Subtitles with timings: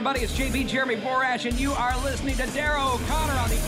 [0.00, 3.58] Everybody, it's JB Jeremy Borash, and you are listening to Darragh O'Connor on the.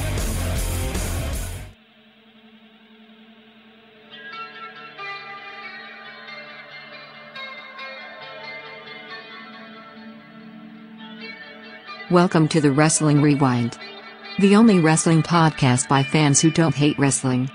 [12.10, 13.76] Welcome to the Wrestling Rewind.
[14.38, 17.50] The only wrestling podcast by fans who don't hate wrestling.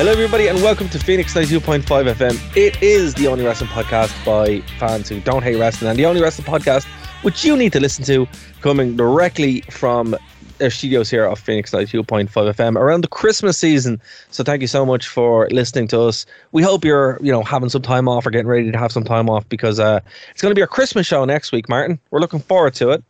[0.00, 2.56] Hello, everybody, and welcome to Phoenix 92.5 FM.
[2.56, 6.22] It is the only wrestling podcast by fans who don't hate wrestling, and the only
[6.22, 6.86] wrestling podcast
[7.20, 8.26] which you need to listen to
[8.62, 10.16] coming directly from
[10.56, 14.00] their studios here of Phoenix 92.5 FM around the Christmas season.
[14.30, 16.24] So, thank you so much for listening to us.
[16.52, 19.04] We hope you're, you know, having some time off or getting ready to have some
[19.04, 22.00] time off because uh, it's going to be our Christmas show next week, Martin.
[22.10, 23.04] We're looking forward to it.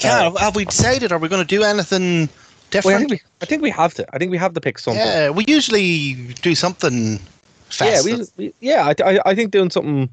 [0.00, 1.12] Yeah, have we decided?
[1.12, 2.28] Are we going to do anything
[2.84, 4.06] Well, I, think we, I think we have to.
[4.14, 5.04] I think we have to pick something.
[5.04, 7.20] yeah, we usually do something
[7.80, 8.86] yeah, we, we, yeah.
[8.86, 10.08] I, I, I think doing something.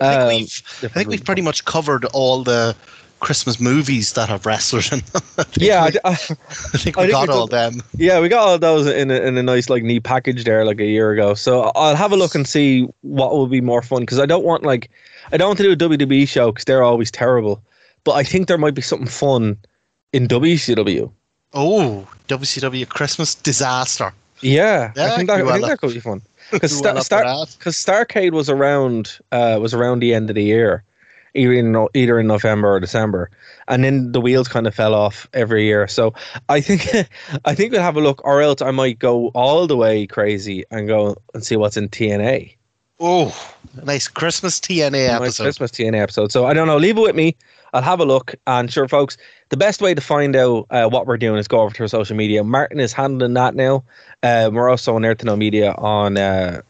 [0.00, 2.74] I think um, we've, I think we've pretty much covered all the
[3.20, 5.22] Christmas movies that have wrestlers in them.
[5.38, 7.82] I Yeah, we, I, I, I think I we think got we've all them.
[7.96, 10.80] Yeah, we got all those in a, in a nice like neat package there like
[10.80, 11.34] a year ago.
[11.34, 14.44] So I'll have a look and see what will be more fun because I don't
[14.44, 14.90] want like
[15.32, 17.62] I don't want to do a WWE show because they're always terrible.
[18.04, 19.56] But I think there might be something fun
[20.12, 21.10] in WCW.
[21.54, 24.12] Oh, WCW Christmas disaster.
[24.40, 26.20] Yeah, Yeah, I think that, I think that could be fun
[26.50, 27.56] because Star, Star, for that?
[27.60, 30.82] cause Starcade was around uh, was around the end of the year,
[31.34, 33.30] either in either in November or December,
[33.68, 35.86] and then the wheels kind of fell off every year.
[35.86, 36.12] So
[36.48, 37.08] I think
[37.44, 40.64] I think we'll have a look, or else I might go all the way crazy
[40.70, 42.56] and go and see what's in TNA.
[43.00, 43.34] Oh,
[43.84, 45.44] nice Christmas TNA episode.
[45.44, 46.32] Christmas TNA episode.
[46.32, 46.76] So I don't know.
[46.78, 47.36] Leave it with me.
[47.74, 48.34] I'll have a look.
[48.46, 49.16] And sure, folks,
[49.50, 51.88] the best way to find out uh, what we're doing is go over to our
[51.88, 52.44] social media.
[52.44, 53.84] Martin is handling that now.
[54.22, 56.62] Uh, we're also on Nerd to Know Media on uh,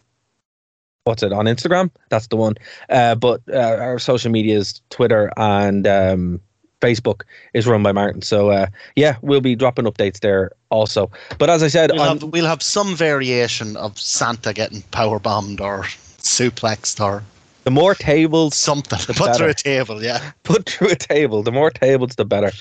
[1.04, 1.90] what's it on Instagram?
[2.08, 2.54] That's the one.
[2.88, 6.40] Uh, but uh, our social media is Twitter and um,
[6.80, 7.22] Facebook
[7.52, 8.22] is run by Martin.
[8.22, 8.66] So uh,
[8.96, 11.10] yeah, we'll be dropping updates there also.
[11.38, 15.18] But as I said, We'll on, have, we'll have some variation of Santa getting power
[15.18, 15.82] bombed or
[16.18, 17.22] suplexed or
[17.64, 18.98] the more tables something.
[19.16, 20.32] Put through a table, yeah.
[20.42, 21.42] put through a table.
[21.42, 22.52] The more tables, the better.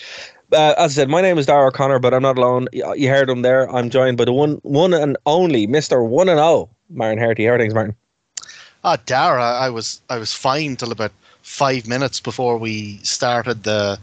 [0.52, 2.68] Uh, as I said, my name is Darragh O'Connor, but I'm not alone.
[2.72, 3.70] You heard him there.
[3.74, 7.46] I'm joined by the one, one and only Mister One and O, Martin Herty.
[7.46, 7.96] How are things, Martin?
[8.84, 11.12] Ah, Darragh, I was I was fine till about
[11.42, 14.00] five minutes before we started the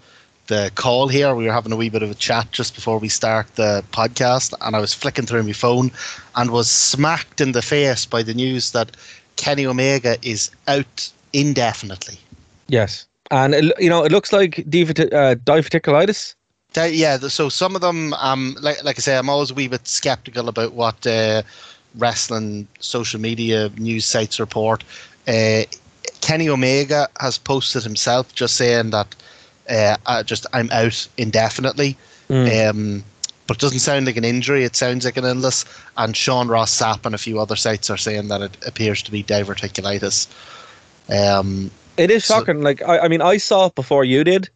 [0.46, 1.34] the call here.
[1.34, 4.52] We were having a wee bit of a chat just before we start the podcast,
[4.60, 5.92] and I was flicking through my phone
[6.34, 8.96] and was smacked in the face by the news that
[9.40, 12.18] Kenny Omega is out indefinitely.
[12.68, 14.62] Yes, and it, you know it looks like uh,
[15.44, 16.34] diverticulitis.
[16.74, 19.66] That- yeah, so some of them, um, like like I say, I'm always a wee
[19.68, 21.42] bit skeptical about what uh,
[21.96, 24.84] wrestling social media news sites report.
[25.26, 25.62] Uh,
[26.20, 29.16] Kenny Omega has posted himself just saying that
[29.70, 31.96] uh, I just I'm out indefinitely.
[32.30, 33.04] Um,
[33.50, 34.62] but it doesn't sound like an injury.
[34.62, 35.64] It sounds like an illness.
[35.96, 39.10] And Sean Ross Sapp and a few other sites are saying that it appears to
[39.10, 40.28] be diverticulitis.
[41.12, 42.62] Um, It is So- shocking.
[42.62, 44.48] like I, I mean, I saw it before you did.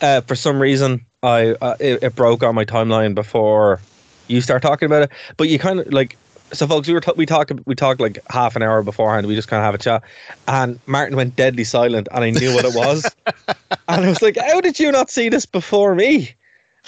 [0.00, 3.80] Uh, for some reason, I uh, it, it broke on my timeline before
[4.28, 5.10] you start talking about it.
[5.36, 6.16] But you kind of like
[6.52, 6.86] so, folks.
[6.86, 9.26] We were t- we talked we talked like half an hour beforehand.
[9.26, 10.04] We just kind of have a chat,
[10.46, 13.10] and Martin went deadly silent, and I knew what it was,
[13.88, 16.32] and I was like, "How did you not see this before me?"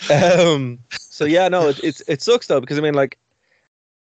[0.08, 0.78] Um.
[1.18, 3.18] So yeah, no, it, it's it sucks though because I mean, like,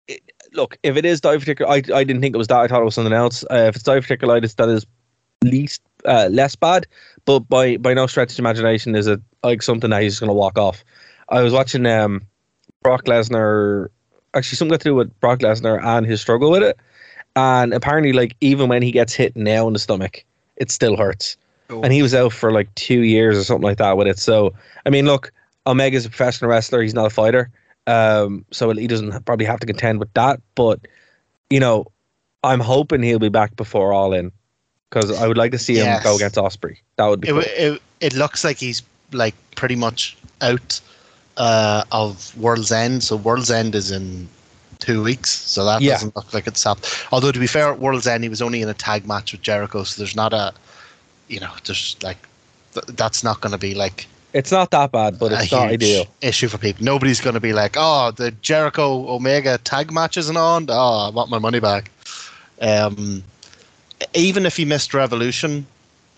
[0.07, 0.21] it,
[0.53, 2.61] look, if it is diverticulitis, I I didn't think it was that.
[2.61, 3.43] I thought it was something else.
[3.51, 4.87] Uh, if it's diverticulitis, that is
[5.43, 6.87] least uh, less bad,
[7.25, 10.33] but by by no stretch of imagination is it like something that he's just gonna
[10.33, 10.85] walk off.
[11.29, 12.23] I was watching um
[12.85, 13.89] Brock Lesnar
[14.35, 16.79] actually something to do with Brock Lesnar and his struggle with it.
[17.35, 20.25] And apparently like even when he gets hit now in the stomach,
[20.55, 21.37] it still hurts.
[21.83, 24.21] And he was out for like two years or something like that with it.
[24.21, 24.55] So
[24.87, 25.33] I mean look,
[25.67, 27.51] Omega's a professional wrestler, he's not a fighter.
[27.87, 30.41] Um so he doesn't probably have to contend with that.
[30.55, 30.81] But
[31.51, 31.87] you know,
[32.45, 34.33] I'm hoping he'll be back before all in.
[34.91, 36.03] because I would like to see him Yes.
[36.05, 36.77] go against Ospreay.
[36.97, 37.43] That would be It, cool.
[37.47, 38.83] it, it looks like he's
[39.13, 40.81] like pretty much out
[41.37, 43.03] uh, of World's End.
[43.03, 44.29] So World's End is in
[44.81, 45.31] two weeks.
[45.31, 45.93] So that Yeah.
[45.95, 46.87] doesn't look like it's happened.
[47.11, 49.43] Although to be fair, at World's End he was only in a tag match with
[49.43, 49.83] Jericho.
[49.85, 50.53] So there's not a,
[51.29, 52.19] you know, there's like
[52.75, 56.07] th- that's not going to be like It's not that bad, but it's not ideal.
[56.23, 56.85] issue for people.
[56.85, 60.67] Nobody's going to be like, oh, the Jericho Omega tag match isn't on.
[60.69, 61.91] Oh, I want my money back.
[62.61, 63.23] Um,
[64.15, 65.67] even if he missed Revolution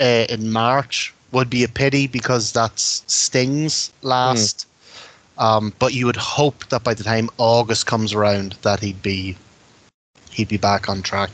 [0.01, 4.67] uh, in March, would be a pity because that's Sting's last.
[5.37, 9.37] Um, but you would hope that by the time August comes around, that he'd be
[10.31, 11.31] he'd be back on track.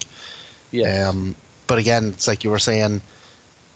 [0.70, 1.08] Yeah.
[1.08, 1.36] Um,
[1.66, 3.02] but again, it's like you were saying,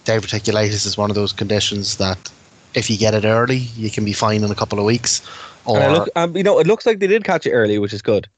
[0.07, 2.31] diverticulitis is one of those conditions that
[2.75, 5.23] if you get it early, you can be fine in a couple of weeks,
[5.65, 7.93] or And look, um, you know, it looks like they did catch it early, which
[7.93, 8.29] is good.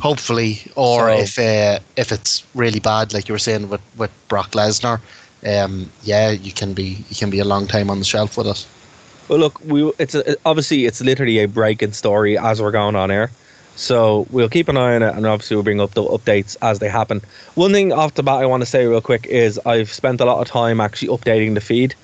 [0.00, 4.10] hopefully, or So- if uh, if it's really bad, like you were saying with with
[4.28, 5.00] Brock Lesnar,
[5.46, 8.46] um, yeah, you can be you can be a long time on the shelf with
[8.46, 8.66] it.
[9.28, 13.10] Well, look, we it's a, obviously it's literally a breaking story as we're going on
[13.10, 13.30] air,
[13.76, 16.78] so we'll keep an eye on it, and obviously we'll bring up the updates as
[16.78, 17.20] they happen.
[17.54, 20.24] One thing off the bat I want to say real quick is I've spent a
[20.24, 21.94] lot of time actually updating the feed,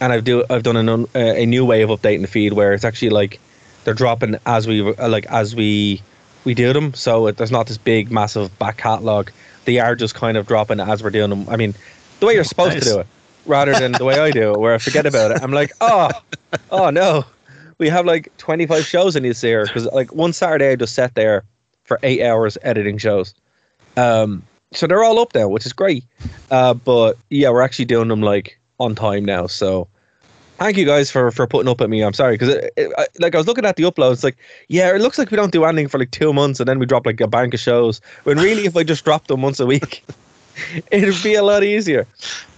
[0.00, 2.72] and I've do I've done a, uh, a new way of updating the feed where
[2.72, 3.40] it's actually like
[3.84, 6.02] they're dropping as we uh, like as we
[6.44, 9.30] we do them, so it, there's not this big massive back catalog.
[9.64, 11.48] They are just kind of dropping as we're doing them.
[11.48, 11.74] I mean,
[12.20, 12.84] the way you're supposed Nice.
[12.84, 13.06] to do it,
[13.46, 15.42] rather than the way I do it, where I forget about it.
[15.42, 16.10] I'm like, oh,
[16.70, 17.24] oh no,
[17.78, 21.14] we have like 25 shows in this year because like one Saturday I just sat
[21.14, 21.44] there
[21.84, 23.34] for eight hours editing shows.
[23.96, 26.04] Um, so they're all up now, which is great.
[26.50, 29.46] Uh, but yeah, we're actually doing them like on time now.
[29.46, 29.88] So
[30.58, 32.02] thank you guys for for putting up with me.
[32.02, 32.68] I'm sorry because
[33.18, 34.36] like I was looking at the uploads, like
[34.68, 36.86] yeah, it looks like we don't do anything for like two months and then we
[36.86, 38.00] drop like a bank of shows.
[38.24, 40.04] When really, if I just dropped them once a week,
[40.90, 42.06] it'd be a lot easier.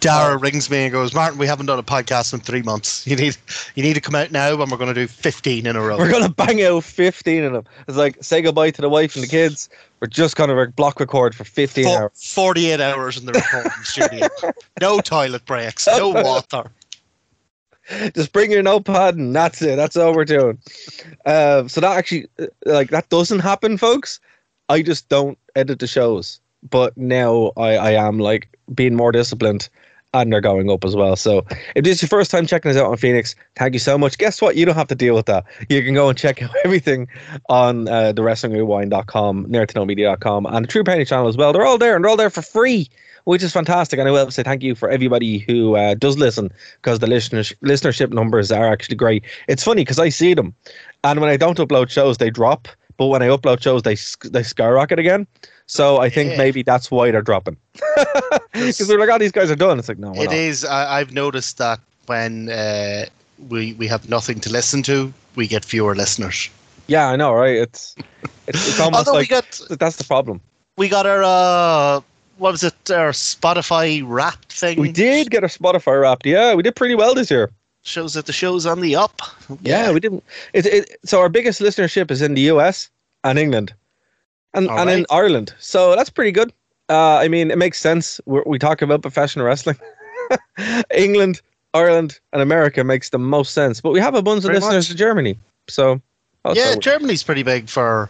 [0.00, 3.06] Darragh rings me and goes, Martin, we haven't done a podcast in three months.
[3.06, 3.36] You need
[3.74, 5.98] you need to come out now, and we're going to do fifteen in a row.
[5.98, 7.64] We're gonna bang out 15 of them.
[7.86, 9.68] It's like say goodbye to the wife and the kids.
[10.00, 12.32] We're just gonna re- block record for 15 Four- hours.
[12.34, 14.28] 48 hours in the recording studio.
[14.80, 16.70] No toilet breaks, no water.
[18.14, 19.76] Just bring your notepad and that's it.
[19.76, 20.58] That's all we're doing.
[21.24, 24.20] Uh, so that actually, uh, like, that doesn't happen, folks.
[24.68, 26.38] I just don't edit the shows.
[26.68, 29.68] But now I, I am like being more disciplined
[30.14, 31.16] and they're going up as well.
[31.16, 31.44] So
[31.74, 34.16] if this is your first time checking us out on Phoenix, thank you so much.
[34.18, 34.56] Guess what?
[34.56, 35.44] You don't have to deal with that.
[35.68, 37.08] You can go and check out everything
[37.48, 41.52] on uh, the wrestlingrewind.com, nerdtoknowmedia.com, and the True Penny channel as well.
[41.52, 42.88] They're all there and they're all there for free,
[43.24, 43.98] which is fantastic.
[43.98, 46.50] And I will say thank you for everybody who uh, does listen
[46.80, 49.24] because the listeners, listenership numbers are actually great.
[49.46, 50.54] It's funny because I see them,
[51.04, 52.68] and when I don't upload shows, they drop.
[52.98, 53.96] But when I upload shows, they
[54.28, 55.26] they skyrocket again.
[55.66, 56.38] So I think Yeah.
[56.38, 57.56] maybe that's why they're dropping.
[58.52, 59.78] Because they're like, oh, these guys are done.
[59.78, 60.64] It's like, no, It is.
[60.64, 63.06] I, I've noticed that when uh,
[63.48, 66.50] we we have nothing to listen to, we get fewer listeners.
[66.88, 67.56] Yeah, I know, right?
[67.56, 67.94] It's
[68.48, 70.40] it's, it's almost Although we like got that's the problem.
[70.76, 72.00] we got our uh,
[72.38, 72.90] what was it?
[72.90, 74.80] Our Spotify Wrapped thing.
[74.80, 76.26] We did get our Spotify wrapped.
[76.26, 77.50] Yeah, we did pretty well this year.
[77.88, 79.20] Shows that the show's on the up.
[79.62, 80.24] Yeah, we didn't.
[80.52, 82.90] It, it, so our biggest listenership is in the US
[83.24, 83.72] and England,
[84.54, 85.06] and All and in.
[85.10, 85.54] Ireland.
[85.58, 86.52] So that's pretty good.
[86.88, 88.20] Uh, I mean, it makes sense.
[88.26, 89.78] We're, we talk about professional wrestling.
[90.94, 91.40] England,
[91.74, 93.80] Ireland, and America makes the most sense.
[93.80, 94.90] But we have a bunch of listeners much.
[94.90, 95.38] in Germany.
[95.68, 96.00] So
[96.54, 98.08] yeah, Germany's pretty big for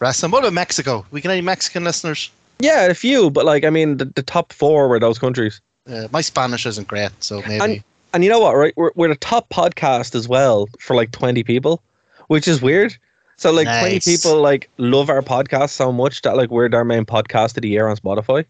[0.00, 0.32] wrestling.
[0.32, 1.04] What about Mexico?
[1.10, 2.30] We get any Mexican listeners?
[2.60, 3.30] yeah, a few.
[3.30, 5.60] But like, I mean, the, the top four were those countries.
[5.88, 7.60] Uh, my Spanish isn't great, so maybe.
[7.60, 8.72] And and you know what, right?
[8.76, 11.82] We're we're the top podcast as well for like twenty people,
[12.28, 12.96] which is weird.
[13.36, 17.04] So like twenty people like love our podcast so much that like we're their main
[17.04, 18.44] podcast of the year on Spotify.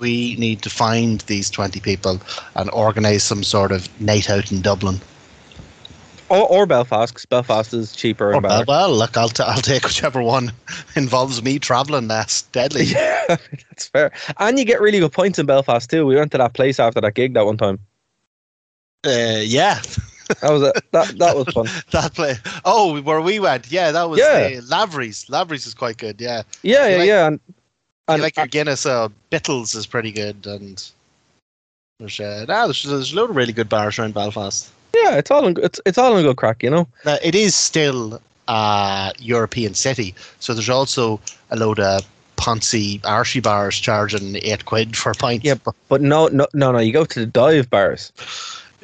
[0.00, 2.20] we need to find these 20 people
[2.56, 5.00] and organize some sort of night out in Dublin.
[6.28, 8.64] Or, or Belfast, 'cause Belfast is cheaper and well, better.
[8.66, 10.52] well, look, I'll, t- I'll take whichever one
[10.96, 12.08] involves me traveling.
[12.08, 12.84] That's uh, deadly.
[12.90, 14.10] Yeah, that's fair.
[14.38, 16.04] And you get really good points in Belfast too.
[16.06, 17.78] We went to that place after that gig that one time.
[19.04, 19.80] Uh, yeah,
[20.40, 21.66] That was a, that that was fun.
[21.92, 22.34] that play.
[22.64, 23.70] Oh, where we went.
[23.70, 24.58] Yeah, that was Yeah.
[24.58, 25.28] uh, Lavery's.
[25.28, 26.20] Lavery's is quite good.
[26.20, 27.26] Yeah, Yeah, yeah, like- yeah.
[27.26, 27.40] And,
[28.08, 28.86] I and like your Guinness.
[28.86, 30.82] Uh, Bittles is pretty good, and
[31.98, 34.70] there's uh, nah, there's, there's a load of really good bars around Belfast.
[34.94, 36.86] yeah, it's all in, it's it's all in good crack, you know.
[37.04, 41.20] Now, it is still a European city, so there's also
[41.50, 42.02] a load of
[42.36, 45.44] Ponzi Archie bars charging eight quid for a pint.
[45.44, 45.54] Yeah,
[45.88, 46.78] But no, no, no, no.
[46.78, 48.12] You go to the dive bars.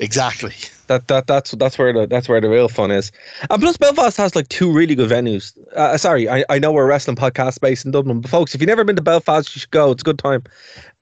[0.00, 0.54] Exactly.
[0.86, 3.12] That that that's that's where the that's where the real fun is.
[3.48, 5.56] And plus, Belfast has like two really good venues.
[5.76, 8.60] Uh, sorry, I, I know we're a wrestling podcast based in Dublin, but folks, if
[8.60, 9.92] you've never been to Belfast, you should go.
[9.92, 10.42] It's a good time.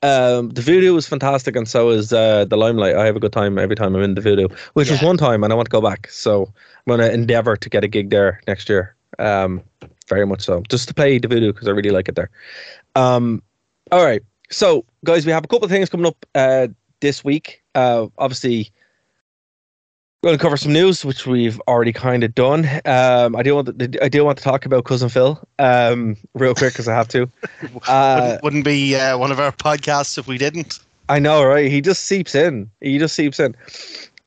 [0.02, 2.97] Um, the Voodoo is fantastic, and so is uh, the Limelight.
[2.97, 5.07] I have a good time every time I'm in the Voodoo, which was Yeah.
[5.09, 6.09] one time, and I want to go back.
[6.11, 8.95] So I'm going to endeavor to get a gig there next year.
[9.19, 9.62] Um,
[10.09, 12.31] very much so, just to play the Voodoo because I really like it there.
[12.95, 13.43] Um,
[13.90, 16.67] all right, so guys, we have a couple of things coming up uh,
[17.00, 17.62] this week.
[17.75, 18.71] Uh, obviously.
[20.21, 22.69] We're going to cover some news, which we've already kind of done.
[22.85, 26.57] Um, I do want to, I do want to talk about cousin Phil, um, real
[26.57, 27.31] quick because I have to.
[27.87, 30.81] Uh, wouldn't, wouldn't be uh, one of our podcasts if we didn't.
[31.09, 31.71] I know, right?
[31.71, 32.69] He just seeps in.
[32.81, 33.55] He just seeps in.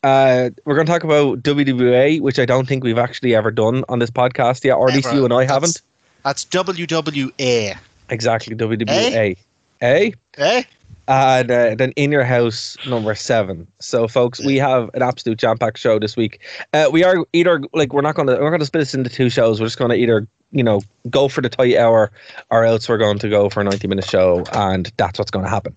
[0.01, 3.83] Uh, we're going to talk about WWA, which I don't think we've actually ever done
[3.89, 5.81] on this podcast yet, or at least you and I That's- haven't.
[6.23, 7.77] That's WWA.
[8.09, 9.37] Exactly, WWA.
[9.81, 10.11] Eh?
[10.37, 10.63] Eh?
[11.11, 13.67] And uh, then in your house number seven.
[13.79, 16.39] So, folks, we have an absolute jam-packed show this week.
[16.73, 19.59] Uh, we are either like we're not gonna we're gonna split this into two shows.
[19.59, 22.11] We're just gonna either you know go for the tight hour,
[22.49, 25.49] or else we're going to go for a ninety-minute show, and that's what's going to
[25.49, 25.75] happen.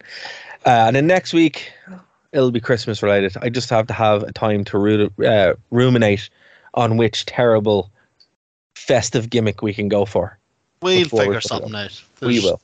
[0.66, 1.70] Uh, and then next week,
[2.32, 3.36] it'll be Christmas related.
[3.42, 6.30] I just have to have a time to ru- uh, ruminate
[6.74, 7.90] on which terrible
[8.74, 10.38] festive gimmick we can go for.
[10.82, 11.80] We'll figure something out.
[12.20, 12.60] we will.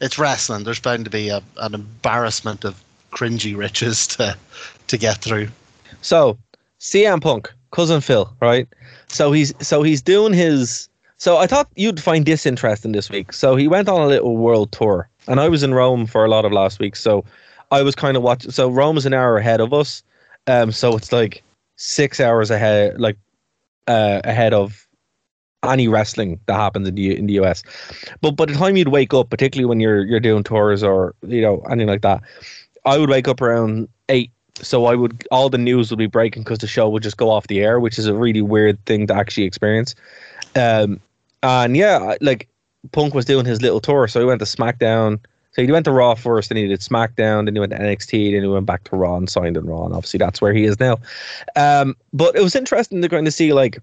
[0.00, 0.64] It's wrestling.
[0.64, 4.36] There's bound to be a, an embarrassment of cringy riches to
[4.86, 5.48] to get through.
[6.02, 6.38] So
[6.80, 8.66] CM Punk, cousin Phil, right?
[9.08, 10.88] So he's so he's doing his.
[11.18, 13.32] So I thought you'd find this interesting this week.
[13.32, 16.28] So he went on a little world tour, and I was in Rome for a
[16.28, 16.96] lot of last week.
[16.96, 17.24] So
[17.70, 18.50] I was kind of watching.
[18.50, 20.02] So Rome is an hour ahead of us,
[20.46, 20.72] um.
[20.72, 21.42] So it's like
[21.76, 23.16] six hours ahead, like
[23.86, 24.86] uh, ahead of
[25.62, 27.62] any wrestling that happens in the in the US.
[28.20, 31.42] But by the time you'd wake up, particularly when you're you're doing tours or you
[31.42, 32.22] know anything like that,
[32.84, 34.30] I would wake up around eight
[34.62, 37.30] so I would all the news would be breaking because the show would just go
[37.30, 39.94] off the air, which is a really weird thing to actually experience.
[40.56, 41.00] Um,
[41.42, 42.48] and yeah, like
[42.92, 45.20] Punk was doing his little tour, so he went to SmackDown.
[45.52, 48.32] So he went to Raw first, then he did SmackDown, then he went to NXT,
[48.32, 50.64] then he went back to Raw and signed in Raw, and obviously that's where he
[50.64, 50.98] is now.
[51.56, 53.80] Um, but it was interesting to kind of see like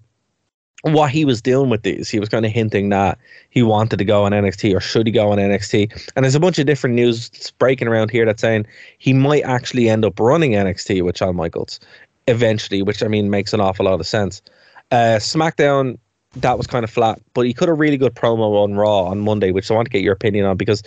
[0.82, 2.08] what he was doing with these.
[2.08, 3.18] He was kind of hinting that
[3.50, 6.10] he wanted to go on NXT or should he go on NXT.
[6.14, 8.66] And there's a bunch of different news breaking around here that's saying
[8.98, 11.80] he might actually end up running NXT with Shawn Michaels
[12.28, 14.42] eventually, which I mean makes an awful lot of sense.
[14.90, 15.98] Uh, SmackDown,
[16.36, 19.20] that was kind of flat, but he could have really good promo on Raw on
[19.20, 20.82] Monday, which I want to get your opinion on because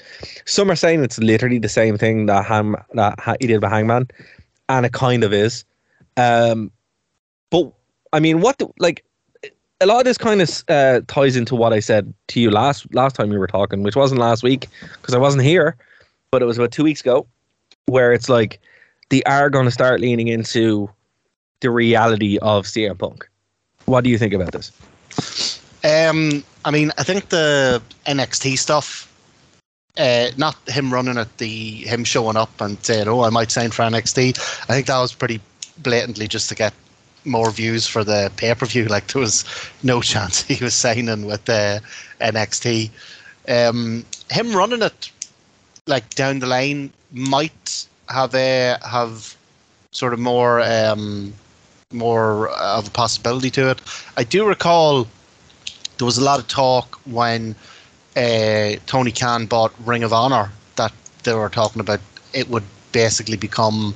[0.45, 3.71] some are saying it's literally the same thing that Ham that Ha- he did with
[3.71, 4.07] Hangman,
[4.69, 5.65] and it kind of is.
[6.15, 6.71] Um,
[7.49, 7.73] but
[8.13, 9.03] I mean, what do, like
[9.81, 12.93] a lot of this kind of uh, ties into what I said to you last
[12.93, 15.75] last time we were talking, which wasn't last week because I wasn't here,
[16.29, 17.27] but it was about two weeks ago,
[17.87, 18.61] where it's like
[19.09, 20.89] they are going to start leaning into
[21.59, 23.27] the reality of CM Punk.
[23.85, 24.71] What do you think about this?
[25.83, 29.11] Um, I mean, I think the NXT stuff,
[29.97, 33.71] uh, not him running at the him showing up and saying, "Oh, I might sign
[33.71, 34.37] for NXT."
[34.69, 35.41] I think that was pretty
[35.79, 36.73] blatantly just to get
[37.25, 38.85] more views for the pay per view.
[38.89, 39.45] Like there was
[39.83, 41.81] no chance he was signing with the
[42.19, 42.89] NXT.
[43.47, 45.11] Um, him running it
[45.87, 49.35] like down the line might have a have
[49.91, 51.33] sort of more um,
[51.91, 53.81] more of a possibility to it.
[54.17, 55.07] I do recall
[55.97, 57.55] there was a lot of talk when
[58.15, 61.99] uh, Tony Khan bought Ring of Honor that they were talking about
[62.33, 63.93] it would basically become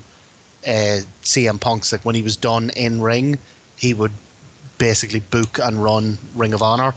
[0.66, 3.38] uh, CM Punk's like when he was done in ring,
[3.78, 4.12] he would
[4.78, 6.94] basically book and run Ring of Honor.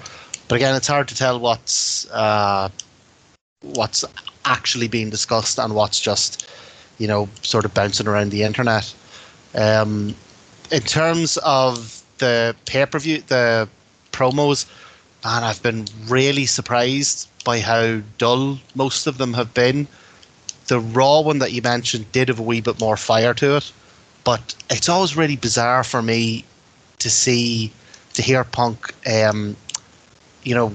[0.49, 2.69] But again, it's hard to tell what's uh,
[3.61, 4.05] what's
[4.45, 6.49] actually being discussed and what's just
[6.99, 8.93] you know sort of bouncing around the internet.
[9.55, 10.15] Um,
[10.71, 13.69] in terms of the pay per view, the
[14.13, 14.67] promos,
[15.25, 19.87] man, I've been really surprised by how dull most of them have been.
[20.69, 23.73] The Raw one that you mentioned did have a wee bit more fire to it,
[24.23, 26.45] but it's always really bizarre for me
[26.99, 27.73] to see,
[28.15, 29.57] to hear Punk, um,
[30.43, 30.73] you know,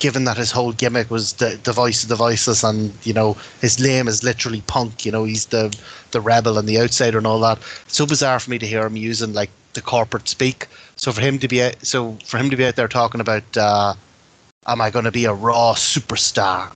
[0.00, 3.36] given that his whole gimmick was the, the voice of the voiceless and, you know,
[3.60, 5.74] his name is literally Punk, you know, he's the,
[6.10, 7.58] the rebel and the outsider and all that.
[7.86, 10.66] It's so bizarre for me to hear him using like the corporate speak.
[10.96, 13.94] So for him to be, so for him to be out there talking about, uh,
[14.66, 16.74] am I going to be a Raw superstar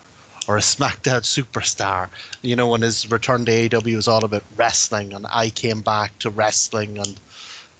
[0.48, 2.10] or a SmackDown superstar?
[2.42, 6.18] You know, when his return to AEW was all about wrestling, and I came back
[6.20, 7.20] to wrestling, and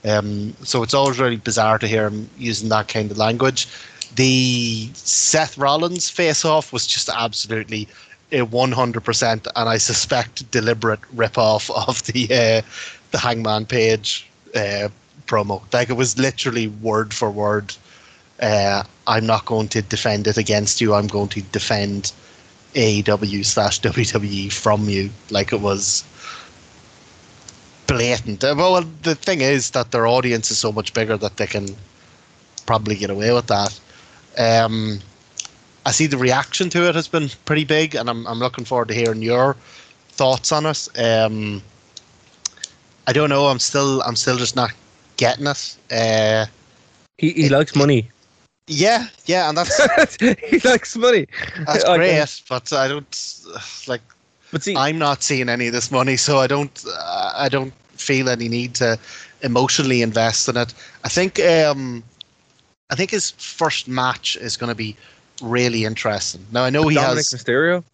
[0.04, 3.66] um, so it's always really bizarre to hear him using that kind of language.
[4.14, 7.88] The Seth Rollins face-off was just absolutely
[8.30, 12.62] a 100%, and I suspect deliberate rip-off of the uh,
[13.10, 14.88] the Hangman Page uh,
[15.26, 15.62] promo.
[15.72, 17.74] Like it was literally word for word.
[18.40, 20.94] Uh, I'm not going to defend it against you.
[20.94, 22.12] I'm going to defend
[22.74, 25.10] AEW slash WWE from you.
[25.30, 26.04] Like it was
[27.86, 28.44] blatant.
[28.44, 31.76] Uh, Well, the thing is that their audience is so much bigger that they can
[32.66, 33.78] probably get away with that.
[34.38, 35.00] Um,
[35.84, 38.88] I see the reaction to it has been pretty big, and I'm I'm looking forward
[38.88, 39.56] to hearing your
[40.10, 40.88] thoughts on it.
[40.98, 41.62] Um,
[43.06, 43.46] I don't know.
[43.46, 44.72] I'm still I'm still just not
[45.16, 45.76] getting it.
[45.90, 46.46] Uh,
[47.18, 48.10] He he likes money.
[48.68, 51.26] Yeah, yeah, and that's he likes money.
[51.66, 53.42] that's Like, great, but I don't
[53.86, 54.02] like.
[54.50, 57.72] But see, I'm not seeing any of this money, so I don't uh, I don't
[57.92, 58.98] feel any need to
[59.42, 60.72] emotionally invest in it.
[61.04, 62.02] I think um,
[62.90, 64.96] I think his first match is going to be
[65.42, 66.46] really interesting.
[66.52, 67.84] Now I know he Dominic has Mysterio.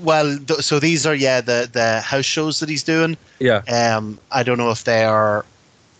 [0.00, 3.16] well, th- so these are yeah the the house shows that he's doing.
[3.40, 5.44] Yeah, Um, I don't know if they are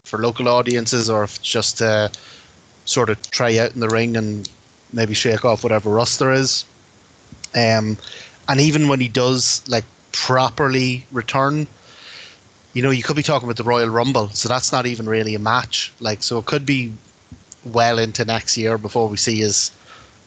[0.04, 2.10] for local audiences or if it's just to
[2.84, 4.48] sort of try out in the ring and
[4.92, 6.64] maybe shake off whatever rust there is.
[7.54, 7.96] Um,
[8.48, 11.66] and even when he does like properly return,
[12.72, 15.34] you know, you could be talking about the Royal Rumble, so that's not even really
[15.34, 15.92] a match.
[16.00, 16.92] Like, so it could be
[17.64, 19.70] well into next year before we see his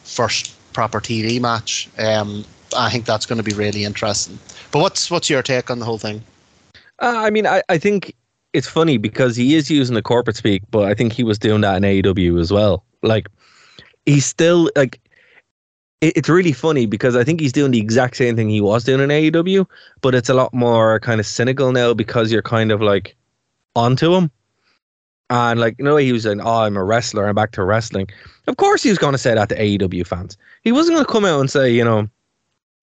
[0.04, 1.90] first proper TV match.
[2.00, 2.46] Um,
[2.76, 4.40] I think that's going to be really interesting.
[4.72, 6.24] But what's what's your take on the whole thing?
[7.00, 8.16] uh, I mean, I, I think
[8.54, 11.62] it's funny because he is using the corporate speak, but I think he was doing
[11.62, 12.84] that in AEW as well.
[13.04, 13.28] Like,
[14.06, 15.00] he's still like.
[16.02, 18.84] it- It's really funny because I think he's doing the exact same thing he was
[18.84, 19.66] doing in AEW,
[20.02, 23.16] but it's a lot more kind of cynical now because you're kind of like
[23.76, 24.32] onto him.
[25.30, 28.08] And like, you know, he was saying, Oh, I'm a wrestler, I'm back to wrestling.
[28.48, 30.38] Of course he was going to say that to AEW fans.
[30.64, 32.08] He wasn't going to come out and say, you know,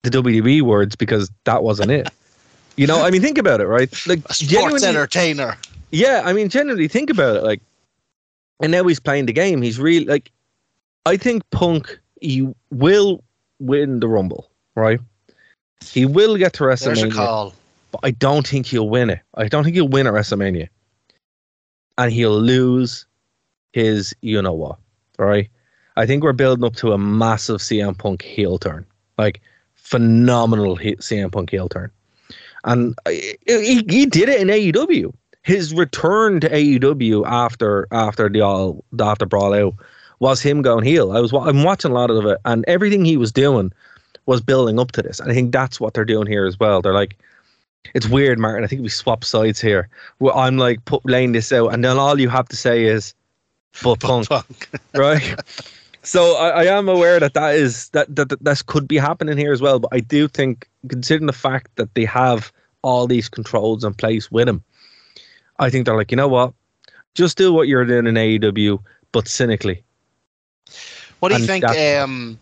[0.03, 2.09] the WWE words because that wasn't it.
[2.77, 3.89] You know, I mean, think about it, right?
[4.07, 5.57] Like, A sports entertainer.
[5.91, 7.43] yeah, I mean, generally think about it.
[7.43, 7.61] Like,
[8.61, 9.61] and now he's playing the game.
[9.61, 10.31] He's really like,
[11.05, 13.23] I think Punk he will
[13.59, 14.99] win the Rumble, right?
[15.85, 17.53] He will get to There's a WrestleMania, call.
[17.91, 19.19] but I don't think he'll win it.
[19.35, 20.67] I don't think he'll win at WrestleMania,
[21.97, 23.05] and he'll lose
[23.73, 24.77] his, you know what,
[25.19, 25.49] right?
[25.97, 28.85] I think we're building up to a massive CM Punk heel turn,
[29.17, 29.41] like
[29.75, 31.91] phenomenal he- CM Punk heel turn,
[32.65, 35.13] and uh, he, he did it in AEW.
[35.43, 39.75] His return to AEW after after the all after Brawl Out
[40.19, 41.11] was him going heel.
[41.11, 43.71] I was I'm watching a lot of it, and everything he was doing
[44.25, 45.19] was building up to this.
[45.19, 46.81] And I think that's what they're doing here as well.
[46.81, 47.15] They're like,
[47.93, 48.63] it's weird, Martin.
[48.63, 49.87] I think we swap sides here.
[50.17, 53.13] Where I'm like put, laying this out, and then all you have to say is,
[53.83, 54.69] "But punk." Punk.
[54.95, 55.39] right?
[56.01, 59.37] So I, I am aware that that is that, that that this could be happening
[59.37, 59.79] here as well.
[59.79, 62.51] But I do think, considering the fact that they have
[62.85, 64.63] all these controls in place with him,
[65.59, 66.53] I think they're like, you know what,
[67.15, 68.79] just do what you're doing in AEW,
[69.11, 69.83] but cynically.
[71.19, 71.65] What do you And think?
[71.65, 72.39] Um,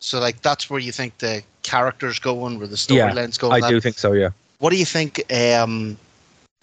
[0.00, 3.52] so, like, that's where you think the characters going, where the Yeah, storylines going.
[3.52, 4.12] I that- do think so.
[4.12, 4.30] Yeah.
[4.58, 5.22] What do you think?
[5.32, 5.96] Um,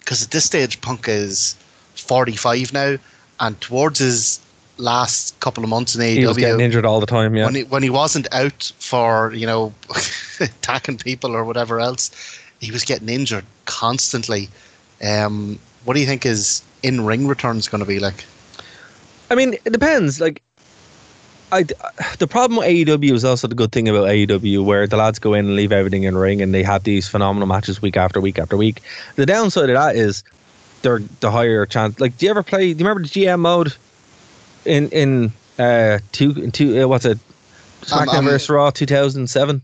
[0.00, 1.54] because at this stage, Punk is
[1.94, 2.96] forty-five now,
[3.40, 4.40] and towards his
[4.78, 7.36] last couple of months in AEW, He was getting injured all the time.
[7.36, 7.44] Yeah.
[7.44, 9.72] when he when he wasn't out for you know
[10.40, 12.10] attacking people or whatever else,
[12.62, 14.48] he was getting injured constantly.
[15.04, 18.24] Um, what do you think his in-ring return is going to be like?
[19.30, 20.20] I mean, it depends.
[20.20, 20.40] Like,
[21.50, 21.64] I
[22.18, 25.34] the problem with AEW is also the good thing about AEW, where the lads go
[25.34, 28.38] in and leave everything in ring, and they have these phenomenal matches week after week
[28.38, 28.80] after week.
[29.16, 30.22] The downside of that is
[30.80, 31.98] they're the higher chance.
[32.00, 32.72] Like, do you ever play?
[32.72, 33.74] Do you remember the GM mode
[34.64, 37.18] in in uh two in two uh, what's it?
[37.82, 39.62] SmackDown vs Raw two thousand seven.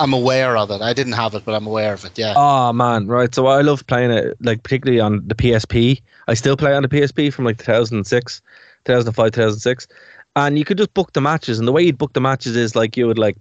[0.00, 0.80] I'm aware of it.
[0.80, 2.18] I didn't have it, but I'm aware of it.
[2.18, 2.34] Yeah.
[2.36, 3.34] Oh man, right.
[3.34, 6.00] So I love playing it, like particularly on the PSP.
[6.26, 8.42] I still play on the PSP from like 2006,
[8.86, 9.88] 2005, 2006,
[10.36, 11.58] and you could just book the matches.
[11.58, 13.36] And the way you'd book the matches is like you would like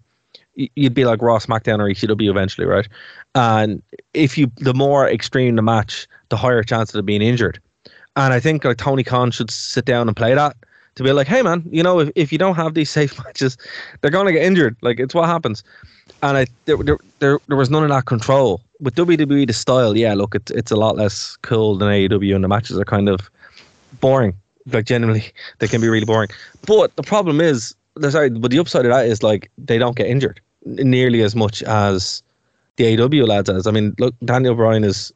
[0.55, 2.87] you'd be like Raw, SmackDown, or ECW eventually, right?
[3.35, 3.81] And
[4.13, 7.61] if you the more extreme the match, the higher chance of being injured.
[8.15, 10.57] And I think like Tony Khan should sit down and play that
[10.95, 13.57] to be like, hey man, you know, if, if you don't have these safe matches,
[14.01, 14.75] they're gonna get injured.
[14.81, 15.63] Like it's what happens.
[16.23, 18.61] And I there, there there there was none of that control.
[18.81, 22.43] With WWE the style, yeah, look, it's it's a lot less cool than AEW and
[22.43, 23.29] the matches are kind of
[23.99, 24.33] boring.
[24.71, 25.23] Like generally
[25.59, 26.29] they can be really boring.
[26.65, 27.75] But the problem is
[28.09, 31.63] sorry, but the upside of that is like they don't get injured nearly as much
[31.63, 32.21] as
[32.77, 33.67] the AEW lads as.
[33.67, 35.11] I mean, look, Daniel Bryan is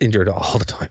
[0.00, 0.90] injured all the time.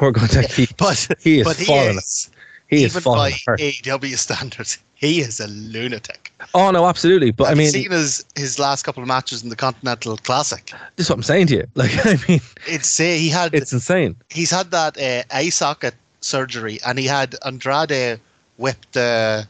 [0.00, 1.98] We're going to keep But he is but he falling.
[1.98, 2.30] is
[2.76, 3.60] He even by apart.
[3.60, 6.32] AEW standards, he is a lunatic.
[6.54, 7.30] Oh no, absolutely.
[7.30, 10.72] But Have I mean, seen his his last couple of matches in the Continental Classic?
[10.96, 11.66] this is what I'm saying to you.
[11.74, 14.16] Like, I mean, It's uh, he had it's insane.
[14.30, 18.18] he's had that uh, eye socket surgery, and he had Andrade
[18.56, 19.46] whip the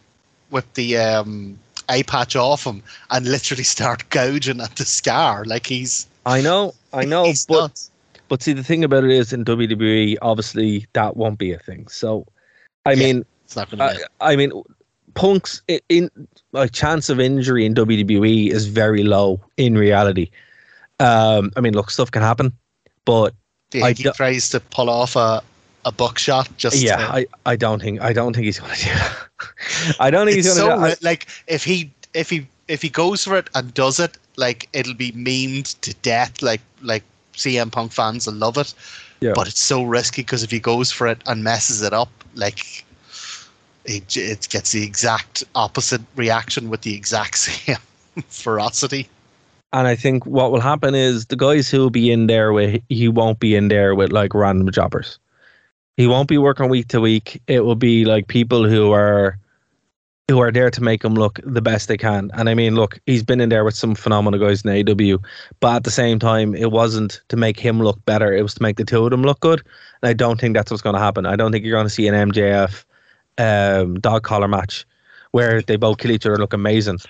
[0.50, 1.58] whip the um,
[1.88, 5.44] eye patch off him and literally start gouging at the scar.
[5.44, 7.90] Like he's I know, I know, but nuts.
[8.28, 11.86] but see, the thing about it is in WWE, obviously that won't be a thing.
[11.88, 12.26] So,
[12.86, 12.98] I Yeah.
[13.06, 14.02] mean, it's not going to I, be.
[14.20, 14.52] I mean,
[15.14, 16.10] Punk's i- in
[16.52, 20.30] like chance of injury in WWE is very low in reality.
[21.00, 22.52] Um, I mean, look, stuff can happen,
[23.04, 23.34] but
[23.70, 25.42] Do you I think he do- tries to pull off a
[25.84, 26.48] a buckshot?
[26.56, 29.16] Just yeah, to- I, I don't think I don't think he's gonna do that.
[30.00, 31.02] I don't think it's he's gonna do that.
[31.02, 34.94] like if he if he if he goes for it and does it, like it'll
[34.94, 36.40] be memed to death.
[36.40, 37.02] Like like
[37.34, 38.72] CM Punk fans will love it.
[39.22, 39.32] Yeah.
[39.34, 42.84] But it's so risky because if he goes for it and messes it up, like
[43.84, 47.76] it, it gets the exact opposite reaction with the exact same
[48.28, 49.08] ferocity.
[49.72, 52.82] And I think what will happen is the guys who will be in there with
[52.88, 55.18] he won't be in there with like random jobbers.
[55.96, 57.40] He won't be working week to week.
[57.46, 59.38] It will be like people who are
[60.32, 62.30] who are there to make him look the best they can.
[62.32, 65.22] And I mean, look, he's been in there with some phenomenal guys in AEW,
[65.60, 68.32] but at the same time, it wasn't to make him look better.
[68.32, 69.60] It was to make the two of them look good.
[70.00, 71.26] And I don't think that's what's going to happen.
[71.26, 72.82] I don't think you're going to see an MJF
[73.36, 74.86] um, dog collar match
[75.32, 77.00] where they both kill each other and look amazing.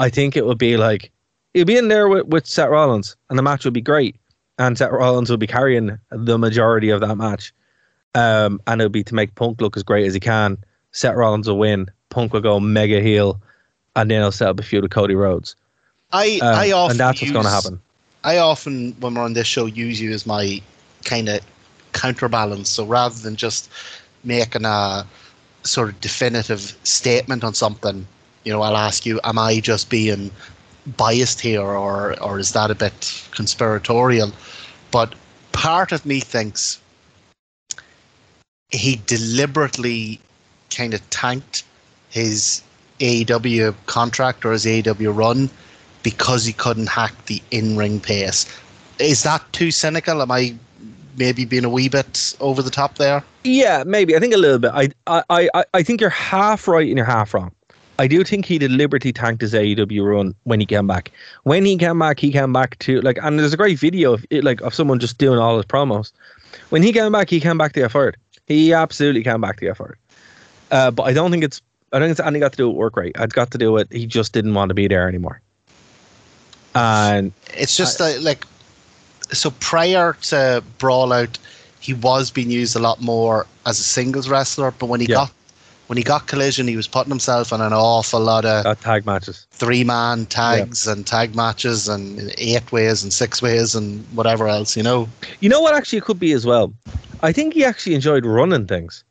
[0.00, 1.12] I think it would be like
[1.54, 4.16] he'll be in there with, with Seth Rollins, and the match would be great.
[4.58, 7.54] And Seth Rollins would be carrying the majority of that match.
[8.16, 10.58] Um, and it would be to make Punk look as great as he can.
[10.90, 11.88] Seth Rollins will win.
[12.12, 13.40] Punk will go mega heel,
[13.96, 15.56] and then he'll set up a feud with Cody Rhodes.
[16.12, 17.80] I Um, I often and that's what's going to happen.
[18.22, 20.60] I often, when we're on this show, use you as my
[21.04, 21.40] kind of
[21.92, 22.68] counterbalance.
[22.68, 23.70] So rather than just
[24.22, 25.06] making a
[25.64, 28.06] sort of definitive statement on something,
[28.44, 30.30] you know, I'll ask you, am I just being
[30.96, 34.32] biased here or, or is that a bit conspiratorial?
[34.90, 35.14] But
[35.52, 36.78] part of me thinks
[38.70, 40.20] he deliberately
[40.70, 41.64] kind of tanked
[42.12, 42.62] his
[43.00, 45.50] AEW contract or his AEW run
[46.02, 48.46] because he couldn't hack the in-ring pace.
[48.98, 50.22] Is that too cynical?
[50.22, 50.54] Am I
[51.16, 53.24] maybe being a wee bit over the top there?
[53.44, 54.14] Yeah, maybe.
[54.14, 54.70] I think a little bit.
[54.74, 57.50] I, I, I, I think you're half right and you're half wrong.
[57.98, 61.12] I do think he deliberately tanked his AEW run when he came back.
[61.44, 64.26] When he came back, he came back to like, and there's a great video of
[64.30, 66.12] it, like of someone just doing all his promos.
[66.70, 68.16] When he came back, he came back to get fired.
[68.46, 69.98] He absolutely came back to get fired.
[70.70, 71.60] Uh, but I don't think it's.
[71.92, 73.12] I don't think it's anything got to do with work rate.
[73.18, 75.40] It's got to do with he just didn't want to be there anymore.
[76.74, 78.46] And It's just uh, like
[79.32, 81.38] so prior to Brawl Out,
[81.80, 84.70] he was being used a lot more as a singles wrestler.
[84.70, 85.16] But when he Yeah.
[85.16, 85.32] got
[85.88, 89.04] when he got Collision, he was putting himself in an awful lot of uh, tag
[89.04, 89.46] matches.
[89.50, 94.74] three man tags and tag matches and eight ways and six ways and whatever else.
[94.76, 95.08] You know,
[95.40, 95.74] You know what?
[95.74, 96.72] Actually, it could be as well.
[97.20, 99.04] I think he actually enjoyed running things,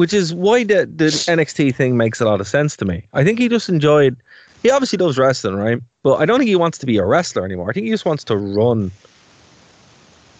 [0.00, 3.06] which is why the the NXT thing makes a lot of sense to me.
[3.12, 4.16] I think he just enjoyed.
[4.62, 5.78] He obviously loves wrestling, right?
[6.02, 7.68] But I don't think he wants to be a wrestler anymore.
[7.68, 8.90] I think he just wants to run,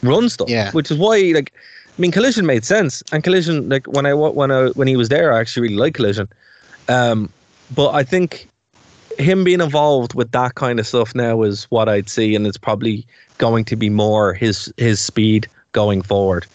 [0.02, 0.48] run stuff.
[0.48, 0.70] Yeah.
[0.72, 4.50] Which is why, like, I mean, Collision made sense, and Collision, like when I when
[4.50, 6.26] I when he was there, I actually really liked Collision.
[6.88, 7.30] Um,
[7.74, 8.48] but I think
[9.18, 12.56] him being involved with that kind of stuff now is what I'd see, and it's
[12.56, 16.46] probably going to be more his his speed going forward.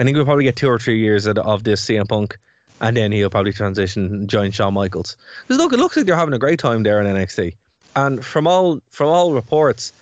[0.00, 2.38] I think we'll probably get two or three years of, of this CM Punk,
[2.80, 5.16] and then he'll probably transition and join Shawn Michaels.
[5.42, 7.54] Because look, it looks like they're having a great time there in NXT,
[7.96, 9.92] and from all from all reports,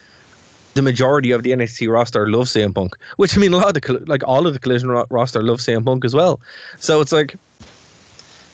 [0.74, 2.96] the majority of the NXT roster love CM Punk.
[3.16, 5.58] Which I mean, a lot of the like all of the Collision ro- roster love
[5.58, 6.40] CM Punk as well.
[6.78, 7.34] So it's like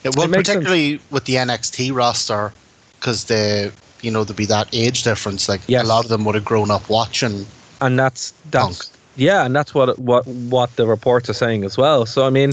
[0.03, 0.65] Yeah, well, It makes sense.
[0.65, 2.53] particularly with the NXT roster,
[2.99, 5.47] because they, you know, there'd be that age difference.
[5.49, 5.85] Like Yes.
[5.85, 7.45] a lot of them would have grown up watching.
[7.83, 8.94] and that's that's Punk.
[9.17, 12.07] Yeah, and that's what what what the reports are saying as well.
[12.07, 12.53] So I mean,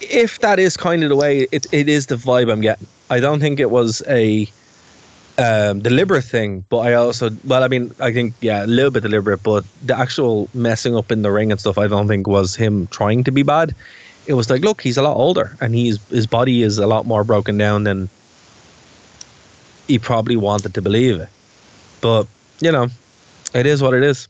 [0.00, 2.86] if that is kind of the way it it is the vibe I'm getting.
[3.10, 4.48] I don't think it was a
[5.38, 9.02] um, deliberate thing, but I also well, I mean, I think yeah, a little bit
[9.02, 12.54] deliberate, but the actual messing up in the ring and stuff, I don't think was
[12.54, 13.74] him trying to be bad.
[14.26, 17.06] It was like, look, he's a lot older, and he's his body is a lot
[17.06, 18.08] more broken down than
[19.88, 21.28] he probably wanted to believe it.
[22.00, 22.26] But
[22.60, 22.88] you know,
[23.54, 24.28] it is what it is.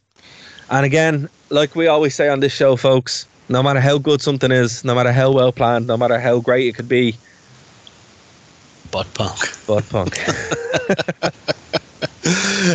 [0.72, 4.50] And again, like we always say on this show, folks, no matter how good something
[4.50, 7.14] is, no matter how well planned, no matter how great it could be,
[8.90, 9.38] Butt punk.
[9.66, 10.18] butt punk.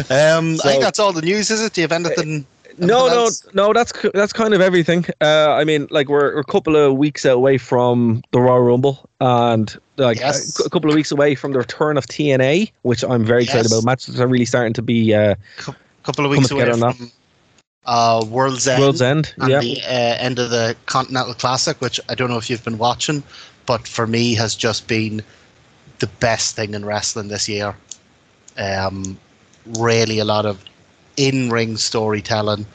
[0.09, 1.71] Um, I think that's all the news, is it?
[1.73, 2.45] Do you have anything?
[2.77, 3.45] no, Anything no, else?
[3.53, 3.73] no.
[3.73, 5.05] That's that's kind of everything.
[5.21, 9.09] Uh, I mean, like we're, we're a couple of weeks away from the Royal Rumble,
[9.21, 10.59] and like Yes.
[10.59, 13.67] a, a couple of weeks away from the return of TNA, which I'm very excited
[13.71, 13.85] about.
[13.85, 15.35] Matches are really starting to be uh,
[16.03, 17.09] couple of weeks away from
[17.87, 18.81] uh, World's End.
[18.81, 19.33] World's End.
[19.39, 22.63] and Yeah, the uh, end of the Continental Classic, which I don't know if you've
[22.63, 23.23] been watching,
[23.65, 25.23] but for me has just been
[25.99, 27.75] the best thing in wrestling this year.
[28.57, 29.17] Um,
[29.79, 30.63] really, a lot of
[31.15, 32.65] in-ring storytelling,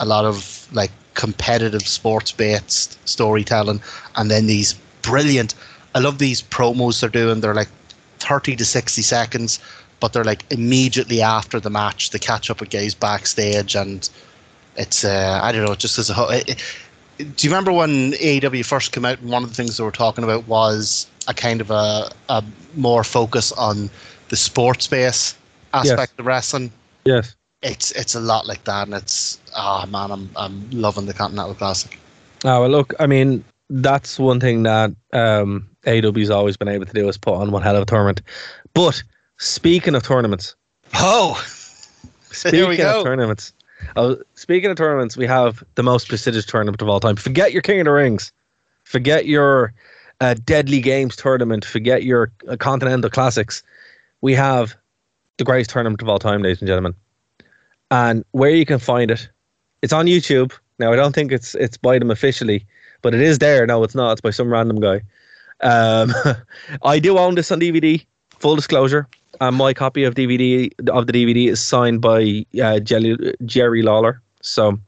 [0.00, 3.80] a lot of like competitive sports-based storytelling,
[4.16, 5.54] and then these brilliant.
[5.94, 7.40] I love these promos they're doing.
[7.40, 7.70] They're like
[8.18, 9.60] thirty to sixty seconds,
[10.00, 12.10] but they're like immediately after the match.
[12.10, 14.10] They catch up with guys backstage and
[14.76, 16.28] it's uh, I don't know, just as a whole.
[16.30, 16.64] It, it-
[17.18, 19.18] do you remember when AEW first came out?
[19.20, 22.44] And one of the things they were talking about was a kind of a, a
[22.74, 23.88] more focus on
[24.28, 25.34] the sports space
[25.72, 26.70] aspect of wrestling.
[27.06, 27.34] yes.
[27.62, 31.54] It's it's a lot like that, and it's ah man, I'm I'm loving the Continental
[31.54, 31.98] Classic.
[32.44, 32.92] Oh well, look.
[33.00, 37.34] I mean, that's one thing that um, AEW's always been able to do is put
[37.34, 38.20] on one hell of a tournament.
[38.74, 39.02] But
[39.38, 40.54] speaking of tournaments,
[40.94, 41.42] Oh,
[42.30, 42.98] Speaking Here we go.
[43.00, 43.54] of tournaments,
[43.96, 47.16] oh, speaking of tournaments, we have the most prestigious tournament of all time.
[47.16, 48.32] Forget your King of the Rings,
[48.84, 49.72] forget your
[50.20, 53.62] uh, Deadly Games tournament, forget your uh, Continental Classics.
[54.20, 54.76] We have
[55.36, 56.94] the greatest tournament of all time, ladies and gentlemen.
[57.90, 59.28] And where you can find it,
[59.82, 60.52] it's on YouTube.
[60.78, 62.66] Now, I don't think it's it's by them officially,
[63.02, 63.66] but it is there.
[63.66, 64.12] No, it's not.
[64.12, 65.02] It's by some random guy.
[65.60, 66.12] Um,
[66.82, 68.04] I do own this on DVD.
[68.38, 69.08] Full disclosure.
[69.40, 74.20] And my copy of DVD of the DVD is signed by uh, Jelly, Jerry Lawler.
[74.42, 74.78] So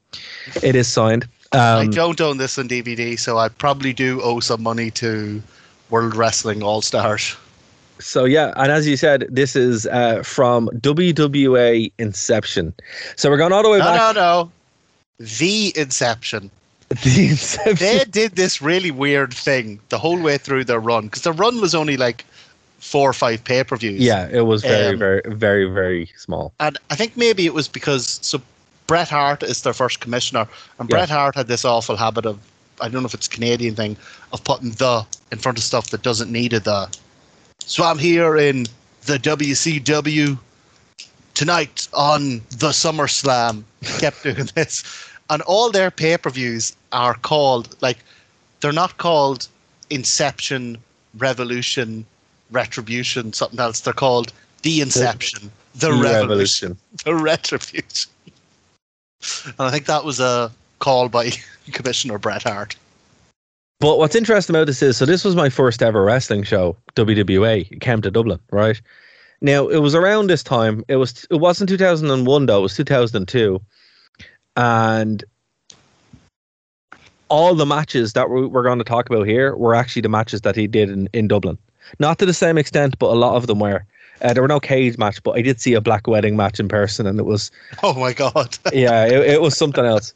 [0.62, 1.26] it is signed.
[1.52, 5.42] I Um, don't own this on DVD, so I probably do owe some money to
[5.90, 7.36] World Wrestling All Stars.
[7.98, 12.72] so yeah, and as you said, this is uh, from WWA Inception.
[13.16, 14.14] So we're going all the way No, back.
[14.14, 14.52] no, no.
[15.40, 16.50] The Inception.
[17.04, 17.74] The Inception.
[17.76, 21.60] they did this really weird thing the whole way through their run because the run
[21.60, 22.24] was only like
[22.78, 24.00] four or five pay per views.
[24.00, 26.52] yeah, it was very, Um, very, very, very small.
[26.60, 28.40] and I think maybe it was because so
[28.86, 30.46] Bret Hart is their first commissioner,
[30.78, 30.96] and Yeah.
[30.96, 32.38] Bret Hart had this awful habit of
[32.80, 33.96] I don't know if it's a Canadian thing
[34.32, 36.88] of putting the in front of stuff that doesn't need a the.
[37.66, 38.66] So I'm here in
[39.06, 40.38] the WCW
[41.34, 43.64] tonight on the SummerSlam.
[43.98, 44.84] Kept doing this,
[45.28, 47.98] and all their pay per views are called like
[48.60, 49.48] they're not called
[49.90, 50.78] Inception,
[51.16, 52.06] Revolution,
[52.50, 53.80] Retribution, something else.
[53.80, 54.32] They're called
[54.62, 58.10] the Inception, the, Revolution, the Retribution.
[59.44, 61.30] And I think that was a call by
[61.72, 62.76] Commissioner Bret Hart.
[63.80, 67.70] But what's interesting about this is, so this was my first ever wrestling show, WWA.
[67.70, 68.80] It came to Dublin, right?
[69.40, 70.84] Now it was around this time.
[70.88, 71.24] It was.
[71.30, 72.58] It wasn't 2001 though.
[72.58, 73.60] It was 2002,
[74.56, 75.24] and
[77.28, 80.40] all the matches that we- we're going to talk about here were actually the matches
[80.40, 81.58] that he did in, in Dublin.
[81.98, 83.84] Not to the same extent, but a lot of them were.
[84.20, 86.68] Uh, there were no cage match, but I did see a black wedding match in
[86.68, 87.50] person, and it was
[87.82, 88.58] Oh my God.
[88.72, 90.12] yeah, it, it was something else.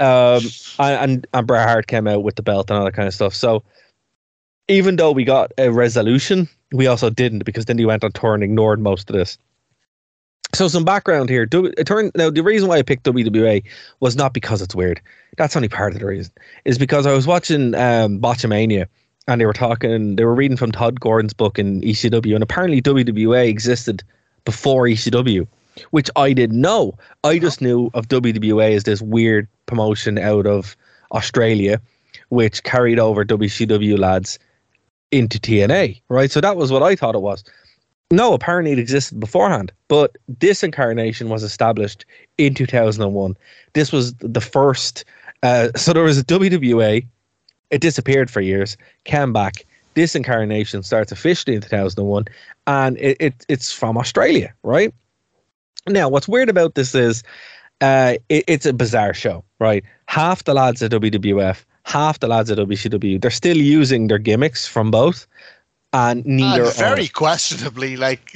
[0.00, 0.42] Um,
[0.78, 3.34] and, and Bret Hart came out with the belt and all that kind of stuff.
[3.34, 3.62] So
[4.68, 8.34] even though we got a resolution, we also didn't because then he went on tour
[8.34, 9.38] and ignored most of this.
[10.54, 11.48] So some background here.
[11.50, 13.64] It turned now the reason why I picked WWA
[14.00, 15.00] was not because it's weird.
[15.36, 16.32] That's only part of the reason.
[16.64, 18.86] Is because I was watching um, Botchamania
[19.28, 20.16] and they were talking.
[20.16, 24.02] They were reading from Tod Gordon's book in ECW, and apparently WWA existed
[24.44, 25.46] before ECW
[25.90, 26.96] which I didn't know.
[27.22, 30.76] I just knew of WWA as this weird promotion out of
[31.12, 31.80] Australia,
[32.28, 34.38] which carried over WCW lads
[35.10, 36.30] into TNA, right?
[36.30, 37.44] So that was what I thought it was.
[38.10, 42.04] No, apparently it existed beforehand, but this incarnation was established
[42.38, 43.36] in 2001.
[43.72, 45.04] This was the first.
[45.42, 47.06] Uh, so there was a WWA.
[47.70, 49.64] It disappeared for years, came back.
[49.94, 52.24] This incarnation starts officially in 2001,
[52.66, 54.92] and it, it it's from Australia, right?
[55.86, 57.22] Now, what's weird about this is
[57.80, 59.84] uh, it, it's a bizarre show, right?
[60.06, 64.66] Half the lads at WWF, half the lads at WCW, they're still using their gimmicks
[64.66, 65.26] from both,
[65.92, 67.08] and neither And very are.
[67.08, 68.32] questionably, like,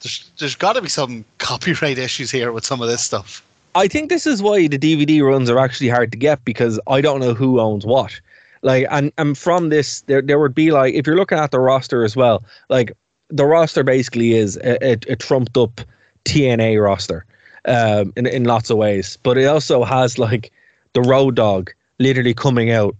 [0.00, 3.42] there's, there's got to be some copyright issues here with some of this stuff.
[3.74, 7.00] I think this is why the DVD runs are actually hard to get because I
[7.00, 8.20] don't know who owns what.
[8.62, 11.60] Like, and, and from this, there there would be like if you're looking at the
[11.60, 12.92] roster as well, like
[13.28, 15.80] the roster basically is a, a, a trumped up
[16.24, 17.24] TNA roster,
[17.64, 19.16] um, in in lots of ways.
[19.22, 20.52] But it also has like
[20.92, 22.94] the Road Dog literally coming out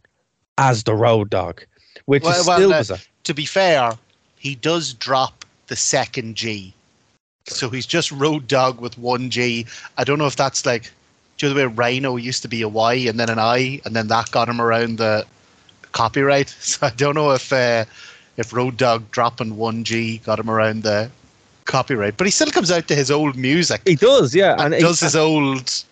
[0.56, 1.62] as the Road Dog,
[2.06, 2.98] which Well, is well, still uh.
[3.24, 3.92] To be fair,
[4.38, 6.72] he does drop the second G.
[7.46, 9.66] So he's just Road Dog with one G.
[9.98, 10.90] I don't know if that's like
[11.40, 13.80] do you know the way Rhino used to be a Y and then an I,
[13.86, 15.26] and then that got him around the
[15.92, 16.54] copyright.
[16.60, 17.84] So I don't know if uh,
[18.36, 21.10] if Road Dog dropping one G got him around the
[21.64, 23.82] copyright, but he still comes out to his old music.
[23.86, 25.84] He does, yeah, and, and does he- his old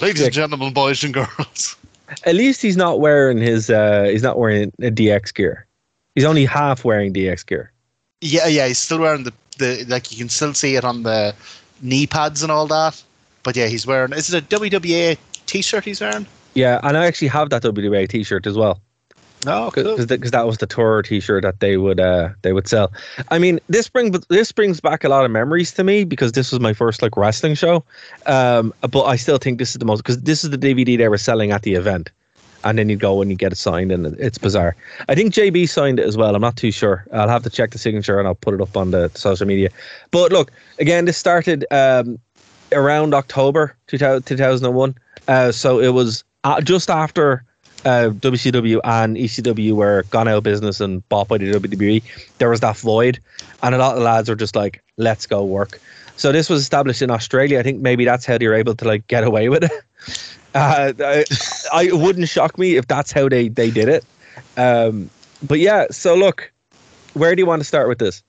[0.00, 0.26] ladies Yeah.
[0.26, 1.76] and gentlemen, boys and girls.
[2.24, 3.68] At least he's not wearing his.
[3.70, 5.66] uh He's not wearing a DX gear.
[6.14, 7.72] He's only half wearing DX gear.
[8.20, 11.34] Yeah, yeah, he's still wearing the, the like you can still see it on the
[11.82, 13.02] knee pads and all that.
[13.42, 16.26] But yeah, he's wearing is it a WWA t shirt he's wearing?
[16.54, 18.80] Yeah, and I actually have that WWA T-shirt as well.
[19.46, 22.92] No, because that was the tour T-shirt that they would uh they would sell.
[23.30, 26.50] I mean, this brings this brings back a lot of memories to me because this
[26.50, 27.84] was my first like wrestling show.
[28.26, 31.08] Um, but I still think this is the most because this is the DVD they
[31.08, 32.10] were selling at the event,
[32.64, 34.74] and then you go and you get it signed, and it's bizarre.
[35.08, 36.34] I think JB signed it as well.
[36.34, 37.06] I'm not too sure.
[37.12, 39.68] I'll have to check the signature and I'll put it up on the social media.
[40.10, 42.18] But look, again, this started um
[42.72, 44.94] around October 2000, 2001.
[45.28, 47.44] Uh, so it was uh, just after
[47.86, 52.02] uh, WCW and ECW were gone out of business and bought by the WWE.
[52.38, 53.20] There was that void,
[53.62, 55.80] and a lot of lads were just like, "Let's go work."
[56.16, 57.60] So this was established in Australia.
[57.60, 59.72] I think maybe that's how they were able to like get away with it.
[60.54, 61.24] Uh, I,
[61.70, 64.06] I wouldn't shock me if that's how they they did it.
[64.56, 65.10] Um,
[65.42, 66.50] but yeah, so look,
[67.12, 68.22] where do you want to start with this?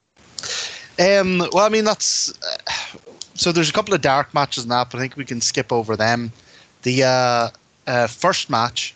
[0.99, 2.97] Um, well, I mean that's uh,
[3.33, 3.53] so.
[3.53, 5.95] There's a couple of dark matches in that, but I think we can skip over
[5.95, 6.33] them.
[6.81, 7.49] The uh,
[7.87, 8.93] uh, first match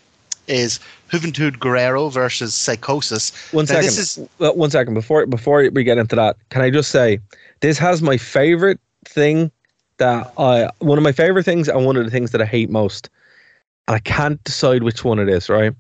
[0.48, 3.32] is Juventud Guerrera versus Psychosis.
[3.52, 3.86] One Now, second.
[3.86, 6.38] This is one second before before we get into that.
[6.50, 7.20] Can I just say
[7.62, 9.52] this has my favorite thing
[9.98, 12.70] that I one of my favorite things and one of the things that I hate
[12.70, 13.10] most.
[13.88, 15.50] And I can't decide which one it is.
[15.50, 15.74] Right.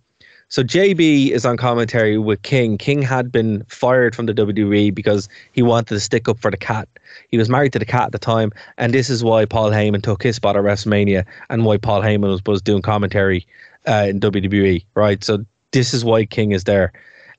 [0.51, 2.77] So JB is on commentary with King.
[2.77, 6.57] King had been fired from the WWE because he wanted to stick up for the
[6.57, 6.89] Kat.
[7.29, 10.03] He was married to the Kat at the time, and this is why Paul Heyman
[10.03, 13.47] took his spot at WrestleMania, and why Paul Heyman was, was doing commentary
[13.87, 14.83] uh, in WWE.
[14.95, 15.23] Right.
[15.23, 16.91] So this is why King is there.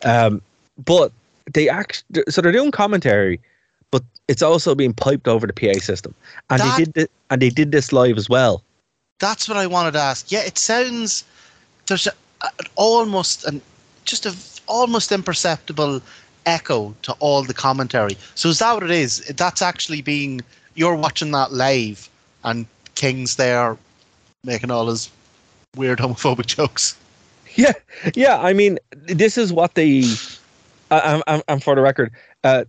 [0.04, 0.40] Um,
[0.84, 1.12] but
[1.52, 3.40] they act so they're doing commentary,
[3.90, 6.14] but it's also being piped over the PA system,
[6.50, 8.62] and That- they did thi- and they did this live as well.
[9.18, 10.32] that's what I wanted to ask.
[10.32, 11.24] Yeah, it sounds
[11.86, 13.60] there's a, an almost an
[14.04, 14.34] just a
[14.66, 16.00] almost imperceptible
[16.46, 18.16] echo to all the commentary.
[18.34, 19.18] So is that what it is?
[19.36, 20.40] That's actually being
[20.74, 22.08] you're watching that live,
[22.44, 23.76] and King's there
[24.42, 25.08] making all his
[25.76, 26.96] weird homophobic jokes.
[27.54, 27.72] Yeah,
[28.14, 28.38] yeah.
[28.40, 30.04] I mean, this is what they.
[30.90, 32.10] I, I'm, I'm for the record.
[32.44, 32.64] Uh,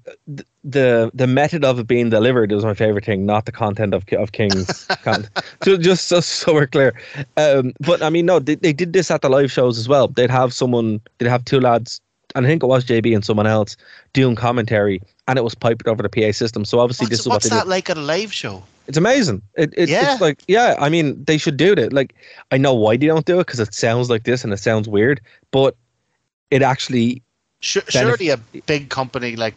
[0.64, 4.04] the the method of it being delivered is my favorite thing, not the content of
[4.14, 5.30] of King's content.
[5.64, 6.94] Just, just so, so we're clear.
[7.38, 10.08] Um, but I mean, no, they, they did this at the live shows as well.
[10.10, 12.02] They'd have someone, they'd have two lads,
[12.36, 13.76] and I think it was JB and someone else
[14.14, 16.66] doing commentary, and it was piped over the PA system.
[16.66, 17.70] So obviously, this What's, what what's they that did.
[17.70, 18.64] like at a live show?
[18.88, 19.42] It's amazing.
[19.56, 20.14] It, it, Yeah.
[20.14, 21.94] It's like, yeah, I mean, they should do it.
[21.94, 22.16] Like,
[22.52, 24.90] I know why they don't do it because it sounds like this and it sounds
[24.90, 25.76] weird, but
[26.52, 27.22] it actually,
[27.62, 29.56] Sure, surely a big company like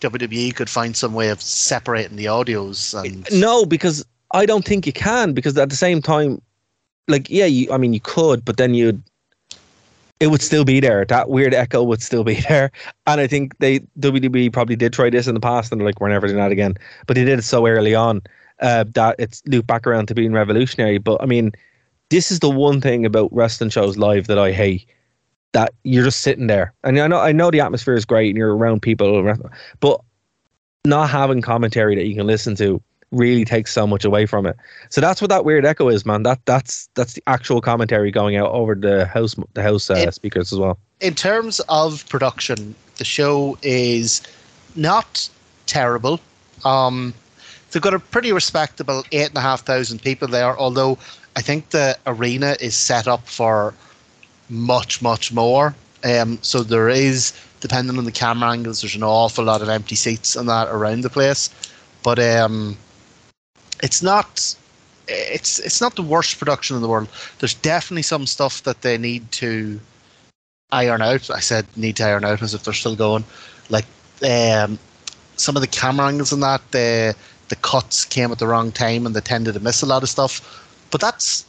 [0.00, 4.84] WWE could find some way of separating the audios and no, because I don't think
[4.84, 5.32] you can.
[5.32, 6.42] Because at the same time,
[7.08, 9.00] like, yeah, you, I mean, you could, but then you'd,
[10.18, 11.04] it would still be there.
[11.04, 12.72] That weird echo would still be there.
[13.06, 16.00] And I think they, WWE probably did try this in the past and they're like,
[16.00, 16.74] we're never doing that again.
[17.06, 18.22] But they did it so early on
[18.60, 20.98] uh, that it's looped back around to being revolutionary.
[20.98, 21.52] But I mean,
[22.10, 24.86] this is the one thing about wrestling shows live that I hate.
[25.52, 28.36] That you're just sitting there, and I know I know the atmosphere is great, and
[28.36, 29.32] you're around people,
[29.80, 30.00] but
[30.84, 34.56] not having commentary that you can listen to really takes so much away from it.
[34.90, 36.24] So that's what that weird echo is, man.
[36.24, 40.14] That that's that's the actual commentary going out over the house the house uh, It-
[40.14, 40.78] speakers as well.
[41.00, 44.22] in terms of production, the show is
[44.74, 45.26] not
[45.66, 46.20] terrible.
[46.64, 47.14] Um,
[47.76, 50.96] they've got a pretty respectable eight and a half thousand people there, although
[51.36, 53.74] I think the arena is set up for
[54.48, 55.74] much, much more.
[56.02, 59.94] Um, so there is, depending on the camera angles, there's an awful lot of empty
[59.94, 61.50] seats and that around the place.
[62.02, 62.78] But um,
[63.82, 64.56] it's not
[65.06, 67.10] it's it's not the worst production in the world.
[67.40, 69.78] There's definitely some stuff that they need to
[70.72, 71.28] iron out.
[71.28, 73.24] I said need to iron out as if they're still going.
[73.68, 73.84] Like
[74.26, 74.78] um,
[75.36, 77.14] some of the camera angles and that, the
[77.48, 80.08] the cuts came at the wrong time and they tended to miss a lot of
[80.08, 80.40] stuff.
[80.90, 81.44] But that's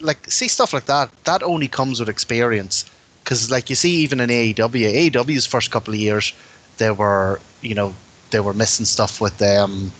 [0.00, 1.10] like see stuff like that.
[1.24, 2.84] That only comes with experience.
[3.22, 6.32] Because like you see, even in AEW, AEW's first couple of years,
[6.78, 7.94] they were you know
[8.30, 9.92] they were missing stuff with um,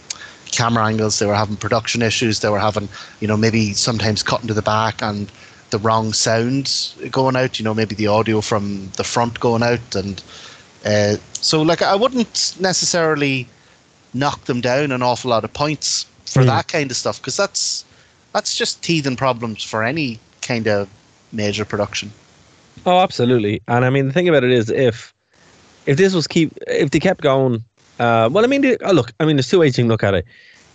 [0.52, 1.18] camera angles.
[1.18, 2.40] They were having production issues.
[2.40, 2.88] They were having
[3.20, 5.30] you know maybe sometimes cutting to the back and
[5.70, 7.58] the wrong sounds going out.
[7.58, 10.22] You know, maybe the audio from the front going out, and
[10.84, 13.48] uh, so like I wouldn't necessarily
[14.14, 16.46] knock them down an awful lot of points for Mm.
[16.46, 17.84] that kind of stuff because that's
[18.32, 20.88] that's just teething problems for any kind of
[21.32, 22.12] major production.
[22.86, 23.60] Oh, absolutely.
[23.68, 25.12] And I mean, the thing about it is, if
[25.86, 27.64] if this was keep, if they kept going,
[27.98, 30.14] uh, well, I mean, oh, look, I mean, there's two ways you can look at
[30.14, 30.24] it: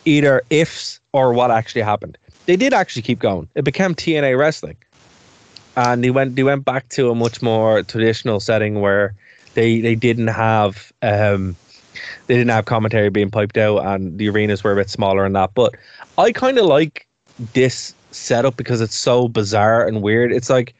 [0.05, 2.17] either ifs or what actually happened.
[2.45, 3.47] They did actually keep going.
[3.55, 4.77] It became TNA wrestling,
[5.75, 9.13] and they went they went back to a much more traditional setting where
[9.53, 11.55] they they didn't have um
[12.27, 15.35] they didn't have commentary being piped out, and the arenas were a bit smaller and
[15.35, 15.53] that.
[15.53, 15.75] But
[16.17, 17.07] I kind of like
[17.53, 20.31] this setup because it's so bizarre and weird.
[20.31, 20.73] It's like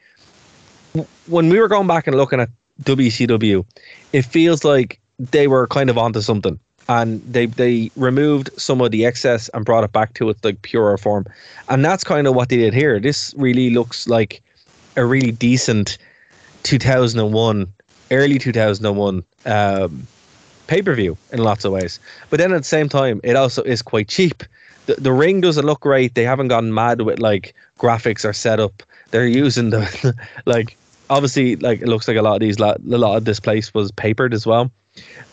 [1.28, 2.50] when we were going back and looking at
[2.84, 3.66] WCW,
[4.14, 6.60] it feels like they were kind of onto something.
[6.88, 10.62] And they they removed some of the excess and brought it back to its like
[10.62, 11.26] purer form.
[11.68, 13.00] And that's kind of what they did here.
[13.00, 14.44] This really looks like
[14.96, 15.98] a really decent
[16.62, 17.74] 2001,
[18.12, 20.08] early 2001 um,
[20.68, 22.00] pay per view in lots of ways.
[22.30, 24.44] But then at the same time, it also is quite cheap.
[24.86, 26.16] The, the ring doesn't look great.
[26.16, 28.84] They haven't gone mad with like graphics or setup.
[29.12, 30.78] They're using the like
[31.10, 33.92] obviously like it looks like a lot of these a lot of this place was
[33.92, 34.72] papered as well.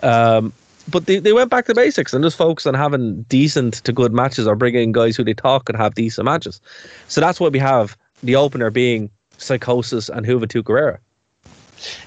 [0.03, 0.53] Um,
[0.89, 4.13] but they, they went back to basics and just focused on having decent to good
[4.13, 6.61] matches or bringing in guys who they talk and have decent matches.
[7.09, 7.97] So that's what we have.
[8.23, 10.99] The opener being Psychosis and Juventud Guerrera.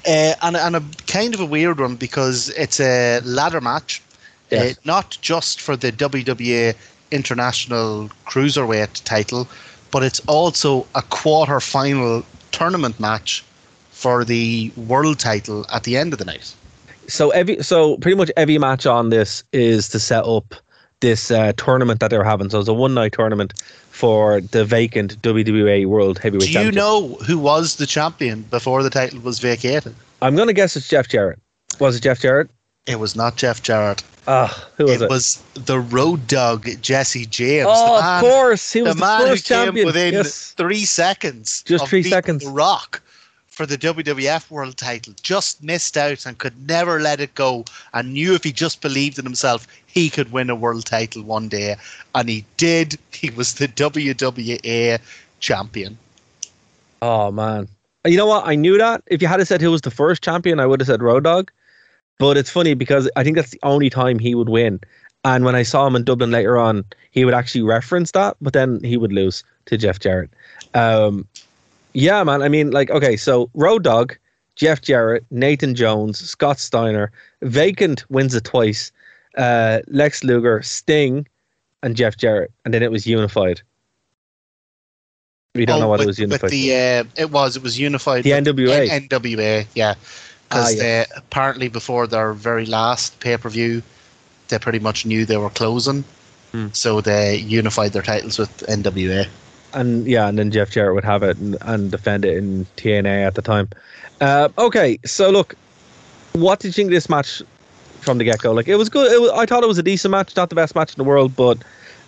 [0.07, 4.01] Uh, and, and a kind of a weird one because it's a ladder match,
[4.51, 4.78] Yes.
[4.78, 6.76] uh, not just for the WWE
[7.11, 9.47] International Cruiserweight title,
[9.91, 13.43] but it's also a quarter final tournament match
[13.91, 16.53] for the world title at the end of the night.
[17.07, 20.53] so every so pretty much every match on this is to set up
[21.01, 22.49] this uh, tournament that they're having.
[22.49, 23.53] So it's a one night tournament
[23.96, 26.76] for the vacant WWA World Heavyweight Do you Championship.
[26.76, 29.96] know who was the champion before the title was vacated?
[30.22, 31.39] I'm gonna guess it's Jeff Jarrett.
[31.80, 32.50] Was it Jeff Jarrett?
[32.88, 34.04] It was not Jeff Jarrett.
[34.28, 35.10] Ah, who was it, it?
[35.10, 37.68] was the road dog Jesse James.
[37.70, 39.86] oh, man, of course, he was the the, man first who came champion.
[39.86, 40.52] within yes.
[40.52, 41.64] three seconds.
[41.64, 42.43] Just of three seconds.
[42.43, 43.02] The Rock
[43.48, 45.14] for the WWF World Title.
[45.24, 47.64] Just missed out and could never let it go.
[47.93, 49.66] And knew if he just believed in himself,
[49.96, 51.76] he could win a world title one day.
[52.14, 53.00] And he did.
[53.12, 55.00] He was the WWA
[55.39, 55.98] champion.
[57.02, 57.68] Oh man,
[58.06, 58.48] you know what?
[58.48, 59.02] I knew that.
[59.08, 61.52] If you had said who was the first champion, I would have said Road Dog.
[62.20, 64.80] But it's funny because I think that's the only time he would win.
[65.26, 68.54] And when I saw him in Dublin later on, he would actually reference that, but
[68.54, 70.30] then he would lose to Jeff Jarrett.
[70.76, 71.28] Um,
[71.93, 72.41] yeah, man.
[72.41, 74.16] I mean, like, okay, so Road Dog,
[74.56, 78.91] Jeff Jarrett, Nathan Jones, Scott Steiner, Vacant wins it twice,
[79.38, 81.28] uh, Lex Luger, Sting,
[81.84, 83.62] and Jeff Jarrett, and then it was unified.
[85.54, 86.44] We don't Oh, know what it was unified.
[86.44, 87.56] With the, uh, it was.
[87.56, 88.24] It was unified.
[88.24, 88.90] The NWA.
[88.90, 89.96] N- NWA, yeah.
[90.50, 91.06] Because Ah, yeah.
[91.16, 93.82] apparently before their very last pay per view,
[94.50, 96.04] they pretty much knew they were closing.
[96.52, 96.68] Hmm.
[96.74, 99.28] So they unified their titles with NWA.
[99.74, 103.26] and yeah, and then Jeff Jarrett would have it and, and defend it in TNA
[103.28, 103.70] at the time.
[104.22, 105.56] Uh, okay, so look,
[106.34, 107.42] what did you think this match
[108.06, 108.53] from the get go?
[108.53, 109.12] Like, it was good.
[109.12, 111.03] It was, I thought it was a decent match, not the best match in the
[111.03, 111.58] world, but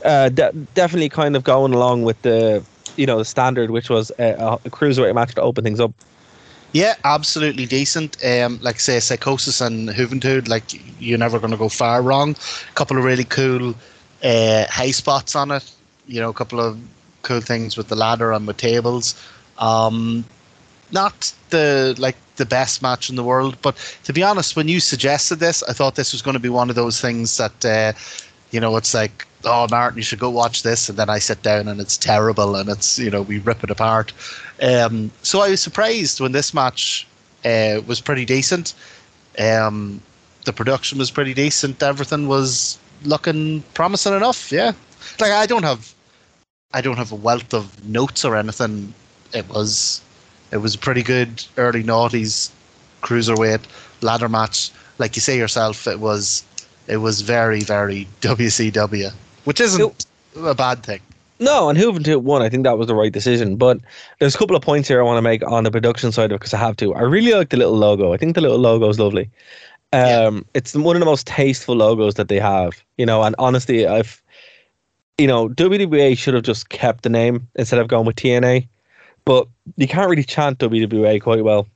[0.05, 2.63] uh, de- definitely kind of going along with the
[2.95, 5.91] you know the standard, which was a, a cruiserweight match to open things up.
[6.73, 8.23] Yeah, absolutely decent.
[8.25, 10.63] Um, like say, Psychosis and Juventud, like
[10.99, 12.35] you're never going to go far wrong.
[12.69, 13.73] A couple of really cool
[14.23, 15.71] uh, high spots on it.
[16.07, 16.79] You know, a couple of
[17.21, 19.15] cool things with the ladder and with tables.
[19.57, 20.25] Um,
[20.91, 23.75] not the like the best match in the world, but
[24.05, 26.69] to be honest, when you suggested this, I thought this was going to be one
[26.69, 27.93] of those things that uh,
[28.51, 31.41] you know it's like, oh Martin, you should go watch this, and then I sit
[31.43, 34.13] down and it's terrible, and it's you know we rip it apart.
[34.61, 37.07] Um, so I was surprised when this match
[37.45, 38.73] uh, was pretty decent.
[39.39, 40.01] Um,
[40.45, 41.83] the production was pretty decent.
[41.83, 44.51] Everything was looking promising enough.
[44.51, 44.71] Yeah,
[45.19, 45.93] like I don't have,
[46.73, 48.93] I don't have a wealth of notes or anything.
[49.33, 50.01] It was,
[50.51, 52.51] it was a pretty good early noughties
[53.01, 53.61] cruiserweight
[54.01, 54.71] ladder match.
[54.97, 56.43] Like you say yourself, it was,
[56.87, 59.11] it was very very WCW,
[59.45, 60.99] which isn't a bad thing.
[61.39, 62.41] No, and Juventud won.
[62.41, 63.57] I think that was the right decision.
[63.57, 63.79] But
[64.19, 66.35] there's a couple of points here I want to make on the production side of
[66.35, 66.95] it because I have to.
[66.95, 68.11] I really like the little logo.
[68.11, 69.29] I think the little logo is lovely.
[69.93, 72.83] Um, It's one of the most tasteful logos that they have.
[72.97, 74.21] You know, and honestly, I've,
[75.19, 78.67] you know, WWA should have just kept the name instead of going with TNA.
[79.27, 81.67] But you can't really chant WWA quite well.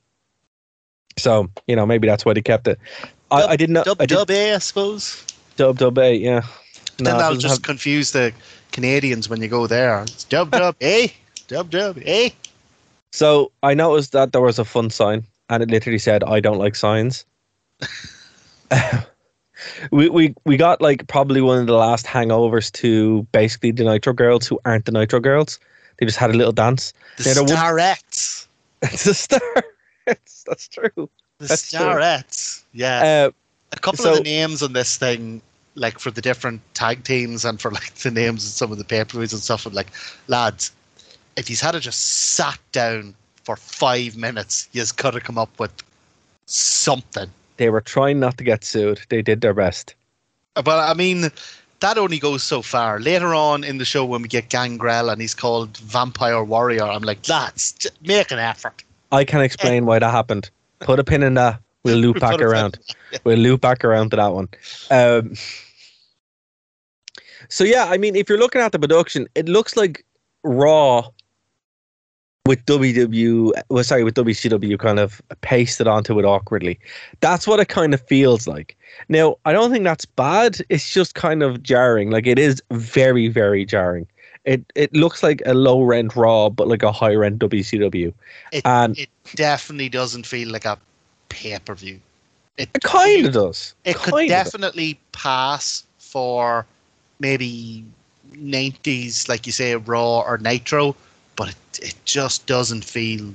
[1.18, 2.78] So you know, maybe that's why they kept it.
[3.30, 3.84] I, I didn't know.
[3.84, 5.22] Dub I did, Dub A, I suppose.
[5.56, 6.40] dub dub A, yeah.
[6.96, 8.32] then No, it that'll just have- confuse the
[8.72, 10.00] Canadians when you go there.
[10.02, 11.12] It's dub dub A,
[11.48, 12.34] dub dub A.
[13.12, 16.56] So I noticed that there was a fun sign, and it literally said, "I don't
[16.58, 17.26] like signs."
[19.90, 24.14] we, we we got like probably one of the last hangovers to basically the Nitro
[24.14, 25.60] Girls who aren't the Nitro Girls.
[25.98, 26.92] They just had a little dance.
[27.18, 28.46] The Now, Starettes.
[28.82, 29.40] It's a star.
[30.06, 31.08] That's true.
[31.38, 31.80] The That's true.
[32.72, 33.26] Yeah.
[33.28, 33.30] Uh,
[33.72, 35.40] a couple so- of the names on this thing,
[35.74, 38.84] like for the different tag teams and for like the names of some of the
[38.84, 39.88] pay per views and stuff, I'm like,
[40.28, 40.72] lads,
[41.36, 43.14] if he's had to just sat down
[43.44, 45.72] for five minutes, he's got to come up with
[46.46, 47.30] something.
[47.56, 49.00] they were trying not to get sued.
[49.08, 49.94] They did their best.
[50.54, 51.30] But I mean,
[51.82, 52.98] that only goes so far.
[52.98, 57.02] Later on in the show, when we get Gangrel and he's called Vampire Warrior, I'm
[57.02, 58.82] like, that's j- make an effort.
[59.12, 60.50] I can explain why that happened.
[60.80, 61.60] Put a pin in that.
[61.84, 62.78] We'll loop back around.
[63.24, 64.48] We'll loop back around to that one.
[64.90, 65.34] Um,
[67.48, 70.04] so yeah, I mean, if you're looking at the production, it looks like
[70.42, 71.10] Raw
[72.46, 76.78] with WW, well, sorry, with WCW kind of pasted onto it awkwardly.
[77.20, 78.76] That's what it kind of feels like.
[79.08, 80.58] Now, I don't think that's bad.
[80.68, 82.10] It's just kind of jarring.
[82.10, 84.06] Like it is very, very jarring.
[84.44, 88.12] It it looks like a low rent Raw, but like a high rent WCW.
[88.50, 90.78] It, And- it definitely doesn't feel like a
[91.28, 92.00] pay per view.
[92.58, 93.74] It, It kind of does.
[93.84, 94.44] it could Kinda does.
[94.44, 96.66] definitely pass for
[97.20, 97.84] maybe
[98.32, 100.96] 90s, like you say, Raw or Nitro,
[101.42, 103.34] but it, it just doesn't feel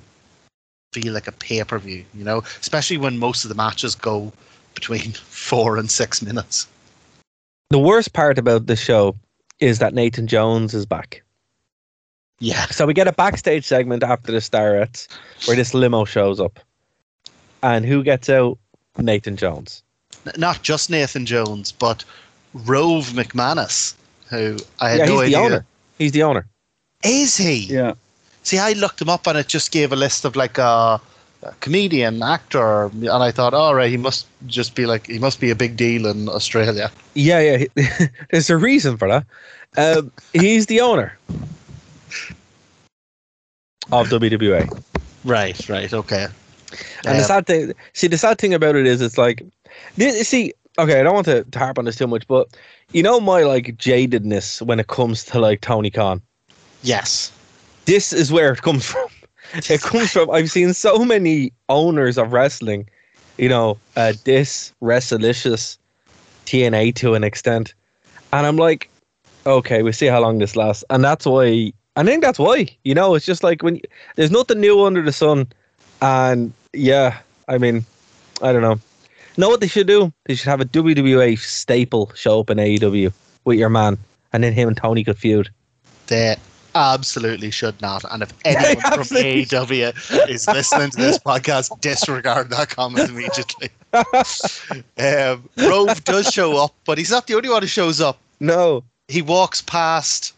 [0.93, 4.31] feel like a pay per view, you know, especially when most of the matches go
[4.75, 6.67] between four and six minutes.
[7.69, 9.13] The worst part about the show
[9.59, 11.21] is that Nathan Jones is back.
[12.39, 12.67] Yeah.
[12.67, 15.09] So we get a backstage segment after the Starrettes
[15.45, 16.61] where this limo shows up.
[17.61, 18.57] And who gets out?
[18.97, 19.83] Nathan Jones.
[20.37, 22.05] Not just Nathan Jones, but
[22.53, 23.95] Rove McManus,
[24.29, 25.37] who I had yeah, no he's idea.
[25.37, 25.65] the owner.
[25.97, 26.47] He's the owner.
[27.07, 27.65] Is he?
[27.65, 27.93] Yeah.
[28.43, 30.99] See, I looked him up and it just gave a list of like a,
[31.43, 35.39] a comedian, actor, and I thought, all right, he must just be like, he must
[35.39, 36.91] be a big deal in Australia.
[37.13, 37.39] Yeah,
[37.75, 38.07] yeah.
[38.31, 39.25] There's a reason for that.
[39.77, 41.17] Um, he's the owner
[43.91, 44.83] of WWA.
[45.23, 46.27] Right, right, okay.
[47.05, 49.43] And the Um, sad thing, see, the sad thing about it is, it's like,
[49.97, 52.47] this, see, okay, I don't want to harp on this too much, but
[52.93, 56.21] you know my like jadedness when it comes to like Tony Khan.
[56.83, 57.31] Yes.
[57.85, 59.07] This is where it comes from.
[59.53, 60.29] It comes from.
[60.29, 62.89] I've seen so many owners of wrestling,
[63.37, 65.77] you know, uh, this Wrestlicious,
[66.45, 67.73] TNA to an extent,
[68.33, 68.89] and I'm like,
[69.45, 71.71] okay, we'll see how long this lasts, and that's why.
[71.95, 72.67] I think that's why.
[72.83, 73.81] You know, it's just like when you,
[74.15, 75.47] there's nothing new under the sun,
[76.01, 77.17] and yeah,
[77.47, 77.85] I mean,
[78.41, 78.79] I don't know.
[79.37, 80.11] Know what they should do?
[80.25, 83.13] They should have a WWA staple show up in AEW
[83.45, 83.97] with your man,
[84.33, 85.49] and then him and Tony could feud.
[86.07, 86.35] They
[86.77, 88.03] absolutely should not.
[88.11, 93.69] And if anyone from AEW is listening to this podcast, disregard that comment immediately.
[93.93, 98.19] um, Rove does show up, but he's not the only one who shows up.
[98.39, 100.33] No, he walks past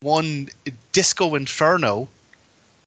[0.00, 0.48] one
[0.92, 2.08] Disco Inferno,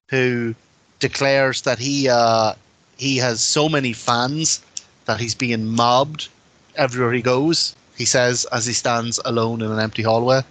[0.10, 0.54] who
[1.00, 2.54] declares that he uh,
[2.98, 4.62] he has so many fans
[5.06, 6.28] that he's being mobbed
[6.76, 7.76] everywhere he goes.
[7.98, 10.42] He says as he stands alone in an empty hallway,